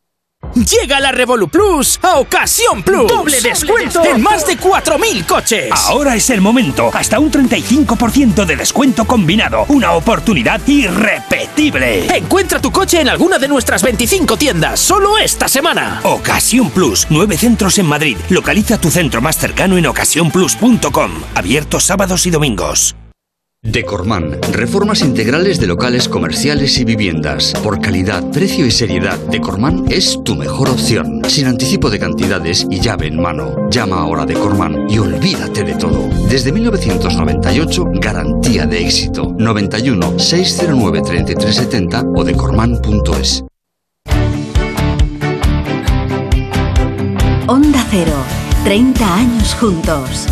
Llega 0.55 0.99
la 0.99 1.11
Revolu 1.11 1.47
Plus 1.47 1.99
a 2.01 2.19
Ocasión 2.19 2.83
Plus. 2.83 3.07
Doble 3.07 3.39
descuento 3.41 4.03
en 4.03 4.21
más 4.21 4.45
de 4.45 4.57
4.000 4.57 5.25
coches. 5.25 5.71
Ahora 5.87 6.15
es 6.15 6.29
el 6.29 6.41
momento. 6.41 6.89
Hasta 6.93 7.19
un 7.19 7.31
35% 7.31 8.45
de 8.45 8.55
descuento 8.55 9.05
combinado. 9.05 9.65
Una 9.69 9.93
oportunidad 9.93 10.61
irrepetible. 10.67 12.15
Encuentra 12.15 12.61
tu 12.61 12.71
coche 12.71 13.01
en 13.01 13.09
alguna 13.09 13.37
de 13.39 13.47
nuestras 13.47 13.81
25 13.81 14.37
tiendas. 14.37 14.79
Solo 14.79 15.17
esta 15.17 15.47
semana. 15.47 16.01
Ocasión 16.03 16.69
Plus. 16.69 17.07
Nueve 17.09 17.37
centros 17.37 17.77
en 17.79 17.85
Madrid. 17.85 18.17
Localiza 18.29 18.79
tu 18.79 18.91
centro 18.91 19.21
más 19.21 19.37
cercano 19.37 19.77
en 19.77 19.85
ocasiónplus.com. 19.87 21.11
Abierto 21.35 21.79
sábados 21.79 22.25
y 22.25 22.31
domingos. 22.31 22.95
Decorman, 23.63 24.39
reformas 24.53 25.01
integrales 25.01 25.59
de 25.59 25.67
locales 25.67 26.09
comerciales 26.09 26.79
y 26.79 26.83
viviendas. 26.83 27.53
Por 27.61 27.79
calidad, 27.79 28.31
precio 28.31 28.65
y 28.65 28.71
seriedad, 28.71 29.19
Decorman 29.29 29.85
es 29.87 30.17
tu 30.25 30.35
mejor 30.35 30.67
opción. 30.67 31.21
Sin 31.27 31.45
anticipo 31.45 31.91
de 31.91 31.99
cantidades 31.99 32.65
y 32.71 32.79
llave 32.79 33.05
en 33.05 33.21
mano. 33.21 33.69
Llama 33.69 33.97
ahora 33.97 34.23
a 34.23 34.25
Decorman 34.25 34.89
y 34.89 34.97
olvídate 34.97 35.63
de 35.63 35.75
todo. 35.75 36.09
Desde 36.27 36.51
1998, 36.51 37.85
garantía 38.01 38.65
de 38.65 38.81
éxito. 38.81 39.35
91 39.37 40.17
609 40.17 41.01
3370 41.05 42.03
o 42.15 42.23
decorman.es. 42.23 43.43
Onda 47.45 47.85
Cero. 47.91 48.15
30 48.63 49.15
años 49.15 49.53
juntos. 49.53 50.27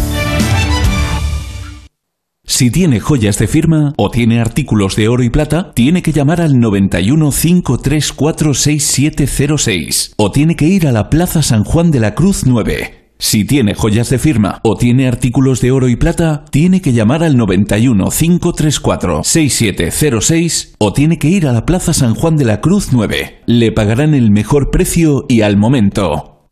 Si 2.50 2.72
tiene 2.72 3.00
joyas 3.00 3.38
de 3.38 3.48
firma 3.48 3.94
o 3.96 4.10
tiene 4.10 4.42
artículos 4.42 4.96
de 4.96 5.08
oro 5.08 5.22
y 5.22 5.30
plata, 5.30 5.72
tiene 5.76 6.02
que 6.02 6.12
llamar 6.12 6.42
al 6.42 6.60
91 6.60 7.30
534 7.32 8.54
6706 8.56 10.16
o 10.18 10.32
tiene 10.32 10.56
que 10.56 10.66
ir 10.66 10.88
a 10.88 10.92
la 10.92 11.12
Plaza 11.12 11.44
San 11.44 11.64
Juan 11.64 11.92
de 11.92 12.00
la 12.00 12.16
Cruz 12.16 12.48
9. 12.48 13.14
Si 13.20 13.46
tiene 13.46 13.76
joyas 13.76 14.10
de 14.10 14.18
firma 14.18 14.62
o 14.64 14.76
tiene 14.78 15.08
artículos 15.08 15.62
de 15.62 15.72
oro 15.72 15.90
y 15.90 15.96
plata, 15.96 16.44
tiene 16.50 16.82
que 16.82 16.92
llamar 16.92 17.24
al 17.24 17.38
91 17.38 18.10
534 18.10 19.24
6706 19.24 20.74
o 20.80 20.92
tiene 20.92 21.20
que 21.20 21.28
ir 21.28 21.46
a 21.48 21.54
la 21.54 21.68
Plaza 21.68 21.94
San 21.94 22.16
Juan 22.16 22.36
de 22.36 22.46
la 22.46 22.62
Cruz 22.62 22.88
9. 22.92 23.44
Le 23.46 23.72
pagarán 23.72 24.16
el 24.16 24.32
mejor 24.32 24.72
precio 24.72 25.26
y 25.30 25.42
al 25.42 25.56
momento. 25.56 26.50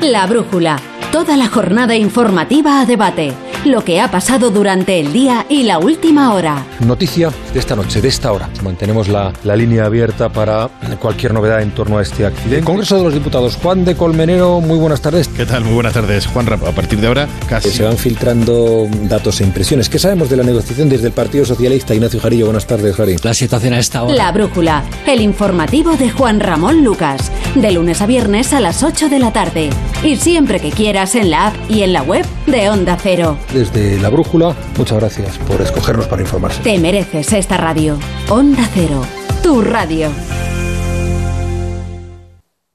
La 0.00 0.26
brújula. 0.26 0.80
Toda 1.12 1.36
la 1.36 1.46
jornada 1.46 1.94
informativa 1.94 2.80
a 2.80 2.86
debate. 2.86 3.32
Lo 3.64 3.82
que 3.84 4.00
ha 4.00 4.10
pasado 4.10 4.50
durante 4.50 5.00
el 5.00 5.12
día 5.12 5.44
y 5.48 5.64
la 5.64 5.78
última 5.78 6.32
hora. 6.34 6.64
Noticia 6.80 7.30
de 7.52 7.58
esta 7.58 7.74
noche, 7.74 8.00
de 8.00 8.08
esta 8.08 8.30
hora. 8.32 8.48
Mantenemos 8.62 9.08
la, 9.08 9.32
la 9.42 9.56
línea 9.56 9.86
abierta 9.86 10.28
para 10.28 10.68
cualquier 11.00 11.34
novedad 11.34 11.62
en 11.62 11.72
torno 11.72 11.98
a 11.98 12.02
este 12.02 12.24
accidente. 12.26 12.64
Congreso 12.64 12.96
de 12.96 13.04
los 13.04 13.14
Diputados, 13.14 13.56
Juan 13.60 13.84
de 13.84 13.96
Colmenero, 13.96 14.60
muy 14.60 14.78
buenas 14.78 15.00
tardes. 15.00 15.26
¿Qué 15.28 15.46
tal? 15.46 15.64
Muy 15.64 15.74
buenas 15.74 15.94
tardes, 15.94 16.26
Juan. 16.28 16.46
A 16.52 16.56
partir 16.72 17.00
de 17.00 17.08
ahora, 17.08 17.28
casi. 17.48 17.70
Se 17.70 17.82
van 17.82 17.96
filtrando 17.96 18.86
datos 19.02 19.40
e 19.40 19.44
impresiones. 19.44 19.88
¿Qué 19.88 19.98
sabemos 19.98 20.30
de 20.30 20.36
la 20.36 20.44
negociación 20.44 20.88
desde 20.88 21.08
el 21.08 21.12
Partido 21.12 21.44
Socialista? 21.44 21.94
Ignacio 21.94 22.20
Jarillo, 22.20 22.44
buenas 22.46 22.66
tardes, 22.66 22.94
Jari. 22.94 23.16
La 23.22 23.34
situación 23.34 23.74
a 23.74 23.80
esta 23.80 24.04
hora. 24.04 24.14
La 24.14 24.30
brújula. 24.30 24.84
El 25.06 25.20
informativo 25.20 25.96
de 25.96 26.10
Juan 26.10 26.38
Ramón 26.38 26.84
Lucas. 26.84 27.32
De 27.56 27.72
lunes 27.72 28.00
a 28.00 28.06
viernes 28.06 28.52
a 28.52 28.60
las 28.60 28.84
8 28.84 29.08
de 29.08 29.18
la 29.18 29.32
tarde. 29.32 29.70
Y 30.04 30.16
siempre 30.16 30.60
que 30.60 30.70
quieras 30.70 31.16
en 31.16 31.30
la 31.30 31.48
app 31.48 31.54
y 31.68 31.82
en 31.82 31.92
la 31.92 32.02
web 32.02 32.24
de 32.46 32.68
Onda 32.70 32.96
Cero. 33.02 33.36
Desde 33.52 33.98
la 34.00 34.10
brújula, 34.10 34.54
muchas 34.76 34.98
gracias 34.98 35.38
por 35.38 35.60
escogernos 35.60 36.06
para 36.06 36.22
informarse. 36.22 36.62
Te 36.62 36.78
mereces 36.78 37.32
esta 37.32 37.56
radio. 37.56 37.98
Onda 38.28 38.68
Cero. 38.74 39.02
Tu 39.42 39.62
radio. 39.62 40.10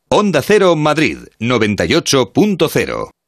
Onda 0.09 0.41
Cero 0.41 0.75
Madrid 0.75 1.19
98.0 1.39 3.20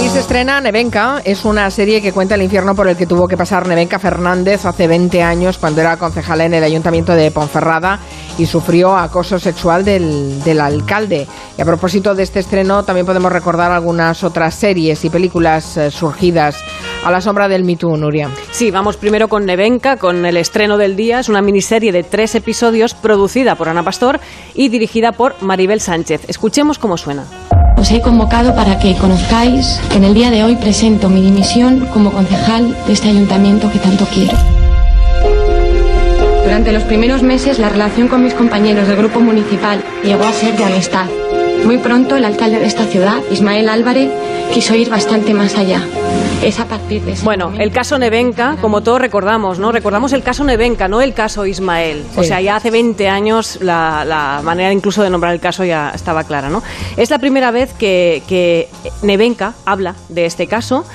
Hoy 0.00 0.08
se 0.10 0.20
estrena 0.20 0.60
Nevenka, 0.60 1.20
es 1.24 1.44
una 1.44 1.68
serie 1.72 2.00
que 2.00 2.12
cuenta 2.12 2.36
el 2.36 2.42
infierno 2.42 2.76
por 2.76 2.86
el 2.86 2.96
que 2.96 3.04
tuvo 3.04 3.26
que 3.26 3.36
pasar 3.36 3.66
Nevenka 3.66 3.98
Fernández 3.98 4.64
hace 4.64 4.86
20 4.86 5.24
años 5.24 5.58
cuando 5.58 5.80
era 5.80 5.96
concejala 5.96 6.44
en 6.44 6.54
el 6.54 6.62
ayuntamiento 6.62 7.16
de 7.16 7.32
Ponferrada 7.32 7.98
y 8.38 8.46
sufrió 8.46 8.96
acoso 8.96 9.38
sexual 9.38 9.84
del, 9.84 10.42
del 10.42 10.60
alcalde. 10.60 11.26
Y 11.56 11.60
a 11.60 11.64
propósito 11.64 12.14
de 12.14 12.22
este 12.22 12.40
estreno 12.40 12.84
también 12.84 13.04
podemos 13.04 13.32
recordar 13.32 13.72
algunas 13.72 14.24
otras 14.24 14.54
series 14.54 15.04
y 15.04 15.10
películas 15.10 15.76
eh, 15.76 15.90
surgidas 15.90 16.56
a 17.04 17.10
la 17.10 17.20
sombra 17.20 17.48
del 17.48 17.64
Me 17.64 17.76
Too, 17.76 17.96
Nuria. 17.96 18.30
Sí, 18.50 18.70
vamos 18.70 18.96
primero 18.96 19.28
con 19.28 19.44
Nevenka, 19.44 19.96
con 19.96 20.24
el 20.24 20.36
estreno 20.36 20.78
del 20.78 20.96
día. 20.96 21.20
Es 21.20 21.28
una 21.28 21.42
miniserie 21.42 21.92
de 21.92 22.02
tres 22.04 22.34
episodios 22.34 22.94
producida 22.94 23.56
por 23.56 23.68
Ana 23.68 23.82
Pastor 23.82 24.20
y 24.54 24.68
dirigida 24.68 25.12
por 25.12 25.40
Maribel 25.42 25.80
Sánchez. 25.80 26.22
Escuchemos 26.28 26.78
cómo 26.78 26.96
suena. 26.96 27.24
Os 27.76 27.90
he 27.92 28.00
convocado 28.00 28.54
para 28.54 28.78
que 28.78 28.96
conozcáis 28.96 29.80
que 29.90 29.98
en 29.98 30.04
el 30.04 30.14
día 30.14 30.30
de 30.30 30.42
hoy 30.42 30.56
presento 30.56 31.08
mi 31.08 31.20
dimisión 31.20 31.86
como 31.92 32.12
concejal 32.12 32.76
de 32.86 32.92
este 32.92 33.08
ayuntamiento 33.08 33.70
que 33.70 33.78
tanto 33.78 34.04
quiero. 34.12 34.36
Durante 36.48 36.72
los 36.72 36.82
primeros 36.84 37.22
meses 37.22 37.58
la 37.58 37.68
relación 37.68 38.08
con 38.08 38.24
mis 38.24 38.32
compañeros 38.32 38.88
del 38.88 38.96
grupo 38.96 39.20
municipal 39.20 39.84
llegó 40.02 40.24
a 40.24 40.32
ser 40.32 40.56
de 40.56 40.64
amistad. 40.64 41.04
Muy 41.66 41.76
pronto 41.76 42.16
el 42.16 42.24
alcalde 42.24 42.58
de 42.58 42.64
esta 42.64 42.84
ciudad, 42.86 43.18
Ismael 43.30 43.68
Álvarez, 43.68 44.10
quiso 44.54 44.74
ir 44.74 44.88
bastante 44.88 45.34
más 45.34 45.58
allá. 45.58 45.82
Es 46.42 46.58
a 46.58 46.64
partir 46.64 47.02
de 47.02 47.12
ese 47.12 47.22
Bueno, 47.22 47.46
momento- 47.46 47.62
el 47.64 47.70
caso 47.70 47.98
Nevenka, 47.98 48.56
como 48.62 48.82
todos 48.82 48.98
recordamos, 48.98 49.58
¿no? 49.58 49.72
Recordamos 49.72 50.14
el 50.14 50.22
caso 50.22 50.42
Nevenka, 50.42 50.88
no 50.88 51.02
el 51.02 51.12
caso 51.12 51.44
Ismael. 51.44 52.02
O 52.16 52.22
Sí. 52.22 52.28
sea, 52.28 52.40
ya 52.40 52.56
hace 52.56 52.70
20 52.70 53.10
años 53.10 53.58
la, 53.60 54.06
la 54.06 54.40
manera 54.42 54.72
incluso 54.72 55.02
de 55.02 55.10
nombrar 55.10 55.34
el 55.34 55.40
caso 55.40 55.66
ya 55.66 55.92
estaba 55.94 56.24
clara, 56.24 56.48
¿no? 56.48 56.62
Es 56.96 57.10
la 57.10 57.18
primera 57.18 57.50
vez 57.50 57.74
que, 57.74 58.22
que 58.26 58.70
Nevenka 59.02 59.52
habla 59.66 59.96
de 60.08 60.24
este 60.24 60.46
caso. 60.46 60.86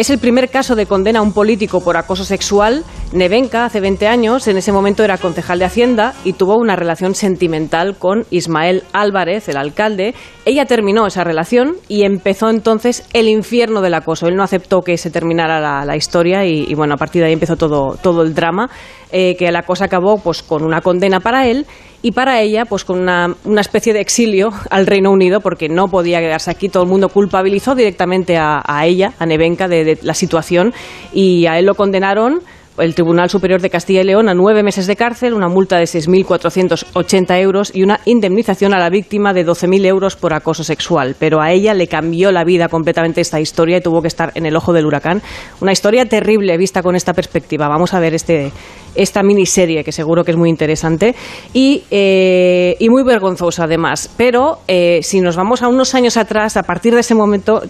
Es 0.00 0.08
el 0.08 0.18
primer 0.18 0.48
caso 0.48 0.76
de 0.76 0.86
condena 0.86 1.18
a 1.18 1.22
un 1.22 1.34
político 1.34 1.84
por 1.84 1.98
acoso 1.98 2.24
sexual. 2.24 2.84
Nevenka, 3.12 3.66
hace 3.66 3.80
20 3.80 4.08
años, 4.08 4.48
en 4.48 4.56
ese 4.56 4.72
momento 4.72 5.04
era 5.04 5.18
concejal 5.18 5.58
de 5.58 5.66
Hacienda 5.66 6.14
y 6.24 6.32
tuvo 6.32 6.56
una 6.56 6.74
relación 6.74 7.14
sentimental 7.14 7.98
con 7.98 8.24
Ismael 8.30 8.84
Álvarez, 8.94 9.50
el 9.50 9.58
alcalde. 9.58 10.14
Ella 10.46 10.64
terminó 10.64 11.06
esa 11.06 11.22
relación 11.22 11.74
y 11.86 12.04
empezó 12.04 12.48
entonces 12.48 13.06
el 13.12 13.28
infierno 13.28 13.82
del 13.82 13.92
acoso. 13.92 14.26
Él 14.26 14.36
no 14.36 14.42
aceptó 14.42 14.80
que 14.80 14.96
se 14.96 15.10
terminara 15.10 15.84
la, 15.84 15.96
historia 15.96 16.46
y, 16.46 16.64
y, 16.66 16.74
bueno, 16.74 16.94
a 16.94 16.96
partir 16.96 17.20
de 17.20 17.26
ahí 17.26 17.34
empezó 17.34 17.56
todo, 17.56 17.98
todo 18.02 18.22
el 18.22 18.32
drama, 18.32 18.70
eh, 19.12 19.36
que 19.36 19.52
la 19.52 19.64
cosa 19.64 19.84
acabó 19.84 20.16
pues 20.16 20.42
con 20.42 20.64
una 20.64 20.80
condena 20.80 21.20
para 21.20 21.46
él 21.46 21.66
y 22.02 22.12
para 22.12 22.40
ella 22.40 22.64
pues 22.64 22.84
con 22.84 23.00
una, 23.00 23.34
una 23.44 23.60
especie 23.60 23.92
de 23.92 24.00
exilio 24.00 24.52
al 24.70 24.86
Reino 24.86 25.10
Unido 25.10 25.40
porque 25.40 25.68
no 25.68 25.88
podía 25.88 26.20
quedarse 26.20 26.50
aquí. 26.50 26.68
Todo 26.68 26.84
el 26.84 26.88
mundo 26.88 27.08
culpabilizó 27.08 27.74
directamente 27.74 28.36
a, 28.38 28.62
ella, 28.84 29.12
a 29.18 29.26
Nevenka, 29.26 29.68
de, 29.68 29.84
de 29.84 29.98
la 30.02 30.14
situación 30.14 30.72
y 31.12 31.46
a 31.46 31.58
él 31.58 31.66
lo 31.66 31.74
condenaron 31.74 32.42
el 32.80 32.94
Tribunal 32.94 33.30
Superior 33.30 33.60
de 33.60 33.70
Castilla 33.70 34.00
y 34.00 34.04
León 34.04 34.28
a 34.28 34.34
nueve 34.34 34.62
meses 34.62 34.86
de 34.86 34.96
cárcel, 34.96 35.34
una 35.34 35.48
multa 35.48 35.76
de 35.76 35.84
6.480 35.84 37.40
euros 37.40 37.70
y 37.74 37.82
una 37.82 38.00
indemnización 38.04 38.74
a 38.74 38.78
la 38.78 38.90
víctima 38.90 39.32
de 39.32 39.46
12.000 39.46 39.86
euros 39.86 40.16
por 40.16 40.34
acoso 40.34 40.64
sexual. 40.64 41.16
Pero 41.18 41.40
a 41.40 41.52
ella 41.52 41.74
le 41.74 41.86
cambió 41.86 42.32
la 42.32 42.44
vida 42.44 42.68
completamente 42.68 43.20
esta 43.20 43.40
historia 43.40 43.78
y 43.78 43.80
tuvo 43.80 44.02
que 44.02 44.08
estar 44.08 44.32
en 44.34 44.46
el 44.46 44.56
ojo 44.56 44.72
del 44.72 44.86
huracán. 44.86 45.22
Una 45.60 45.72
historia 45.72 46.06
terrible 46.06 46.56
vista 46.56 46.82
con 46.82 46.96
esta 46.96 47.12
perspectiva. 47.12 47.68
Vamos 47.68 47.94
a 47.94 48.00
ver 48.00 48.14
este, 48.14 48.52
esta 48.94 49.22
miniserie 49.22 49.84
que 49.84 49.92
seguro 49.92 50.24
que 50.24 50.32
es 50.32 50.36
muy 50.36 50.48
interesante 50.48 51.14
y, 51.52 51.84
eh, 51.90 52.76
muy 52.88 53.02
vergonzosa 53.04 53.64
además. 53.64 54.10
Pero 54.16 54.58
eh, 54.66 55.00
si 55.02 55.20
nos 55.20 55.36
vamos 55.36 55.62
a 55.62 55.68
unos 55.68 55.94
años 55.94 56.16
atrás, 56.16 56.56
a 56.56 56.62
partir 56.62 56.94
de 56.94 57.00
ese 57.00 57.14
momento 57.14 57.62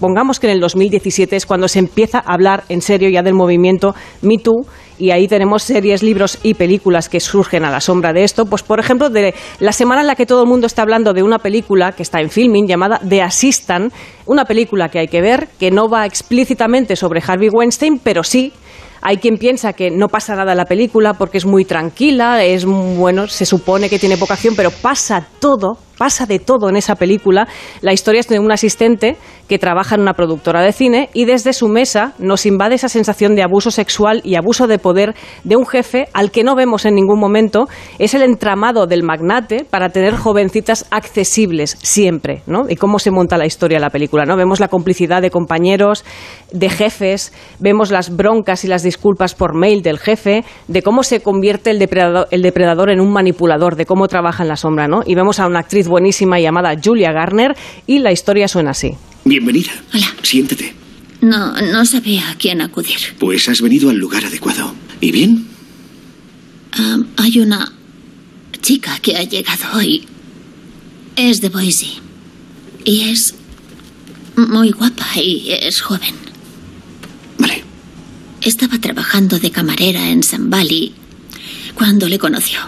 pongamos 0.00 0.40
que 0.40 0.46
en 0.46 0.54
el 0.54 0.60
2017 0.60 1.36
es 1.36 1.46
cuando 1.46 1.68
se 1.68 1.78
empieza 1.78 2.18
a 2.18 2.34
hablar 2.34 2.64
en 2.68 2.80
serio 2.80 3.08
ya 3.08 3.22
del 3.22 3.34
movimiento 3.34 3.94
Me 4.22 4.38
Too 4.38 4.66
y 4.98 5.10
ahí 5.10 5.26
tenemos 5.26 5.62
series, 5.62 6.02
libros 6.02 6.38
y 6.42 6.54
películas 6.54 7.08
que 7.08 7.20
surgen 7.20 7.64
a 7.64 7.70
la 7.70 7.80
sombra 7.80 8.12
de 8.12 8.22
esto. 8.22 8.46
Pues, 8.46 8.62
por 8.62 8.78
ejemplo, 8.78 9.10
de 9.10 9.34
la 9.58 9.72
semana 9.72 10.02
en 10.02 10.06
la 10.06 10.14
que 10.14 10.26
todo 10.26 10.42
el 10.42 10.48
mundo 10.48 10.66
está 10.66 10.82
hablando 10.82 11.12
de 11.12 11.22
una 11.22 11.38
película 11.38 11.92
que 11.92 12.02
está 12.02 12.20
en 12.20 12.30
filming 12.30 12.66
llamada 12.66 13.00
The 13.06 13.22
Assistant, 13.22 13.92
una 14.26 14.44
película 14.44 14.88
que 14.88 15.00
hay 15.00 15.08
que 15.08 15.20
ver, 15.20 15.48
que 15.58 15.70
no 15.70 15.88
va 15.88 16.06
explícitamente 16.06 16.96
sobre 16.96 17.22
Harvey 17.26 17.48
Weinstein, 17.48 17.98
pero 17.98 18.22
sí 18.22 18.52
hay 19.06 19.18
quien 19.18 19.36
piensa 19.36 19.74
que 19.74 19.90
no 19.90 20.08
pasa 20.08 20.34
nada 20.34 20.52
en 20.52 20.58
la 20.58 20.64
película 20.64 21.12
porque 21.12 21.36
es 21.36 21.44
muy 21.44 21.66
tranquila, 21.66 22.42
es 22.42 22.64
bueno, 22.64 23.26
se 23.26 23.44
supone 23.44 23.90
que 23.90 23.98
tiene 23.98 24.16
poca 24.16 24.32
acción, 24.32 24.54
pero 24.56 24.70
pasa 24.70 25.26
todo, 25.40 25.76
pasa 25.96 26.26
de 26.26 26.38
todo 26.38 26.68
en 26.68 26.76
esa 26.76 26.96
película. 26.96 27.48
La 27.80 27.92
historia 27.92 28.20
es 28.20 28.28
de 28.28 28.38
un 28.38 28.52
asistente 28.52 29.16
que 29.48 29.58
trabaja 29.58 29.94
en 29.94 30.00
una 30.00 30.14
productora 30.14 30.62
de 30.62 30.72
cine 30.72 31.10
y 31.12 31.24
desde 31.24 31.52
su 31.52 31.68
mesa 31.68 32.14
nos 32.18 32.46
invade 32.46 32.76
esa 32.76 32.88
sensación 32.88 33.34
de 33.36 33.42
abuso 33.42 33.70
sexual 33.70 34.20
y 34.24 34.36
abuso 34.36 34.66
de 34.66 34.78
poder 34.78 35.14
de 35.44 35.56
un 35.56 35.66
jefe 35.66 36.08
al 36.12 36.30
que 36.30 36.44
no 36.44 36.54
vemos 36.54 36.84
en 36.84 36.94
ningún 36.94 37.18
momento. 37.18 37.68
Es 37.98 38.14
el 38.14 38.22
entramado 38.22 38.86
del 38.86 39.02
magnate 39.02 39.64
para 39.68 39.90
tener 39.90 40.16
jovencitas 40.16 40.86
accesibles 40.90 41.76
siempre, 41.82 42.42
¿no? 42.46 42.64
Y 42.68 42.76
cómo 42.76 42.98
se 42.98 43.10
monta 43.10 43.36
la 43.36 43.46
historia 43.46 43.76
de 43.76 43.82
la 43.82 43.90
película, 43.90 44.24
¿no? 44.24 44.36
Vemos 44.36 44.60
la 44.60 44.68
complicidad 44.68 45.20
de 45.22 45.30
compañeros, 45.30 46.04
de 46.52 46.70
jefes, 46.70 47.32
vemos 47.58 47.90
las 47.90 48.16
broncas 48.16 48.64
y 48.64 48.68
las 48.68 48.82
disculpas 48.82 49.34
por 49.34 49.54
mail 49.54 49.82
del 49.82 49.98
jefe, 49.98 50.44
de 50.68 50.82
cómo 50.82 51.02
se 51.02 51.20
convierte 51.20 51.70
el 51.70 51.78
depredador, 51.78 52.28
el 52.30 52.42
depredador 52.42 52.90
en 52.90 53.00
un 53.00 53.12
manipulador, 53.12 53.76
de 53.76 53.86
cómo 53.86 54.08
trabaja 54.08 54.42
en 54.42 54.48
la 54.48 54.56
sombra, 54.56 54.88
¿no? 54.88 55.02
Y 55.04 55.14
vemos 55.14 55.40
a 55.40 55.46
una 55.46 55.60
actriz 55.60 55.83
buenísima 55.88 56.40
llamada 56.40 56.76
Julia 56.82 57.12
Garner 57.12 57.56
y 57.86 57.98
la 57.98 58.12
historia 58.12 58.48
suena 58.48 58.70
así. 58.70 58.92
Bienvenida. 59.24 59.70
Hola. 59.92 60.06
Siéntete. 60.22 60.74
No, 61.20 61.52
no 61.60 61.84
sabía 61.86 62.30
a 62.30 62.36
quién 62.36 62.60
acudir. 62.60 62.98
Pues 63.18 63.48
has 63.48 63.60
venido 63.62 63.88
al 63.90 63.96
lugar 63.96 64.24
adecuado. 64.24 64.74
¿Y 65.00 65.10
bien? 65.10 65.46
Hay 67.16 67.38
una 67.40 67.72
chica 68.60 68.98
que 69.00 69.16
ha 69.16 69.22
llegado 69.22 69.78
hoy. 69.78 70.06
Es 71.16 71.40
de 71.40 71.48
Boise. 71.48 71.88
Y 72.84 73.08
es 73.08 73.34
muy 74.36 74.70
guapa 74.72 75.06
y 75.16 75.52
es 75.52 75.80
joven. 75.80 76.14
Vale. 77.38 77.62
Estaba 78.42 78.78
trabajando 78.78 79.38
de 79.38 79.50
camarera 79.50 80.10
en 80.10 80.22
San 80.22 80.50
Valley 80.50 80.92
cuando 81.74 82.08
le 82.08 82.18
conoció. 82.18 82.60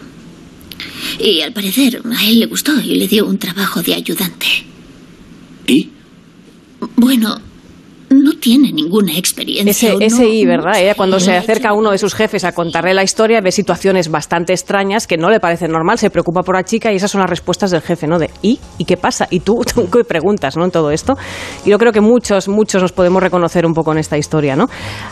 Y 1.19 1.41
al 1.41 1.53
parecer 1.53 2.01
a 2.05 2.25
él 2.25 2.41
le 2.41 2.47
gustó 2.47 2.73
y 2.81 2.97
le 2.97 3.09
dio 3.09 3.27
un 3.27 3.39
trabajo 3.39 3.83
de 3.83 3.95
ayudante. 3.95 4.47
¿Y? 5.67 5.89
Bueno, 6.97 7.41
no 8.11 8.33
tiene 8.41 8.73
ninguna 8.73 9.17
experiencia. 9.19 9.71
Ese, 9.71 9.93
o 9.93 9.99
no- 9.99 10.05
ese 10.07 10.29
I, 10.29 10.47
¿verdad? 10.47 10.81
Ella 10.81 10.95
cuando 10.95 11.19
se 11.21 11.37
acerca 11.37 11.71
a 11.71 11.73
uno 11.73 11.91
de 11.91 11.99
sus 11.99 12.15
jefes 12.15 12.45
a 12.45 12.53
contarle 12.53 12.95
la 12.95 13.03
historia 13.03 13.41
ve 13.41 13.51
situaciones 13.51 14.11
bastante 14.11 14.53
extrañas 14.53 15.07
que 15.07 15.17
no 15.17 15.31
le 15.31 15.41
parecen 15.41 15.73
normal, 15.73 15.99
se 15.99 16.11
preocupa 16.11 16.43
por 16.43 16.55
la 16.57 16.63
chica 16.65 16.93
y 16.93 16.97
esas 16.97 17.11
son 17.11 17.21
las 17.21 17.31
respuestas 17.31 17.71
del 17.71 17.81
jefe, 17.83 18.07
¿no? 18.07 18.19
De 18.19 18.31
¿y? 18.43 18.61
¿Y 18.79 18.85
qué 18.85 18.97
pasa? 18.97 19.27
¿Y 19.31 19.41
tú? 19.41 19.63
¿Tú 19.75 19.91
qué 19.91 20.05
preguntas, 20.05 20.57
¿no? 20.57 20.65
En 20.65 20.71
todo 20.71 20.91
esto. 20.91 21.15
Y 21.65 21.71
yo 21.71 21.79
creo 21.79 21.93
que 21.93 22.01
muchos, 22.01 22.49
muchos 22.49 22.81
nos 22.81 22.93
podemos 22.93 23.23
reconocer 23.23 23.67
un 23.67 23.75
poco 23.75 23.93
en 23.93 23.99
esta 23.99 24.17
historia, 24.17 24.55
¿no? 24.55 24.69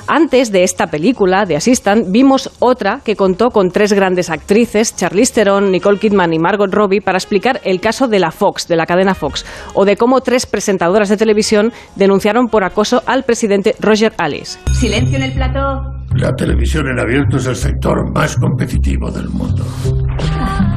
Antes 0.07 0.53
de 0.53 0.63
esta 0.63 0.87
película, 0.87 1.45
de 1.47 1.57
Assistant, 1.57 2.07
vimos 2.11 2.51
otra 2.61 3.01
que 3.05 3.17
contó 3.17 3.51
con 3.51 3.71
tres 3.71 3.93
grandes 3.93 4.31
actrices, 4.31 4.95
Charlize 4.97 5.33
Theron, 5.35 5.71
Nicole 5.73 5.99
Kidman 5.99 6.33
y 6.33 6.39
Margot 6.39 6.73
Robbie, 6.73 7.01
para 7.01 7.19
explicar 7.19 7.61
el 7.65 7.81
caso 7.81 8.07
de 8.07 8.19
la 8.21 8.31
Fox, 8.31 8.69
de 8.69 8.77
la 8.77 8.87
cadena 8.87 9.15
Fox, 9.15 9.45
o 9.75 9.85
de 9.85 9.97
cómo 9.97 10.21
tres 10.21 10.47
presentadoras 10.47 11.09
de 11.09 11.17
televisión 11.17 11.73
denunciaron 11.97 12.47
por 12.49 12.63
acoso 12.65 12.84
al 13.07 13.23
presidente 13.25 13.75
Roger 13.81 14.13
Alice. 14.19 14.59
Silencio 14.73 15.17
en 15.17 15.23
el 15.23 15.33
plató. 15.33 15.81
La 16.17 16.33
televisión 16.37 16.87
en 16.89 17.01
abierto 17.01 17.39
es 17.39 17.47
el 17.47 17.57
sector 17.57 18.13
más 18.15 18.37
competitivo 18.37 19.11
del 19.11 19.29
mundo. 19.31 19.65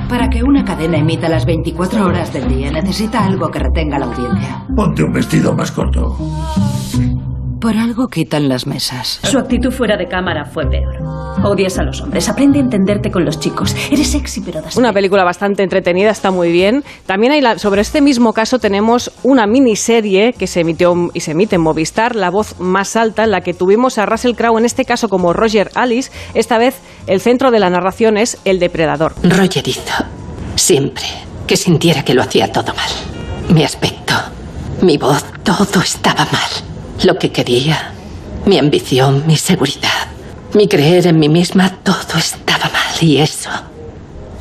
Para 0.09 0.29
que 0.29 0.41
una 0.41 0.63
cadena 0.63 0.97
emita 0.97 1.27
las 1.27 1.45
24 1.45 2.05
horas 2.05 2.31
del 2.31 2.47
día 2.47 2.71
necesita 2.71 3.25
algo 3.25 3.49
que 3.49 3.59
retenga 3.59 3.99
la 3.99 4.05
audiencia. 4.05 4.65
Ponte 4.75 5.03
un 5.03 5.11
vestido 5.11 5.53
más 5.53 5.71
corto. 5.71 6.17
Por 7.59 7.75
algo 7.75 8.07
quitan 8.07 8.49
las 8.49 8.67
mesas. 8.67 9.19
Su 9.23 9.39
actitud 9.39 9.71
fuera 9.71 9.97
de 9.97 10.07
cámara 10.07 10.45
fue 10.45 10.69
peor. 10.69 10.97
Odias 11.43 11.77
a 11.79 11.83
los 11.83 12.01
hombres, 12.01 12.29
aprende 12.29 12.59
a 12.59 12.61
entenderte 12.61 13.09
con 13.09 13.25
los 13.25 13.39
chicos. 13.39 13.75
Eres 13.91 14.07
sexy 14.11 14.41
pero 14.41 14.61
das 14.61 14.75
Una 14.77 14.93
película 14.93 15.23
bastante 15.23 15.63
entretenida, 15.63 16.11
está 16.11 16.29
muy 16.29 16.51
bien. 16.51 16.83
También 17.05 17.31
hay 17.33 17.41
la- 17.41 17.57
sobre 17.57 17.81
este 17.81 18.01
mismo 18.01 18.33
caso 18.33 18.59
tenemos 18.59 19.11
una 19.23 19.47
miniserie 19.47 20.33
que 20.33 20.45
se 20.45 20.59
emitió 20.61 20.93
y 21.13 21.19
se 21.21 21.31
emite 21.31 21.55
en 21.55 21.61
Movistar, 21.61 22.15
La 22.15 22.29
voz 22.29 22.59
más 22.59 22.95
alta, 22.95 23.23
en 23.23 23.31
la 23.31 23.41
que 23.41 23.53
tuvimos 23.53 23.97
a 23.97 24.05
Russell 24.05 24.35
Crowe, 24.35 24.59
en 24.59 24.65
este 24.65 24.85
caso 24.85 25.09
como 25.09 25.33
Roger 25.33 25.71
Alice. 25.73 26.11
Esta 26.35 26.57
vez 26.57 26.75
el 27.07 27.21
centro 27.21 27.49
de 27.51 27.59
la 27.59 27.69
narración 27.69 28.17
es 28.17 28.37
el 28.45 28.59
depredador. 28.59 29.13
Roger 29.23 29.67
hizo 29.67 29.81
siempre 30.55 31.05
que 31.47 31.57
sintiera 31.57 32.03
que 32.03 32.13
lo 32.13 32.21
hacía 32.21 32.51
todo 32.51 32.73
mal. 32.75 32.89
Mi 33.49 33.63
aspecto, 33.63 34.13
mi 34.81 34.97
voz, 34.97 35.23
todo 35.43 35.81
estaba 35.81 36.25
mal. 36.31 36.66
Lo 37.03 37.17
que 37.17 37.31
quería, 37.31 37.91
mi 38.45 38.57
ambición, 38.57 39.23
mi 39.27 39.37
seguridad, 39.37 40.07
mi 40.53 40.67
creer 40.67 41.07
en 41.07 41.19
mí 41.19 41.29
misma, 41.29 41.69
todo 41.83 42.17
estaba 42.17 42.69
mal 42.71 42.95
y 43.01 43.17
eso 43.17 43.49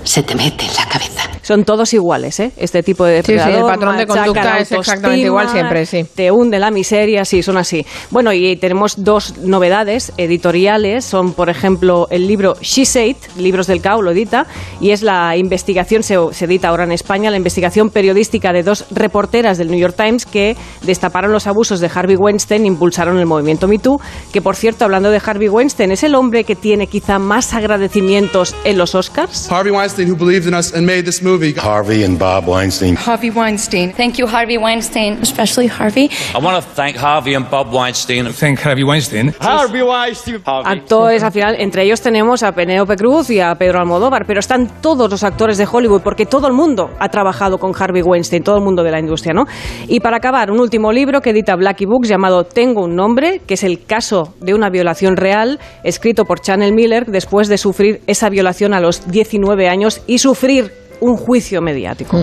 se 0.06 0.22
te 0.22 0.34
mete 0.34 0.64
en 0.64 0.74
la 0.74 0.86
cabeza. 0.86 1.22
son 1.42 1.64
todos 1.64 1.92
iguales, 1.94 2.40
¿eh? 2.40 2.52
Este 2.56 2.82
tipo 2.82 3.04
de 3.04 3.22
Sí, 3.22 3.26
sí, 3.26 3.32
depredador. 3.34 3.70
el 3.70 3.74
patrón 3.78 3.96
de 3.98 4.06
conducta 4.06 4.44
la 4.44 4.58
es 4.60 4.72
exactamente 4.72 5.26
igual 5.26 5.48
siempre, 5.48 5.84
sí. 5.86 6.04
Te 6.14 6.30
hunde 6.30 6.58
la 6.58 6.70
miseria, 6.70 7.24
sí, 7.24 7.42
son 7.42 7.56
así. 7.56 7.84
Bueno, 8.10 8.32
y 8.32 8.56
tenemos 8.56 9.04
dos 9.04 9.36
novedades 9.38 10.12
editoriales. 10.16 11.04
Son, 11.04 11.32
por 11.34 11.48
ejemplo, 11.50 12.06
el 12.10 12.26
libro 12.26 12.54
She 12.60 12.84
Said, 12.86 13.16
Libros 13.36 13.66
del 13.66 13.80
Cao, 13.80 14.00
lo 14.02 14.10
edita, 14.12 14.46
y 14.80 14.90
es 14.90 15.02
la 15.02 15.36
investigación, 15.36 16.02
se, 16.02 16.16
se 16.32 16.44
edita 16.46 16.68
ahora 16.68 16.84
en 16.84 16.92
España, 16.92 17.30
la 17.30 17.36
investigación 17.36 17.90
periodística 17.90 18.52
de 18.52 18.62
dos 18.62 18.84
reporteras 18.90 19.58
del 19.58 19.70
New 19.70 19.78
York 19.80 19.94
Times 19.96 20.24
que 20.26 20.56
destaparon 20.82 21.32
los 21.32 21.46
abusos 21.46 21.80
de 21.80 21.90
Harvey 21.92 22.16
Weinstein 22.16 22.64
e 22.64 22.66
impulsaron 22.66 23.18
el 23.18 23.26
movimiento 23.26 23.66
Me 23.68 23.78
Too, 23.78 24.00
que 24.32 24.40
por 24.40 24.56
cierto, 24.56 24.84
hablando 24.84 25.10
de 25.10 25.20
Harvey 25.24 25.48
Weinstein, 25.48 25.90
es 25.92 26.02
el 26.04 26.14
hombre 26.14 26.44
que 26.44 26.54
tiene 26.56 26.86
quizá 26.86 27.18
más 27.18 27.54
agradecimientos 27.54 28.54
en 28.64 28.78
los 28.78 28.94
Oscars. 28.94 29.50
Harvey 29.50 29.72
Weinstein, 29.72 29.95
who 30.04 30.16
believed 30.16 30.46
in 30.46 30.54
us 30.54 30.72
and 30.74 30.86
made 30.86 31.04
this 31.04 31.22
movie. 31.22 31.52
Harvey 31.52 32.04
and 32.04 32.18
Bob 32.18 32.46
Weinstein. 32.46 32.96
Harvey 32.96 33.30
Weinstein. 33.30 33.92
Thank 33.92 34.18
you, 34.18 34.26
Harvey 34.26 34.58
Weinstein, 34.58 35.18
especially 35.22 35.68
Harvey. 35.68 36.10
I 36.34 36.38
want 36.38 36.62
to 36.62 36.70
thank 36.74 36.96
Harvey 36.96 37.34
and 37.34 37.48
Bob 37.48 37.72
Weinstein. 37.72 38.32
Thank 38.32 38.60
Harvey 38.60 38.84
Weinstein. 38.84 39.32
Harvey 39.40 39.82
Weinstein. 39.82 40.42
Actores, 40.44 41.22
al 41.22 41.32
final, 41.32 41.56
entre 41.58 41.84
ellos 41.84 42.00
tenemos 42.00 42.42
a 42.42 42.52
Penélope 42.52 42.96
Cruz 42.96 43.30
y 43.30 43.40
a 43.40 43.54
Pedro 43.54 43.80
Almodóvar, 43.80 44.26
pero 44.26 44.40
están 44.40 44.80
todos 44.80 45.10
los 45.10 45.22
actores 45.22 45.58
de 45.58 45.66
Hollywood, 45.70 46.02
porque 46.02 46.26
todo 46.26 46.46
el 46.48 46.52
mundo 46.52 46.90
ha 46.98 47.08
trabajado 47.08 47.58
con 47.58 47.72
Harvey 47.78 48.02
Weinstein, 48.02 48.42
todo 48.42 48.56
el 48.56 48.64
mundo 48.64 48.82
de 48.82 48.90
la 48.90 48.98
industria, 48.98 49.32
¿no? 49.32 49.44
Y 49.88 50.00
para 50.00 50.16
acabar, 50.16 50.50
un 50.50 50.60
último 50.60 50.92
libro 50.92 51.20
que 51.20 51.30
edita 51.30 51.54
Blackie 51.56 51.86
Books 51.86 52.08
llamado 52.08 52.44
Tengo 52.44 52.84
un 52.84 52.96
nombre, 52.96 53.40
que 53.46 53.54
es 53.54 53.62
el 53.62 53.84
caso 53.84 54.34
de 54.40 54.54
una 54.54 54.68
violación 54.68 55.16
real, 55.16 55.60
escrito 55.84 56.24
por 56.24 56.40
Chanel 56.40 56.72
Miller 56.72 57.06
después 57.06 57.48
de 57.48 57.58
sufrir 57.58 58.00
esa 58.06 58.28
violación 58.28 58.74
a 58.74 58.80
los 58.80 59.08
19 59.10 59.68
años 59.68 59.85
y 60.06 60.18
sufrir 60.18 60.72
un 61.00 61.16
juicio 61.16 61.60
mediático. 61.60 62.16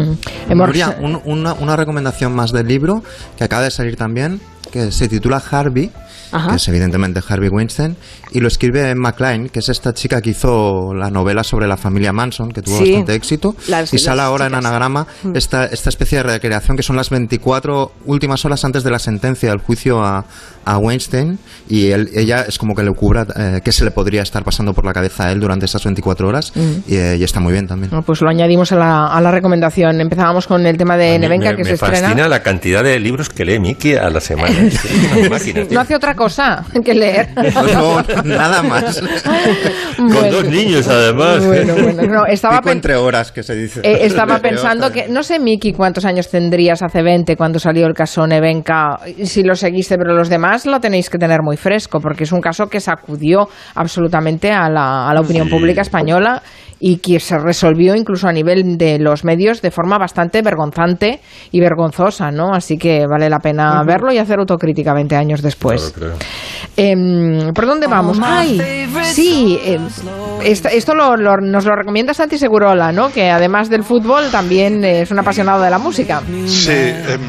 Un- 1.01 1.21
una, 1.25 1.53
una 1.53 1.75
recomendación 1.75 2.33
más 2.33 2.51
del 2.51 2.67
libro 2.67 3.03
que 3.37 3.43
acaba 3.43 3.61
de 3.63 3.71
salir 3.71 3.95
también, 3.95 4.41
que 4.71 4.91
se 4.91 5.07
titula 5.07 5.41
Harvey, 5.51 5.91
Ajá. 6.33 6.49
que 6.49 6.55
es 6.57 6.67
evidentemente 6.67 7.21
Harvey 7.27 7.49
Weinstein, 7.49 7.95
y 8.31 8.39
lo 8.39 8.47
escribe 8.47 8.89
Emma 8.89 9.13
Klein, 9.13 9.49
que 9.49 9.59
es 9.59 9.69
esta 9.69 9.93
chica 9.93 10.21
que 10.21 10.31
hizo 10.31 10.93
la 10.93 11.09
novela 11.09 11.43
sobre 11.43 11.67
la 11.67 11.77
familia 11.77 12.11
Manson, 12.11 12.51
que 12.51 12.61
tuvo 12.61 12.77
Sí. 12.79 12.91
bastante 12.91 13.15
éxito, 13.15 13.55
Las- 13.67 13.93
y 13.93 13.99
sale 13.99 14.21
ahora 14.21 14.45
en 14.47 14.51
chicas. 14.53 14.65
anagrama 14.65 15.07
Mm. 15.23 15.35
esta, 15.35 15.65
esta 15.65 15.89
especie 15.89 16.17
de 16.19 16.23
recreación 16.23 16.75
que 16.75 16.83
son 16.83 16.95
las 16.95 17.09
24 17.09 17.91
últimas 18.05 18.43
horas 18.45 18.63
antes 18.65 18.83
de 18.83 18.91
la 18.91 18.99
sentencia 18.99 19.49
del 19.49 19.59
juicio 19.59 20.03
a, 20.03 20.25
a 20.65 20.77
Weinstein, 20.77 21.37
y 21.69 21.87
él- 21.91 22.09
ella 22.15 22.45
es 22.47 22.57
como 22.57 22.73
que 22.75 22.83
le 22.83 22.91
cubra 22.93 23.27
eh, 23.35 23.61
qué 23.63 23.71
se 23.71 23.83
le 23.85 23.91
podría 23.91 24.21
estar 24.23 24.43
pasando 24.43 24.73
por 24.73 24.85
la 24.85 24.93
cabeza 24.93 25.25
a 25.27 25.31
él 25.31 25.39
durante 25.39 25.65
esas 25.65 25.83
24 25.83 26.27
horas, 26.27 26.51
Mm. 26.55 26.61
y, 26.91 26.95
eh, 26.95 27.17
y 27.19 27.23
está 27.23 27.39
muy 27.39 27.51
bien 27.53 27.67
también. 27.67 27.89
Bueno, 27.89 28.03
pues 28.03 28.21
lo 28.21 28.29
añadimos 28.29 28.71
a 28.71 28.75
la, 28.77 29.07
a 29.07 29.21
la 29.21 29.31
recomendación. 29.31 29.99
Empezábamos 30.01 30.47
con 30.47 30.65
el 30.65 30.77
tema 30.77 30.97
de 30.97 31.19
Nevenka, 31.19 31.51
me, 31.51 31.57
que 31.57 31.63
me 31.63 31.69
se 31.71 31.77
fascina 31.77 32.07
estrena. 32.09 32.27
la 32.29 32.41
cantidad 32.41 32.83
de 32.83 32.99
libros 32.99 33.29
que 33.29 33.45
lee 33.45 33.59
Miki 33.59 33.95
a 33.95 34.09
la 34.09 34.19
semana. 34.21 34.55
No 35.69 35.79
hace 35.81 35.95
otra 35.95 36.15
cosa 36.15 36.22
que 36.83 36.93
leer. 36.93 37.29
No, 37.73 38.01
nada 38.23 38.61
más. 38.63 39.01
Con 39.97 40.31
dos 40.31 40.45
niños, 40.45 40.87
además. 40.87 41.45
Bueno, 41.45 41.73
bueno, 41.73 42.03
no, 42.03 42.25
estaba 42.25 42.59
Pico 42.59 42.71
entre 42.71 42.95
horas, 42.95 43.31
que 43.31 43.43
se 43.43 43.55
dice. 43.55 43.81
Eh, 43.83 43.99
estaba 44.01 44.39
pensando 44.41 44.91
que, 44.91 45.07
no 45.07 45.23
sé, 45.23 45.39
Miki, 45.39 45.73
cuántos 45.73 46.05
años 46.05 46.29
tendrías 46.29 46.81
hace 46.81 47.01
20 47.01 47.35
cuando 47.35 47.59
salió 47.59 47.85
el 47.87 47.93
caso 47.93 48.25
Nevenka, 48.27 48.99
si 49.23 49.43
lo 49.43 49.55
seguiste, 49.55 49.97
pero 49.97 50.13
los 50.13 50.29
demás 50.29 50.65
lo 50.65 50.79
tenéis 50.79 51.09
que 51.09 51.17
tener 51.17 51.41
muy 51.41 51.57
fresco, 51.57 51.99
porque 51.99 52.23
es 52.23 52.31
un 52.31 52.41
caso 52.41 52.67
que 52.67 52.79
sacudió 52.79 53.47
absolutamente 53.75 54.51
a 54.51 54.69
la, 54.69 55.09
a 55.09 55.13
la 55.13 55.21
opinión 55.21 55.47
Sí. 55.47 55.51
pública 55.51 55.81
española 55.81 56.41
y 56.79 56.97
que 56.97 57.19
se 57.19 57.37
resolvió 57.37 57.95
incluso 57.95 58.27
a 58.27 58.33
nivel 58.33 58.77
de 58.77 58.99
los 58.99 59.23
medios 59.23 59.61
de 59.61 59.71
forma 59.71 59.97
bastante 59.97 60.41
vergonzante 60.41 61.21
y 61.51 61.61
vergonzosa, 61.61 62.29
¿no? 62.31 62.53
Así 62.53 62.77
que 62.77 63.05
vale 63.07 63.29
la 63.29 63.39
pena 63.39 63.81
verlo 63.85 64.11
y 64.11 64.17
hacer 64.17 64.39
autocrítica 64.39 64.93
20 64.93 65.15
años 65.15 65.41
después. 65.41 65.93
Em, 66.75 67.53
¿Por 67.53 67.65
dónde 67.67 67.87
vamos? 67.87 68.17
Ay, 68.21 68.87
sí, 69.13 69.59
em, 69.63 69.87
esta- 70.43 70.69
esto 70.69 70.95
lo- 70.95 71.15
lo- 71.17 71.37
nos 71.37 71.65
lo 71.65 71.75
recomienda 71.75 72.13
Santi 72.13 72.37
Segurola, 72.37 72.91
¿no? 72.91 73.11
Que 73.11 73.29
además 73.29 73.69
del 73.69 73.83
fútbol 73.83 74.31
también 74.31 74.83
es 74.83 75.11
un 75.11 75.19
apasionado 75.19 75.61
de 75.61 75.69
la 75.69 75.77
música. 75.77 76.21
Sí, 76.47 76.71
em, 76.71 77.21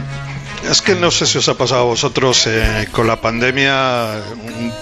es 0.70 0.80
que 0.80 0.95
no 0.95 1.11
sé 1.11 1.26
si 1.26 1.39
os 1.39 1.49
ha 1.49 1.55
pasado 1.55 1.82
a 1.82 1.85
vosotros 1.85 2.47
eh, 2.47 2.89
con 2.91 3.07
la 3.07 3.20
pandemia 3.20 4.12
un- 4.47 4.72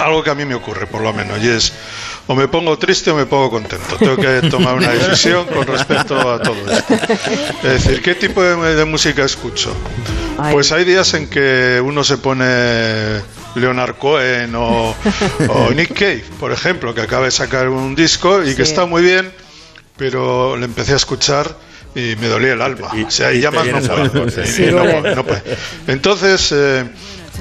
algo 0.00 0.22
que 0.24 0.30
a 0.30 0.34
mí 0.34 0.44
me 0.44 0.54
ocurre, 0.54 0.86
por 0.86 1.02
lo 1.02 1.12
menos, 1.12 1.38
y 1.42 1.48
es 1.48 1.72
o 2.26 2.34
me 2.34 2.46
pongo 2.48 2.78
triste 2.78 3.10
o 3.10 3.16
me 3.16 3.26
pongo 3.26 3.50
contento. 3.50 3.96
Tengo 3.98 4.16
que 4.16 4.48
tomar 4.48 4.74
una 4.74 4.88
decisión 4.92 5.46
con 5.46 5.66
respecto 5.66 6.18
a 6.30 6.40
todo 6.40 6.56
esto. 6.70 6.94
Es 7.64 7.84
decir, 7.84 8.02
¿qué 8.02 8.14
tipo 8.14 8.42
de, 8.42 8.74
de 8.76 8.84
música 8.84 9.24
escucho? 9.24 9.74
Pues 10.52 10.72
hay 10.72 10.84
días 10.84 11.12
en 11.14 11.28
que 11.28 11.82
uno 11.84 12.02
se 12.04 12.16
pone 12.18 13.20
Leonard 13.56 13.96
Cohen 13.96 14.54
o, 14.54 14.94
o 15.48 15.70
Nick 15.74 15.92
Cave, 15.92 16.24
por 16.38 16.52
ejemplo, 16.52 16.94
que 16.94 17.02
acaba 17.02 17.24
de 17.26 17.30
sacar 17.30 17.68
un 17.68 17.94
disco 17.94 18.42
y 18.42 18.54
que 18.54 18.64
Sí. 18.64 18.70
está 18.70 18.86
muy 18.86 19.02
bien, 19.02 19.32
pero 19.96 20.56
le 20.56 20.64
empecé 20.66 20.92
a 20.92 20.96
escuchar 20.96 21.54
y 21.94 22.14
me 22.20 22.28
dolía 22.28 22.52
el 22.52 22.62
alma. 22.62 22.88
o 23.06 23.10
sea, 23.10 23.32
y 23.32 23.38
y 23.40 23.42
no 23.42 23.50
puedo. 23.50 24.30
sí. 24.30 24.66
No 24.70 24.82
puedo, 24.84 25.14
no 25.16 25.24
puedo. 25.24 25.42
Entonces, 25.88 26.52
eh, 26.52 26.84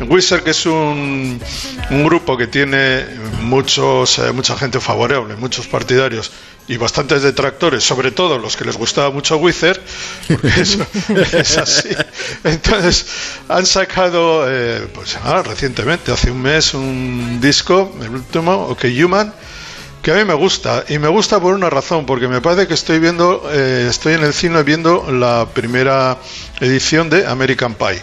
Wizard, 0.08 0.44
que 0.44 0.52
es 0.52 0.66
un, 0.66 1.42
un 1.90 2.04
grupo 2.06 2.38
que 2.38 2.48
tiene 2.48 3.06
muchos, 3.42 4.20
eh, 4.20 4.32
mucha 4.32 4.58
gente 4.58 4.80
favorable, 4.80 5.36
muchos 5.36 5.68
partidarios 5.68 6.32
y 6.68 6.78
bastantes 6.78 7.24
detractores, 7.24 7.84
sobre 7.84 8.12
todo 8.12 8.38
los 8.38 8.56
que 8.56 8.64
les 8.64 8.78
gustaba 8.78 9.10
mucho 9.10 9.38
Wizard, 9.38 9.80
porque 10.28 10.62
eso 10.62 10.86
es 11.34 11.58
así. 11.58 11.90
Entonces, 12.44 13.08
han 13.50 13.66
sacado, 13.66 14.46
eh, 14.48 14.88
pues 14.94 15.18
ah, 15.24 15.42
recientemente, 15.44 16.12
hace 16.12 16.30
un 16.32 16.42
mes, 16.42 16.74
un 16.74 17.42
disco, 17.42 17.92
el 18.02 18.12
último, 18.12 18.68
OK 18.68 18.86
Human, 19.04 19.34
que 20.04 20.12
a 20.12 20.16
mí 20.16 20.24
me 20.24 20.36
gusta 20.36 20.86
y 20.88 21.00
me 21.00 21.08
gusta 21.08 21.40
por 21.40 21.56
una 21.56 21.70
razón 21.70 22.06
porque 22.06 22.28
me 22.28 22.40
parece 22.40 22.68
que 22.68 22.74
estoy 22.74 23.00
viendo 23.00 23.50
eh, 23.52 23.88
estoy 23.90 24.14
en 24.14 24.24
el 24.24 24.34
cine 24.34 24.64
viendo 24.64 25.12
la 25.12 25.46
primera 25.54 26.18
edición 26.62 27.10
de 27.10 27.28
American 27.28 27.74
Pie 27.74 28.02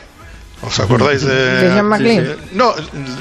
¿Os 0.63 0.81
acordáis 0.81 1.21
de...? 1.23 1.35
¿De 1.35 1.71
John 1.77 1.87
McClane? 1.87 2.37
No, 2.53 2.75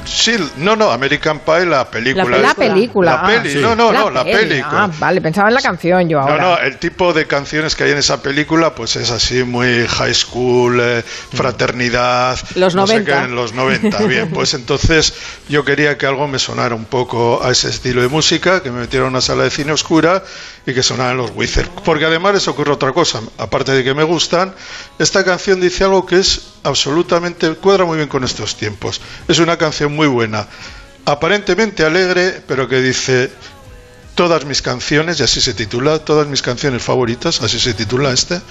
sí, 0.05 0.36
no, 0.57 0.75
no, 0.77 0.89
American 0.89 1.39
Pie, 1.39 1.65
la 1.65 1.86
película. 1.91 2.38
La 2.38 2.53
película. 2.55 3.21
La 3.21 3.27
peli, 3.27 3.55
no, 3.61 3.75
no, 3.75 3.91
no, 3.91 4.09
la 4.09 4.23
peli. 4.23 4.38
película. 4.47 4.83
Ah, 4.86 4.89
vale, 4.99 5.19
pensaba 5.21 5.49
en 5.49 5.53
la 5.55 5.61
canción 5.61 6.07
yo 6.07 6.19
No, 6.21 6.23
ahora. 6.27 6.41
no, 6.41 6.57
el 6.59 6.77
tipo 6.77 7.11
de 7.13 7.27
canciones 7.27 7.75
que 7.75 7.83
hay 7.83 7.91
en 7.91 7.97
esa 7.97 8.21
película, 8.21 8.73
pues 8.73 8.95
es 8.95 9.11
así 9.11 9.43
muy 9.43 9.86
high 9.86 10.13
school, 10.13 10.79
eh, 10.81 11.03
fraternidad. 11.33 12.39
Los 12.55 12.73
no 12.73 12.88
sé 12.88 12.93
90. 13.01 13.19
qué, 13.19 13.25
en 13.25 13.36
los 13.36 13.53
90. 13.53 13.97
Bien, 14.07 14.29
pues 14.31 14.53
entonces 14.53 15.13
yo 15.49 15.63
quería 15.65 15.97
que 15.97 16.05
algo 16.07 16.27
me 16.27 16.39
sonara 16.39 16.73
un 16.73 16.86
poco 16.86 17.43
a 17.43 17.51
ese 17.51 17.69
estilo 17.69 18.01
de 18.01 18.07
música, 18.07 18.63
que 18.63 18.71
me 18.71 18.79
metiera 18.79 19.05
a 19.05 19.09
una 19.09 19.21
sala 19.21 19.43
de 19.43 19.49
cine 19.51 19.71
oscura 19.73 20.23
y 20.65 20.73
que 20.73 20.81
sonaran 20.81 21.17
los 21.17 21.31
Wizard. 21.36 21.69
Porque 21.83 22.05
además 22.05 22.33
les 22.36 22.47
ocurre 22.47 22.71
otra 22.71 22.93
cosa, 22.93 23.19
aparte 23.38 23.73
de 23.73 23.83
que 23.83 23.93
me 23.93 24.03
gustan, 24.03 24.55
esta 24.99 25.23
canción 25.23 25.59
dice 25.61 25.83
algo 25.83 26.05
que 26.05 26.19
es 26.19 26.54
absolutamente, 26.66 27.53
cuadra 27.55 27.86
muy 27.86 27.97
bien 27.97 28.09
con 28.09 28.24
estos 28.24 28.57
tiempos. 28.57 29.01
Es 29.28 29.39
una 29.39 29.57
canción 29.57 29.95
muy 29.95 30.07
buena, 30.07 30.47
aparentemente 31.05 31.86
alegre, 31.86 32.41
pero 32.47 32.68
que 32.68 32.82
dice 32.82 33.32
todas 34.16 34.45
mis 34.45 34.61
canciones, 34.61 35.20
y 35.20 35.24
así 35.24 35.41
se 35.41 35.53
titula, 35.53 35.99
todas 35.99 36.28
mis 36.28 36.41
canciones 36.41 36.82
favoritas, 36.82 37.41
así 37.41 37.59
se 37.59 37.74
titula 37.74 38.11
este, 38.11 38.41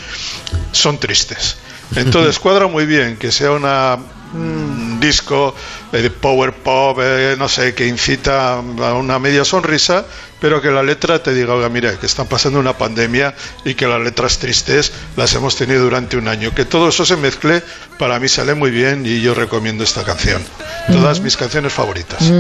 son 0.73 0.99
tristes. 0.99 1.57
Entonces 1.97 2.39
cuadra 2.39 2.67
muy 2.67 2.87
bien 2.87 3.17
que 3.17 3.31
sea 3.31 3.51
una 3.53 3.99
un 4.35 4.99
disco 5.01 5.55
eh, 5.93 6.03
de 6.03 6.11
power 6.11 6.53
pop, 6.53 6.99
eh, 7.01 7.37
no 7.39 7.49
sé, 7.49 7.75
que 7.75 7.87
incita 7.87 8.55
a 8.55 8.95
una 8.95 9.19
media 9.19 9.45
sonrisa, 9.45 10.05
pero 10.45 10.61
que 10.61 10.71
la 10.71 10.83
letra 10.83 11.23
te 11.23 11.33
diga, 11.33 11.55
oiga, 11.55 11.71
mira, 11.71 11.99
que 11.99 12.05
están 12.05 12.27
pasando 12.27 12.61
una 12.61 12.77
pandemia 12.77 13.35
y 13.65 13.73
que 13.73 13.87
las 13.87 13.99
letras 13.99 14.37
tristes 14.37 14.93
las 15.17 15.33
hemos 15.33 15.57
tenido 15.57 15.85
durante 15.85 16.19
un 16.19 16.29
año. 16.29 16.55
Que 16.55 16.67
todo 16.67 16.91
eso 16.91 17.07
se 17.07 17.17
mezcle, 17.17 17.63
para 17.99 18.21
mí 18.21 18.29
sale 18.29 18.53
muy 18.53 18.71
bien 18.71 19.07
y 19.07 19.23
yo 19.23 19.33
recomiendo 19.33 19.83
esta 19.83 20.05
canción. 20.05 20.43
Todas 20.89 21.21
mis 21.21 21.39
canciones 21.39 21.73
favoritas. 21.73 22.31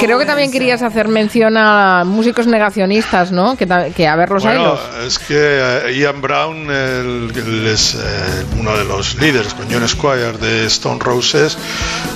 Creo 0.00 0.18
que 0.18 0.26
también 0.26 0.50
querías 0.50 0.82
hacer 0.82 1.08
mención 1.08 1.56
a 1.56 2.04
músicos 2.04 2.46
negacionistas, 2.46 3.32
¿no? 3.32 3.56
Que, 3.56 3.66
que 3.96 4.06
a 4.06 4.16
ver 4.16 4.30
los 4.30 4.42
Bueno, 4.42 4.60
hilos. 4.62 4.80
es 5.06 5.18
que 5.18 5.34
eh, 5.36 5.94
Ian 5.98 6.20
Brown, 6.20 6.70
el, 6.70 7.32
el 7.34 7.66
es 7.66 7.94
eh, 7.94 8.44
uno 8.58 8.76
de 8.76 8.84
los 8.84 9.16
líderes 9.20 9.54
con 9.54 9.66
John 9.70 9.86
Squire 9.88 10.32
de 10.38 10.66
Stone 10.66 10.98
Roses, 11.00 11.56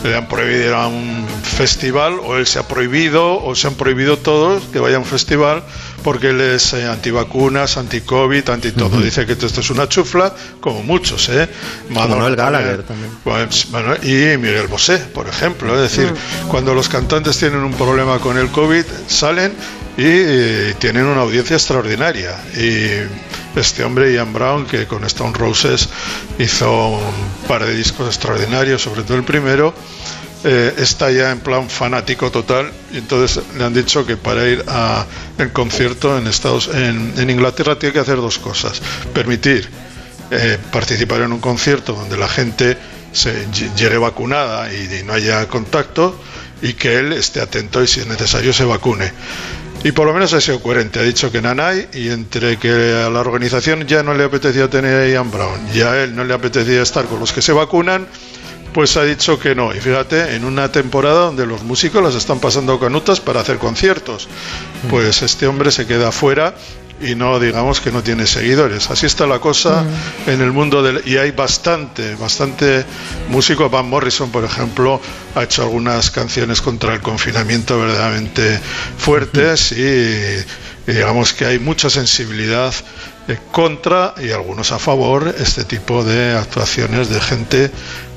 le 0.05 0.17
han 0.17 0.27
prohibido 0.27 0.69
ir 0.69 0.75
a 0.75 0.87
un 0.87 1.27
festival, 1.43 2.19
o 2.23 2.37
él 2.37 2.47
se 2.47 2.59
ha 2.59 2.63
prohibido, 2.69 3.43
o 3.43 3.55
se 3.55 3.67
han 3.69 3.75
prohibido 3.75 4.19
todos 4.19 4.63
que 4.73 4.79
vaya 4.81 4.97
a 4.97 4.99
un 4.99 5.05
festival, 5.05 5.63
porque 6.03 6.29
él 6.29 6.41
es 6.41 6.73
eh, 6.73 6.87
antivacunas, 6.87 7.77
anti-COVID, 7.77 8.49
anti-todo. 8.51 9.01
Dice 9.01 9.27
que 9.27 9.33
esto 9.33 9.61
es 9.61 9.71
una 9.71 9.89
chufla, 9.89 10.35
como 10.61 10.83
muchos, 10.83 11.29
¿eh? 11.29 11.49
Madonna 11.91 12.25
también. 12.25 12.37
Gallagher 12.37 12.83
también. 12.83 13.11
Pues, 13.25 13.71
bueno, 13.71 13.95
y 14.03 14.37
Miguel 14.39 14.67
Bosé, 14.69 14.99
por 14.99 15.29
ejemplo. 15.29 15.75
Es 15.75 15.93
decir, 15.93 16.13
Mm. 16.13 16.49
cuando 16.49 16.75
los 16.75 16.89
cantantes 16.89 17.39
tienen 17.39 17.61
un 17.61 17.75
problema 17.75 18.19
con 18.19 18.37
el 18.39 18.49
COVID, 18.49 18.85
salen 19.07 19.53
y 19.97 20.05
eh, 20.05 20.75
tienen 20.79 21.05
una 21.05 21.21
audiencia 21.23 21.57
extraordinaria. 21.57 22.37
Y 22.57 22.89
este 23.59 23.85
hombre, 23.85 24.13
Ian 24.13 24.33
Brown, 24.33 24.65
que 24.67 24.87
con 24.87 25.05
Stone 25.05 25.35
Roses 25.37 25.89
hizo 26.39 26.89
un 26.89 27.47
par 27.47 27.65
de 27.65 27.75
discos 27.75 28.07
extraordinarios, 28.09 28.83
sobre 28.83 29.03
todo 29.03 29.19
el 29.19 29.25
primero, 29.25 29.75
eh, 30.45 30.75
está 30.79 31.11
ya 31.11 31.31
en 31.31 31.41
plan 31.41 31.69
fanático 31.71 32.31
total. 32.31 32.73
Y 32.93 32.99
entonces 32.99 33.43
le 33.57 33.65
han 33.65 33.75
dicho 33.75 34.07
que 34.07 34.17
para 34.17 34.49
ir 34.49 34.65
a 34.69 35.07
el 35.39 35.53
concierto 35.53 36.19
en 36.19 36.27
Estados 36.27 36.69
en, 36.69 37.15
en 37.17 37.31
Inglaterra 37.31 37.79
tiene 37.79 37.93
que 37.93 38.01
hacer 38.01 38.17
dos 38.17 38.39
cosas. 38.39 38.81
Permitir 39.15 39.69
eh, 40.35 40.57
participar 40.73 41.21
en 41.21 41.33
un 41.35 41.41
concierto 41.41 41.93
donde 41.93 42.17
la 42.17 42.27
gente 42.27 42.79
se 43.13 43.47
llegue 43.77 43.99
vacunada 43.99 44.73
y, 44.73 45.03
no 45.05 45.13
haya 45.13 45.47
contacto 45.47 46.19
y 46.63 46.73
que 46.73 46.99
él 46.99 47.13
esté 47.13 47.43
atento 47.43 47.83
y 47.83 47.87
si 47.87 48.01
es 48.01 48.07
necesario 48.07 48.55
se 48.55 48.65
vacune. 48.65 49.13
Y 49.85 49.93
por 49.93 50.07
lo 50.07 50.15
menos 50.15 50.33
ha 50.33 50.41
sido 50.41 50.63
coherente. 50.63 51.01
Ha 51.01 51.03
dicho 51.03 51.31
que 51.31 51.43
Nanay 51.43 51.87
y 51.93 52.09
entre 52.09 52.57
que 52.57 52.71
a 52.71 53.11
la 53.11 53.21
organización 53.21 53.87
ya 53.87 54.03
no 54.03 54.15
le 54.15 54.25
apetecía 54.25 54.71
tener 54.71 55.03
a 55.03 55.07
Ian 55.07 55.31
Brown 55.31 55.69
y 55.75 55.83
a 55.83 56.03
él 56.03 56.17
no 56.17 56.25
le 56.25 56.33
apetecía 56.33 56.81
estar 56.81 57.05
con 57.05 57.21
los 57.21 57.31
que 57.33 57.43
se 57.43 57.53
vacunan, 57.53 58.07
pues 58.73 58.97
ha 58.97 59.05
dicho 59.05 59.39
que 59.39 59.55
no. 59.55 59.75
Y 59.75 59.81
fíjate, 59.81 60.35
en 60.35 60.45
una 60.45 60.73
temporada 60.73 61.27
donde 61.27 61.47
los 61.47 61.63
músicos 61.63 62.03
las 62.03 62.15
están 62.15 62.41
pasando 62.41 62.79
canutas 62.79 63.21
para 63.21 63.41
hacer 63.41 63.59
conciertos, 63.59 64.29
pues 64.91 65.23
este 65.23 65.47
hombre 65.47 65.71
se 65.71 65.87
queda 65.87 66.13
fuera 66.13 66.55
y 67.03 67.15
no 67.15 67.41
digamos 67.41 67.81
que 67.81 67.91
no 67.91 68.03
tiene 68.03 68.27
seguidores. 68.27 68.91
Así 68.91 69.07
está 69.07 69.27
la 69.27 69.41
cosa 69.41 69.85
en 70.27 70.41
el 70.41 70.53
mundo 70.53 70.83
del 70.83 71.03
y 71.07 71.17
hay 71.17 71.33
bastante, 71.33 72.15
bastante 72.15 72.85
músico. 73.29 73.69
Van 73.69 73.89
Morrison, 73.89 74.31
por 74.31 74.45
ejemplo, 74.45 75.01
ha 75.35 75.43
hecho 75.43 75.63
algunas 75.63 76.11
canciones 76.11 76.61
contra 76.61 76.95
el 76.95 77.01
confinamiento 77.01 77.79
verdaderamente 77.79 78.61
fuertes 78.97 79.73
y 79.73 80.45
digamos 80.87 81.33
que 81.33 81.47
hay 81.47 81.59
mucha 81.59 81.91
sensibilidad 81.91 82.73
eh, 83.29 83.39
contra 83.53 84.15
y 84.21 84.31
algunos 84.31 84.73
a 84.73 84.81
favor 84.81 85.33
este 85.39 85.65
tipo 85.65 86.03
de 86.03 86.37
actuaciones 86.37 87.09
de 87.09 87.21
gente 87.21 87.71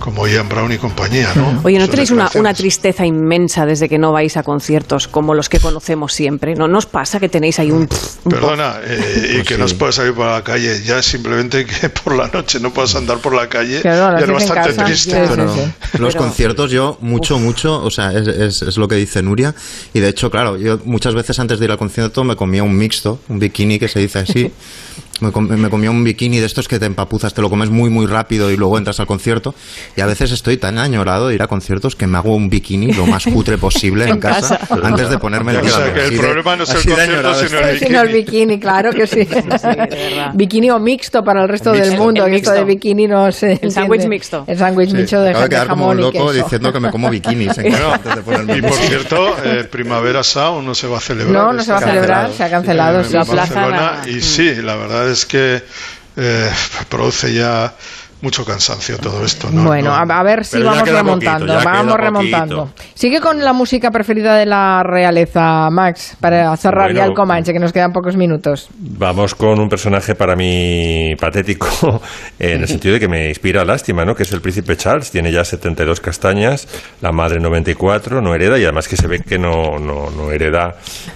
como 0.05 0.27
Ian 0.27 0.47
Brown 0.47 0.71
y 0.71 0.77
compañía. 0.77 1.33
¿no? 1.35 1.61
Oye, 1.63 1.79
¿no 1.79 1.89
tenéis 1.89 2.11
una, 2.11 2.29
una, 2.35 2.53
tristeza 2.53 3.07
inmensa 3.07 3.65
desde 3.65 3.89
que 3.89 3.97
no 3.97 4.11
vais 4.11 4.37
a 4.37 4.43
conciertos 4.43 5.07
como 5.07 5.33
los 5.33 5.49
que 5.49 5.59
conocemos 5.59 6.13
siempre? 6.13 6.53
¿No 6.53 6.67
nos 6.67 6.85
pasa 6.85 7.19
que 7.19 7.27
tenéis 7.27 7.57
ahí 7.57 7.71
un... 7.71 7.89
Perdona, 8.29 8.75
eh, 8.83 9.29
y 9.31 9.35
pues 9.37 9.47
que 9.47 9.57
no 9.57 9.65
puedes 9.79 9.95
salir 9.95 10.13
por 10.13 10.27
la 10.27 10.43
calle, 10.43 10.83
ya 10.83 11.01
simplemente 11.01 11.65
que 11.65 11.89
por 12.03 12.15
la 12.15 12.27
noche 12.27 12.59
no 12.59 12.71
puedas 12.71 12.93
andar 12.93 13.17
por 13.17 13.33
la 13.33 13.49
calle, 13.49 13.81
ya 13.83 14.19
es 14.19 14.29
bastante 14.29 14.73
triste. 14.83 15.27
los 15.97 16.15
conciertos 16.15 16.69
yo 16.69 16.99
mucho, 17.01 17.39
mucho, 17.39 17.83
o 17.83 17.89
sea, 17.89 18.11
es, 18.13 18.61
es, 18.61 18.77
lo 18.77 18.87
que 18.87 18.95
dice 18.95 19.23
Nuria, 19.23 19.55
y 19.91 20.01
de 20.01 20.09
hecho, 20.09 20.29
claro, 20.29 20.55
yo 20.55 20.79
muchas 20.85 21.15
veces 21.15 21.39
antes 21.39 21.57
de 21.57 21.65
ir 21.65 21.71
al 21.71 21.79
concierto 21.79 22.23
me 22.23 22.35
comía 22.35 22.61
un 22.61 22.77
mixto, 22.77 23.19
un 23.27 23.39
bikini 23.39 23.79
que 23.79 23.87
se 23.87 23.99
dice 23.99 24.19
así. 24.19 24.51
Me, 25.21 25.31
comía 25.69 25.91
un 25.91 26.03
bikini 26.03 26.39
de 26.39 26.45
estos 26.45 26.67
que 26.67 26.77
te 26.77 26.85
empapuzas, 26.85 27.33
te 27.33 27.41
lo 27.41 27.49
comes 27.49 27.69
muy, 27.69 27.89
muy 27.89 28.05
rápido 28.05 28.51
y 28.51 28.57
luego 28.57 28.77
entras 28.77 28.99
al 28.99 29.07
concierto. 29.07 29.55
Y 29.95 30.01
a 30.01 30.05
veces 30.05 30.31
estoy 30.31 30.57
tan 30.57 30.77
añorado 30.77 31.29
de 31.29 31.35
ir 31.35 31.41
a 31.41 31.47
conciertos 31.47 31.95
que 31.95 32.05
me 32.05 32.17
hago 32.17 32.35
un 32.35 32.49
bikini 32.49 32.91
lo 32.91 33.05
más 33.05 33.23
cutre 33.25 33.57
posible 33.57 34.05
en, 34.09 34.19
casa, 34.19 34.59
antes 34.83 35.09
de 35.09 35.17
ponerme 35.17 35.53
el 35.53 35.59
O 35.59 35.69
sea, 35.69 35.93
que 35.93 36.05
el 36.05 36.17
problema 36.17 36.55
no 36.57 36.63
es 36.63 36.69
el 36.69 36.83
concierto, 36.83 37.33
sino 37.35 37.59
el 37.59 37.65
bikini. 37.65 37.87
Sino 37.87 38.01
el 38.01 38.09
bikini, 38.09 38.59
claro 38.59 38.91
que 38.91 39.07
sí. 39.07 39.27
bikini 40.33 40.69
o 40.71 40.79
mixto 40.79 41.23
para 41.23 41.43
el 41.43 41.49
resto 41.49 41.71
del 41.71 41.97
mundo. 41.97 42.25
esto 42.25 42.51
de 42.51 42.65
bikini 42.65 43.07
no 43.07 43.31
sé. 43.31 43.59
El 43.61 43.71
sándwich 43.71 44.07
mixto. 44.07 44.43
El 44.47 44.57
sándwich 44.57 44.91
mixto 44.91 45.21
de, 45.21 45.29
Acabo 45.29 45.43
de 45.43 45.49
quedar 45.49 45.67
como 45.67 45.83
jamón 45.83 45.97
un 45.97 46.03
loco 46.03 46.17
y 46.17 46.21
queso. 46.21 46.43
diciendo 46.43 46.73
que 46.73 46.79
me 46.79 46.91
como 46.91 47.09
bikinis 47.09 47.57
en 47.57 47.71
casa 47.71 47.95
antes 47.95 48.15
de 48.15 48.21
ponerme 48.21 48.57
Y 48.57 48.61
por 48.61 48.73
cierto, 48.73 49.35
eh, 49.43 49.63
Primavera 49.63 50.23
Sound 50.23 50.65
no 50.65 50.75
se 50.75 50.87
va 50.87 50.97
a 50.97 51.01
celebrar. 51.01 51.33
No, 51.33 51.53
no 51.53 51.63
se 51.63 51.71
va 51.71 51.77
a 51.77 51.81
celebrar, 51.81 52.31
se 52.33 52.43
ha 52.43 52.49
cancelado. 52.49 52.99
en 52.99 53.05
sí. 53.05 53.15
Barcelona, 53.15 54.01
y 54.07 54.21
sí, 54.21 54.55
la 54.55 54.75
verdad 54.75 55.04
es 55.07 55.25
que 55.25 55.63
eh, 56.17 56.51
produce 56.89 57.33
ya 57.33 57.75
mucho 58.21 58.43
cansancio 58.45 58.97
todo 58.97 59.23
esto. 59.23 59.49
¿no? 59.51 59.63
Bueno, 59.65 59.89
No- 59.89 60.13
a, 60.13 60.19
a 60.19 60.23
ver 60.23 60.45
si 60.45 60.61
vamos 60.61 60.87
remontando, 60.89 61.53
poquito, 61.53 61.65
vamos 61.69 61.97
remontando. 61.97 62.65
poquito. 62.67 62.83
Sigue 62.95 63.19
con 63.19 63.43
la 63.43 63.53
música 63.53 63.91
preferida 63.91 64.35
de 64.35 64.45
la 64.45 64.81
realeza, 64.83 65.69
Max, 65.69 66.17
para 66.19 66.55
cerrar 66.57 66.85
Bueno. 66.87 66.99
ya 66.99 67.05
el 67.05 67.13
Comanche, 67.13 67.53
que 67.53 67.59
nos 67.59 67.71
quedan 67.73 67.91
pocos 67.91 68.15
minutos. 68.15 68.69
Vamos 68.77 69.35
con 69.35 69.59
un 69.59 69.69
personaje 69.69 70.15
para 70.15 70.35
mí 70.35 71.13
patético, 71.19 72.01
en 72.39 72.61
el 72.61 72.67
sentido 72.67 72.93
de 72.95 72.99
que 72.99 73.07
me 73.07 73.29
inspira 73.29 73.63
lástima, 73.65 74.05
¿no? 74.05 74.15
Que 74.15 74.23
es 74.23 74.31
el 74.31 74.41
príncipe 74.41 74.75
Charles, 74.75 75.11
tiene 75.11 75.31
ya 75.31 75.43
72 75.43 75.99
castañas, 75.99 76.67
la 77.01 77.11
madre 77.11 77.39
94, 77.39 78.21
no 78.21 78.33
hereda, 78.33 78.57
y 78.57 78.63
además 78.63 78.87
que 78.87 78.97
se 78.97 79.07
ve 79.07 79.19
que 79.19 79.37
no, 79.37 79.77
no, 79.79 80.09
no 80.09 80.31
hereda 80.31 80.75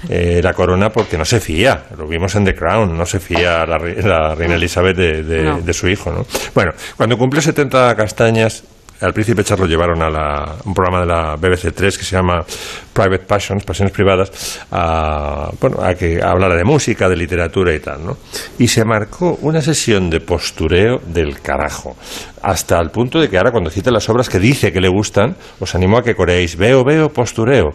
eh, 0.09 0.41
la 0.43 0.53
corona 0.53 0.89
porque 0.89 1.17
no 1.17 1.25
se 1.25 1.39
fía. 1.39 1.83
Lo 1.97 2.07
vimos 2.07 2.35
en 2.35 2.45
The 2.45 2.55
Crown, 2.55 2.95
no 2.97 3.05
se 3.05 3.19
fía 3.19 3.65
la, 3.65 3.77
re- 3.77 4.01
la 4.03 4.35
reina 4.35 4.55
Elizabeth 4.55 4.95
de, 4.97 5.23
de- 5.23 5.43
No. 5.43 5.61
de 5.61 5.73
su 5.73 5.87
hijo, 5.87 6.11
¿no? 6.11 6.25
Bueno, 6.53 6.71
cuando 6.97 7.17
cumplió 7.17 7.41
70 7.41 7.95
castañas, 7.95 8.63
al 9.01 9.13
príncipe 9.13 9.45
Charles 9.45 9.61
lo 9.61 9.67
llevaron 9.71 10.01
a 10.01 10.09
la- 10.09 10.55
un 10.65 10.73
programa 10.73 10.99
de 10.99 11.05
la 11.05 11.35
BBC 11.37 11.71
3 11.73 11.97
que 11.97 12.03
se 12.03 12.17
llama 12.17 12.43
Private 12.91 13.23
Passions, 13.25 13.63
Pasiones 13.63 13.93
Privadas, 13.93 14.59
a, 14.71 15.49
bueno, 15.61 15.81
a 15.81 15.93
que 15.95 16.21
hablara 16.21 16.53
de 16.55 16.65
música, 16.65 17.07
de 17.07 17.15
literatura 17.15 17.73
y 17.73 17.79
tal, 17.79 18.05
¿no? 18.05 18.17
Y 18.57 18.67
se 18.67 18.83
marcó 18.83 19.37
una 19.41 19.61
sesión 19.61 20.09
de 20.09 20.19
postureo 20.19 20.99
del 21.07 21.39
carajo, 21.39 21.95
hasta 22.41 22.77
el 22.81 22.89
punto 22.89 23.21
de 23.21 23.29
que 23.29 23.37
ahora 23.37 23.51
cuando 23.51 23.69
cita 23.69 23.89
las 23.89 24.09
obras 24.09 24.27
que 24.27 24.37
dice 24.37 24.73
que 24.73 24.81
le 24.81 24.89
gustan, 24.89 25.33
os 25.61 25.73
animo 25.75 25.97
a 25.97 26.03
que 26.03 26.13
coreéis, 26.13 26.57
veo, 26.57 26.83
veo, 26.83 27.07
postureo. 27.07 27.69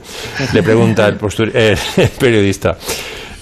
Le 0.53 0.63
pregunta 0.63 1.09
el, 1.09 1.17
posture- 1.19 1.53
eh, 1.55 1.75
el 1.97 2.09
periodista. 2.11 2.77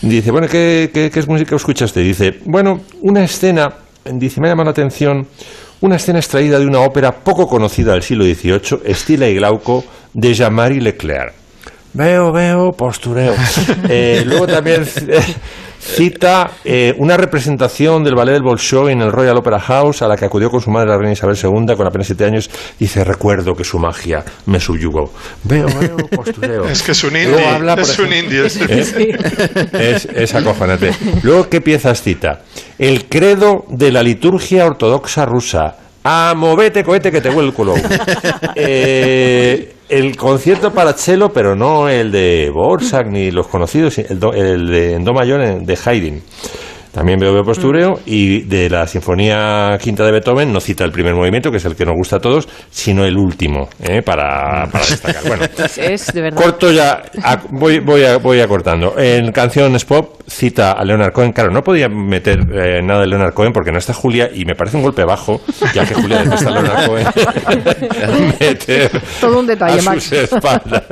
Dice, 0.03 0.31
bueno, 0.31 0.47
¿qué, 0.47 0.91
qué, 0.95 1.11
qué 1.11 1.19
es 1.19 1.27
música 1.27 1.57
escucha 1.57 1.85
usted? 1.87 2.03
Dice, 2.03 2.39
bueno, 2.45 2.81
una 3.01 3.25
escena, 3.25 3.73
dice, 4.05 4.41
me 4.41 4.47
ha 4.47 4.51
llamado 4.51 4.67
la 4.67 4.71
atención, 4.71 5.27
una 5.83 5.97
escena 5.97 6.21
extraída 6.21 6.59
de 6.59 6.67
una 6.67 6.81
ópera 6.81 7.13
poco 7.13 7.47
conocida 7.47 7.93
del 7.93 8.03
siglo 8.03 8.25
XVIII, 8.25 8.81
Estila 8.85 9.29
y 9.29 9.35
Glauco, 9.35 9.85
de 10.15 10.33
Jean-Marie 10.33 10.81
Leclerc. 10.81 11.35
Veo, 11.93 12.33
veo, 12.33 12.73
postureo. 12.73 13.35
Eh, 13.89 14.23
luego 14.25 14.47
también 14.47 14.87
cita 15.85 16.53
eh, 16.65 16.95
una 16.99 17.17
representación 17.17 18.05
del 18.05 18.15
ballet 18.15 18.35
del 18.35 18.43
Bolshoi 18.43 18.93
en 18.93 19.03
el 19.03 19.11
Royal 19.11 19.37
Opera 19.37 19.59
House 19.59 20.03
a 20.03 20.09
la 20.09 20.17
que 20.17 20.25
acudió 20.25 20.49
con 20.49 20.61
su 20.61 20.71
madre 20.71 20.89
la 20.91 20.97
reina 20.97 21.13
Isabel 21.13 21.37
II 21.37 21.75
con 21.77 21.87
apenas 21.87 22.07
siete 22.07 22.25
años. 22.25 22.49
Dice, 22.79 23.03
recuerdo 23.05 23.55
que 23.55 23.65
su 23.65 23.79
magia 23.79 24.25
me 24.47 24.61
subyugó. 24.61 25.13
Veo, 25.45 25.67
veo, 25.81 25.97
postureo. 26.11 26.65
Es 26.67 26.83
que 26.83 26.93
es 26.93 27.05
un 27.05 27.13
Luego 27.15 27.31
indie, 27.39 27.47
habla, 27.49 27.75
es 27.75 27.99
un 27.99 28.13
ejemplo- 28.13 28.47
este. 28.47 29.03
¿Eh? 29.11 29.95
Es, 29.97 30.05
es 30.07 30.35
acojonante. 30.35 30.93
Luego, 31.23 31.49
¿qué 31.49 31.61
piezas 31.61 32.01
cita? 32.03 32.43
El 32.79 33.07
credo 33.09 33.65
de 33.69 33.91
la 33.93 34.03
liturgia 34.03 34.65
ortodoxa 34.67 35.25
rusa. 35.27 35.77
A 36.05 36.35
movete 36.37 36.83
cohete 36.83 37.11
que 37.13 37.21
te 37.21 37.29
vuelco 37.31 37.65
luego. 37.65 37.87
Eh, 38.55 39.73
el 39.93 40.17
concierto 40.17 40.73
para 40.73 40.95
cello, 40.95 41.33
pero 41.33 41.55
no 41.55 41.89
el 41.89 42.11
de 42.11 42.51
Borsak 42.53 43.07
ni 43.09 43.31
los 43.31 43.47
conocidos, 43.47 43.99
el, 43.99 44.19
do- 44.19 44.33
el 44.33 44.67
de 44.67 44.95
en 44.95 45.05
do 45.05 45.13
mayor 45.13 45.61
de 45.65 45.79
Haydn. 45.85 46.23
También 46.93 47.19
veo, 47.19 47.33
veo 47.33 47.43
postureo 47.43 48.01
y 48.05 48.41
de 48.43 48.69
la 48.69 48.87
Sinfonía 48.87 49.79
Quinta 49.81 50.05
de 50.05 50.13
Beethoven 50.13 50.53
no 50.53 50.61
cita 50.61 50.85
el 50.85 50.93
primer 50.93 51.15
movimiento, 51.15 51.51
que 51.51 51.57
es 51.57 51.65
el 51.65 51.75
que 51.75 51.87
nos 51.87 51.95
gusta 51.97 52.17
a 52.17 52.19
todos, 52.21 52.47
sino 52.71 53.05
el 53.05 53.17
último, 53.17 53.69
¿eh? 53.83 54.03
para, 54.03 54.67
para 54.71 54.85
destacar. 54.87 55.23
Bueno, 55.27 55.45
Es 55.77 56.13
de 56.13 56.21
verdad. 56.21 56.43
Corto 56.43 56.71
ya, 56.71 57.03
a- 57.23 57.41
voy, 57.51 57.79
voy, 57.81 58.05
a, 58.05 58.19
voy 58.19 58.41
acortando. 58.41 58.95
En 58.99 59.33
canciones 59.33 59.85
pop 59.87 60.21
cita 60.27 60.73
a 60.73 60.85
Leonard 60.85 61.13
Cohen. 61.13 61.33
Claro, 61.33 61.51
no 61.51 61.63
podía 61.63 61.89
meter 61.89 62.41
eh, 62.53 62.81
nada 62.83 63.01
de 63.01 63.07
Leonard 63.07 63.33
Cohen 63.33 63.53
porque 63.53 63.73
no 63.73 63.79
está 63.79 63.93
Julia 63.95 64.31
y 64.33 64.45
me 64.45 64.55
parece 64.55 64.77
un 64.77 64.83
golpe 64.83 65.05
bajo, 65.05 65.41
ya 65.75 65.87
que 65.87 65.95
Julia 65.95 66.23
detesta 66.23 66.51
a 66.51 66.53
Leonard 66.53 66.87
Cohen. 66.87 67.07
meter 68.41 68.91
Todo 69.21 69.41
un 69.41 69.47
detalle, 69.47 69.79
a 69.81 69.83
Max. 69.83 70.13
espaldas. 70.13 70.83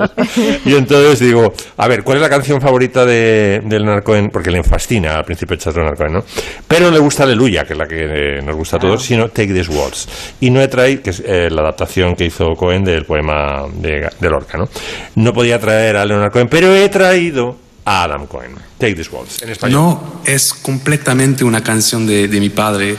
Y 0.64 0.74
entonces 0.74 1.20
digo, 1.20 1.52
a 1.76 1.88
ver, 1.88 2.02
¿cuál 2.02 2.16
es 2.18 2.22
la 2.22 2.28
canción 2.30 2.60
favorita 2.60 3.04
de, 3.04 3.60
de 3.64 3.78
Leonard 3.78 4.02
Cohen? 4.02 4.28
Porque 4.30 4.50
le 4.50 4.62
fascina 4.62 5.16
al 5.16 5.24
príncipe 5.24 5.56
Charles 5.56 5.89
¿no? 6.10 6.24
Pero 6.66 6.86
no 6.86 6.90
le 6.92 6.98
gusta 6.98 7.24
Aleluya, 7.24 7.64
que 7.64 7.72
es 7.74 7.78
la 7.78 7.86
que 7.86 8.38
eh, 8.38 8.42
nos 8.42 8.56
gusta 8.56 8.76
a 8.76 8.80
todos, 8.80 9.02
sino 9.02 9.28
Take 9.28 9.52
This 9.52 9.68
Waltz. 9.68 10.06
Y 10.40 10.50
no 10.50 10.60
he 10.60 10.68
traído, 10.68 11.02
que 11.02 11.10
es 11.10 11.22
eh, 11.24 11.48
la 11.50 11.62
adaptación 11.62 12.16
que 12.16 12.26
hizo 12.26 12.54
Cohen 12.54 12.84
del 12.84 13.04
poema 13.04 13.64
de, 13.72 14.08
de 14.18 14.30
Lorca, 14.30 14.58
¿no? 14.58 14.68
No 15.16 15.32
podía 15.32 15.58
traer 15.58 15.96
a 15.96 16.04
Leonard 16.04 16.32
Cohen, 16.32 16.48
pero 16.48 16.74
he 16.74 16.88
traído 16.88 17.56
a 17.84 18.04
Adam 18.04 18.26
Cohen. 18.26 18.54
Take 18.78 18.94
This 18.94 19.10
Waltz, 19.12 19.42
en 19.42 19.50
español. 19.50 19.80
No 19.80 20.22
es 20.24 20.54
completamente 20.54 21.44
una 21.44 21.62
canción 21.62 22.06
de, 22.06 22.28
de 22.28 22.40
mi 22.40 22.50
padre. 22.50 22.96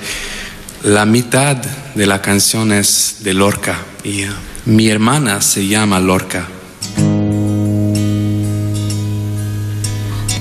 La 0.83 1.05
mitad 1.05 1.57
de 1.57 2.07
la 2.07 2.21
canción 2.21 2.71
es 2.71 3.17
de 3.21 3.33
Lorca 3.33 3.77
y 4.03 4.23
eh, 4.23 4.29
mi 4.65 4.89
hermana 4.89 5.41
se 5.41 5.67
llama 5.67 5.99
Lorca. 5.99 6.47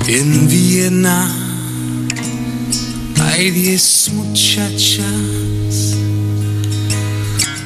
En 0.06 0.48
Viena 0.48 1.49
hay 3.22 3.50
diez 3.50 4.10
muchachas, 4.12 5.96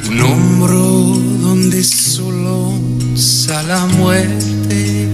un 0.09 0.21
hombro 0.21 0.81
donde 1.43 1.83
solo 1.83 2.73
la 3.63 3.87
muerte 3.87 5.09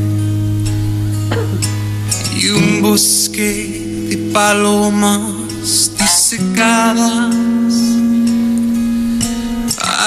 bosque 2.81 4.07
de 4.09 4.17
palomas 4.33 5.91
disecadas. 5.99 7.35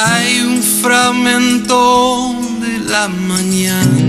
Hay 0.05 0.41
un 0.41 0.61
fragmento 0.81 2.35
de 2.61 2.79
la 2.89 3.07
mañana 3.07 4.02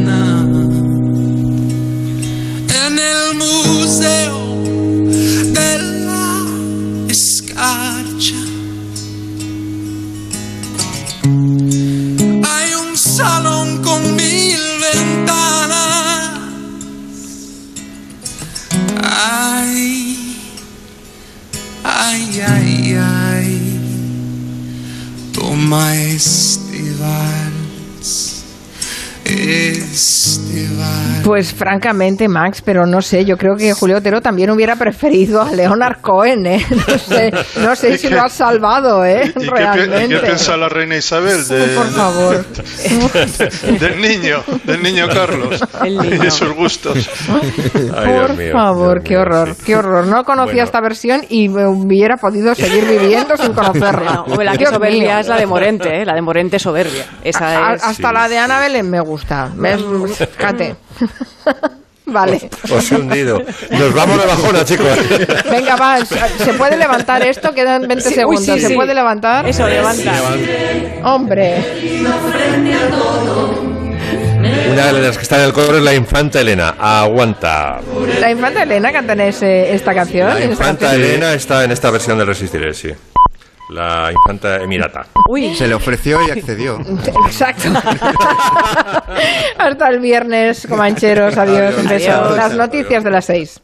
Pues 31.25 31.55
francamente, 31.55 32.29
Max, 32.29 32.61
pero 32.63 32.85
no 32.85 33.01
sé, 33.01 33.25
yo 33.25 33.39
creo 33.39 33.57
que 33.57 33.73
Julio 33.73 33.97
Otero 33.97 34.21
también 34.21 34.51
hubiera 34.51 34.77
preferido 34.77 35.41
a 35.41 35.51
Leonard 35.53 36.03
Cohen, 36.03 36.45
¿eh? 36.47 36.67
No 36.87 36.99
sé, 36.99 37.33
no 37.61 37.77
sé 37.77 37.97
si 37.99 38.09
lo 38.11 38.21
has 38.21 38.33
salvado, 38.35 39.05
¿eh? 39.07 39.23
¿Y 39.29 39.33
qué, 39.33 39.41
pi- 39.41 39.47
y 39.47 39.51
Realmente. 39.51 40.09
qué 40.17 40.21
piensa 40.21 40.57
la 40.59 40.69
reina 40.69 40.97
Isabel 40.97 41.49
de, 41.49 41.67
Por 41.69 41.87
favor. 41.93 42.45
del 43.81 44.01
niño, 44.03 44.43
del 44.65 44.83
niño 44.83 45.09
Carlos 45.09 45.61
El 45.83 45.95
y 45.95 45.99
niño. 45.99 46.23
de 46.25 46.31
sus 46.31 46.53
gustos? 46.55 47.09
Por 47.27 48.53
favor, 48.53 49.03
qué 49.03 49.17
horror, 49.17 49.57
qué 49.65 49.77
horror. 49.77 50.07
No 50.07 50.25
conocía 50.25 50.53
Bueno. 50.53 50.65
esta 50.65 50.81
versión 50.83 51.23
y 51.31 51.49
me 51.49 51.67
hubiera 51.67 52.17
podido 52.19 52.55
seguir 52.55 52.85
viviendo 52.85 53.35
sin 53.39 53.55
conocerla. 53.55 54.25
La 54.45 54.57
que 54.59 54.67
soberbia 54.67 55.01
mío. 55.15 55.19
es 55.21 55.29
la 55.29 55.37
de 55.37 55.47
Morente, 55.47 56.03
¿eh? 56.03 56.05
la 56.05 56.13
de 56.15 56.21
Morente 56.21 56.59
soberbia. 56.59 57.07
Esa 57.23 57.71
A- 57.71 57.75
es... 57.77 57.83
hasta 57.83 58.13
la 58.13 58.29
de 58.29 58.39
Ana 58.39 58.61
Belén 58.61 58.91
me 58.91 59.01
gusta. 59.01 59.51
Me, 59.57 59.77
fíjate. 59.79 60.77
Vale. 62.07 62.51
Os 62.71 62.93
he 62.93 62.97
hundido. 62.97 63.43
Nos 63.71 63.95
vamos 63.95 64.21
de 64.21 64.27
bajona, 64.27 64.65
chicos. 64.65 64.87
Venga, 65.51 65.75
va. 65.77 66.05
¿Se 66.05 66.53
puede 66.53 66.77
levantar 66.77 67.23
esto? 67.27 67.55
Quedan 67.55 67.89
20 67.89 68.03
Sí, 68.03 68.09
uy, 68.11 68.15
segundos. 68.15 68.45
sí, 68.45 68.61
¿Se 68.61 68.69
sí. 68.69 68.75
puede 68.75 68.93
levantar? 68.95 69.49
Eso, 69.49 69.67
levanta. 69.67 70.13
Hombre. 71.05 71.65
Una 74.71 74.93
de 74.93 75.01
las 75.01 75.17
que 75.17 75.23
está 75.23 75.39
en 75.39 75.45
el 75.47 75.53
coro 75.53 75.79
es 75.79 75.83
la 75.83 75.95
infanta 75.95 76.41
Elena. 76.41 76.75
Aguanta. 76.79 77.81
La 78.21 78.31
infanta 78.31 78.63
Elena 78.65 78.93
canta 78.93 79.15
en 79.15 79.21
ese- 79.23 79.73
esta 79.75 79.95
canción. 79.95 80.29
La 80.29 80.39
esta 80.41 80.45
infanta 80.53 80.87
canción. 80.87 81.03
Elena 81.05 81.33
está 81.33 81.65
en 81.65 81.73
esta 81.73 81.91
versión 81.91 82.19
de 82.19 82.25
Resistiré, 82.27 82.75
sí. 82.75 82.91
La 83.71 84.11
infanta 84.13 84.57
Emirata. 84.63 85.07
Se 85.57 85.67
le 85.67 85.75
ofreció 85.75 86.19
y 86.27 86.31
accedió. 86.31 86.79
Exacto. 87.27 87.69
Hasta 89.59 89.89
el 89.89 90.01
viernes, 90.01 90.67
comancheros. 90.69 91.37
Adiós. 91.37 91.75
Un 91.79 91.89
beso. 91.89 92.13
Adiós. 92.13 92.37
Las 92.37 92.55
noticias 92.55 93.03
de 93.03 93.11
las 93.11 93.25
seis. 93.25 93.61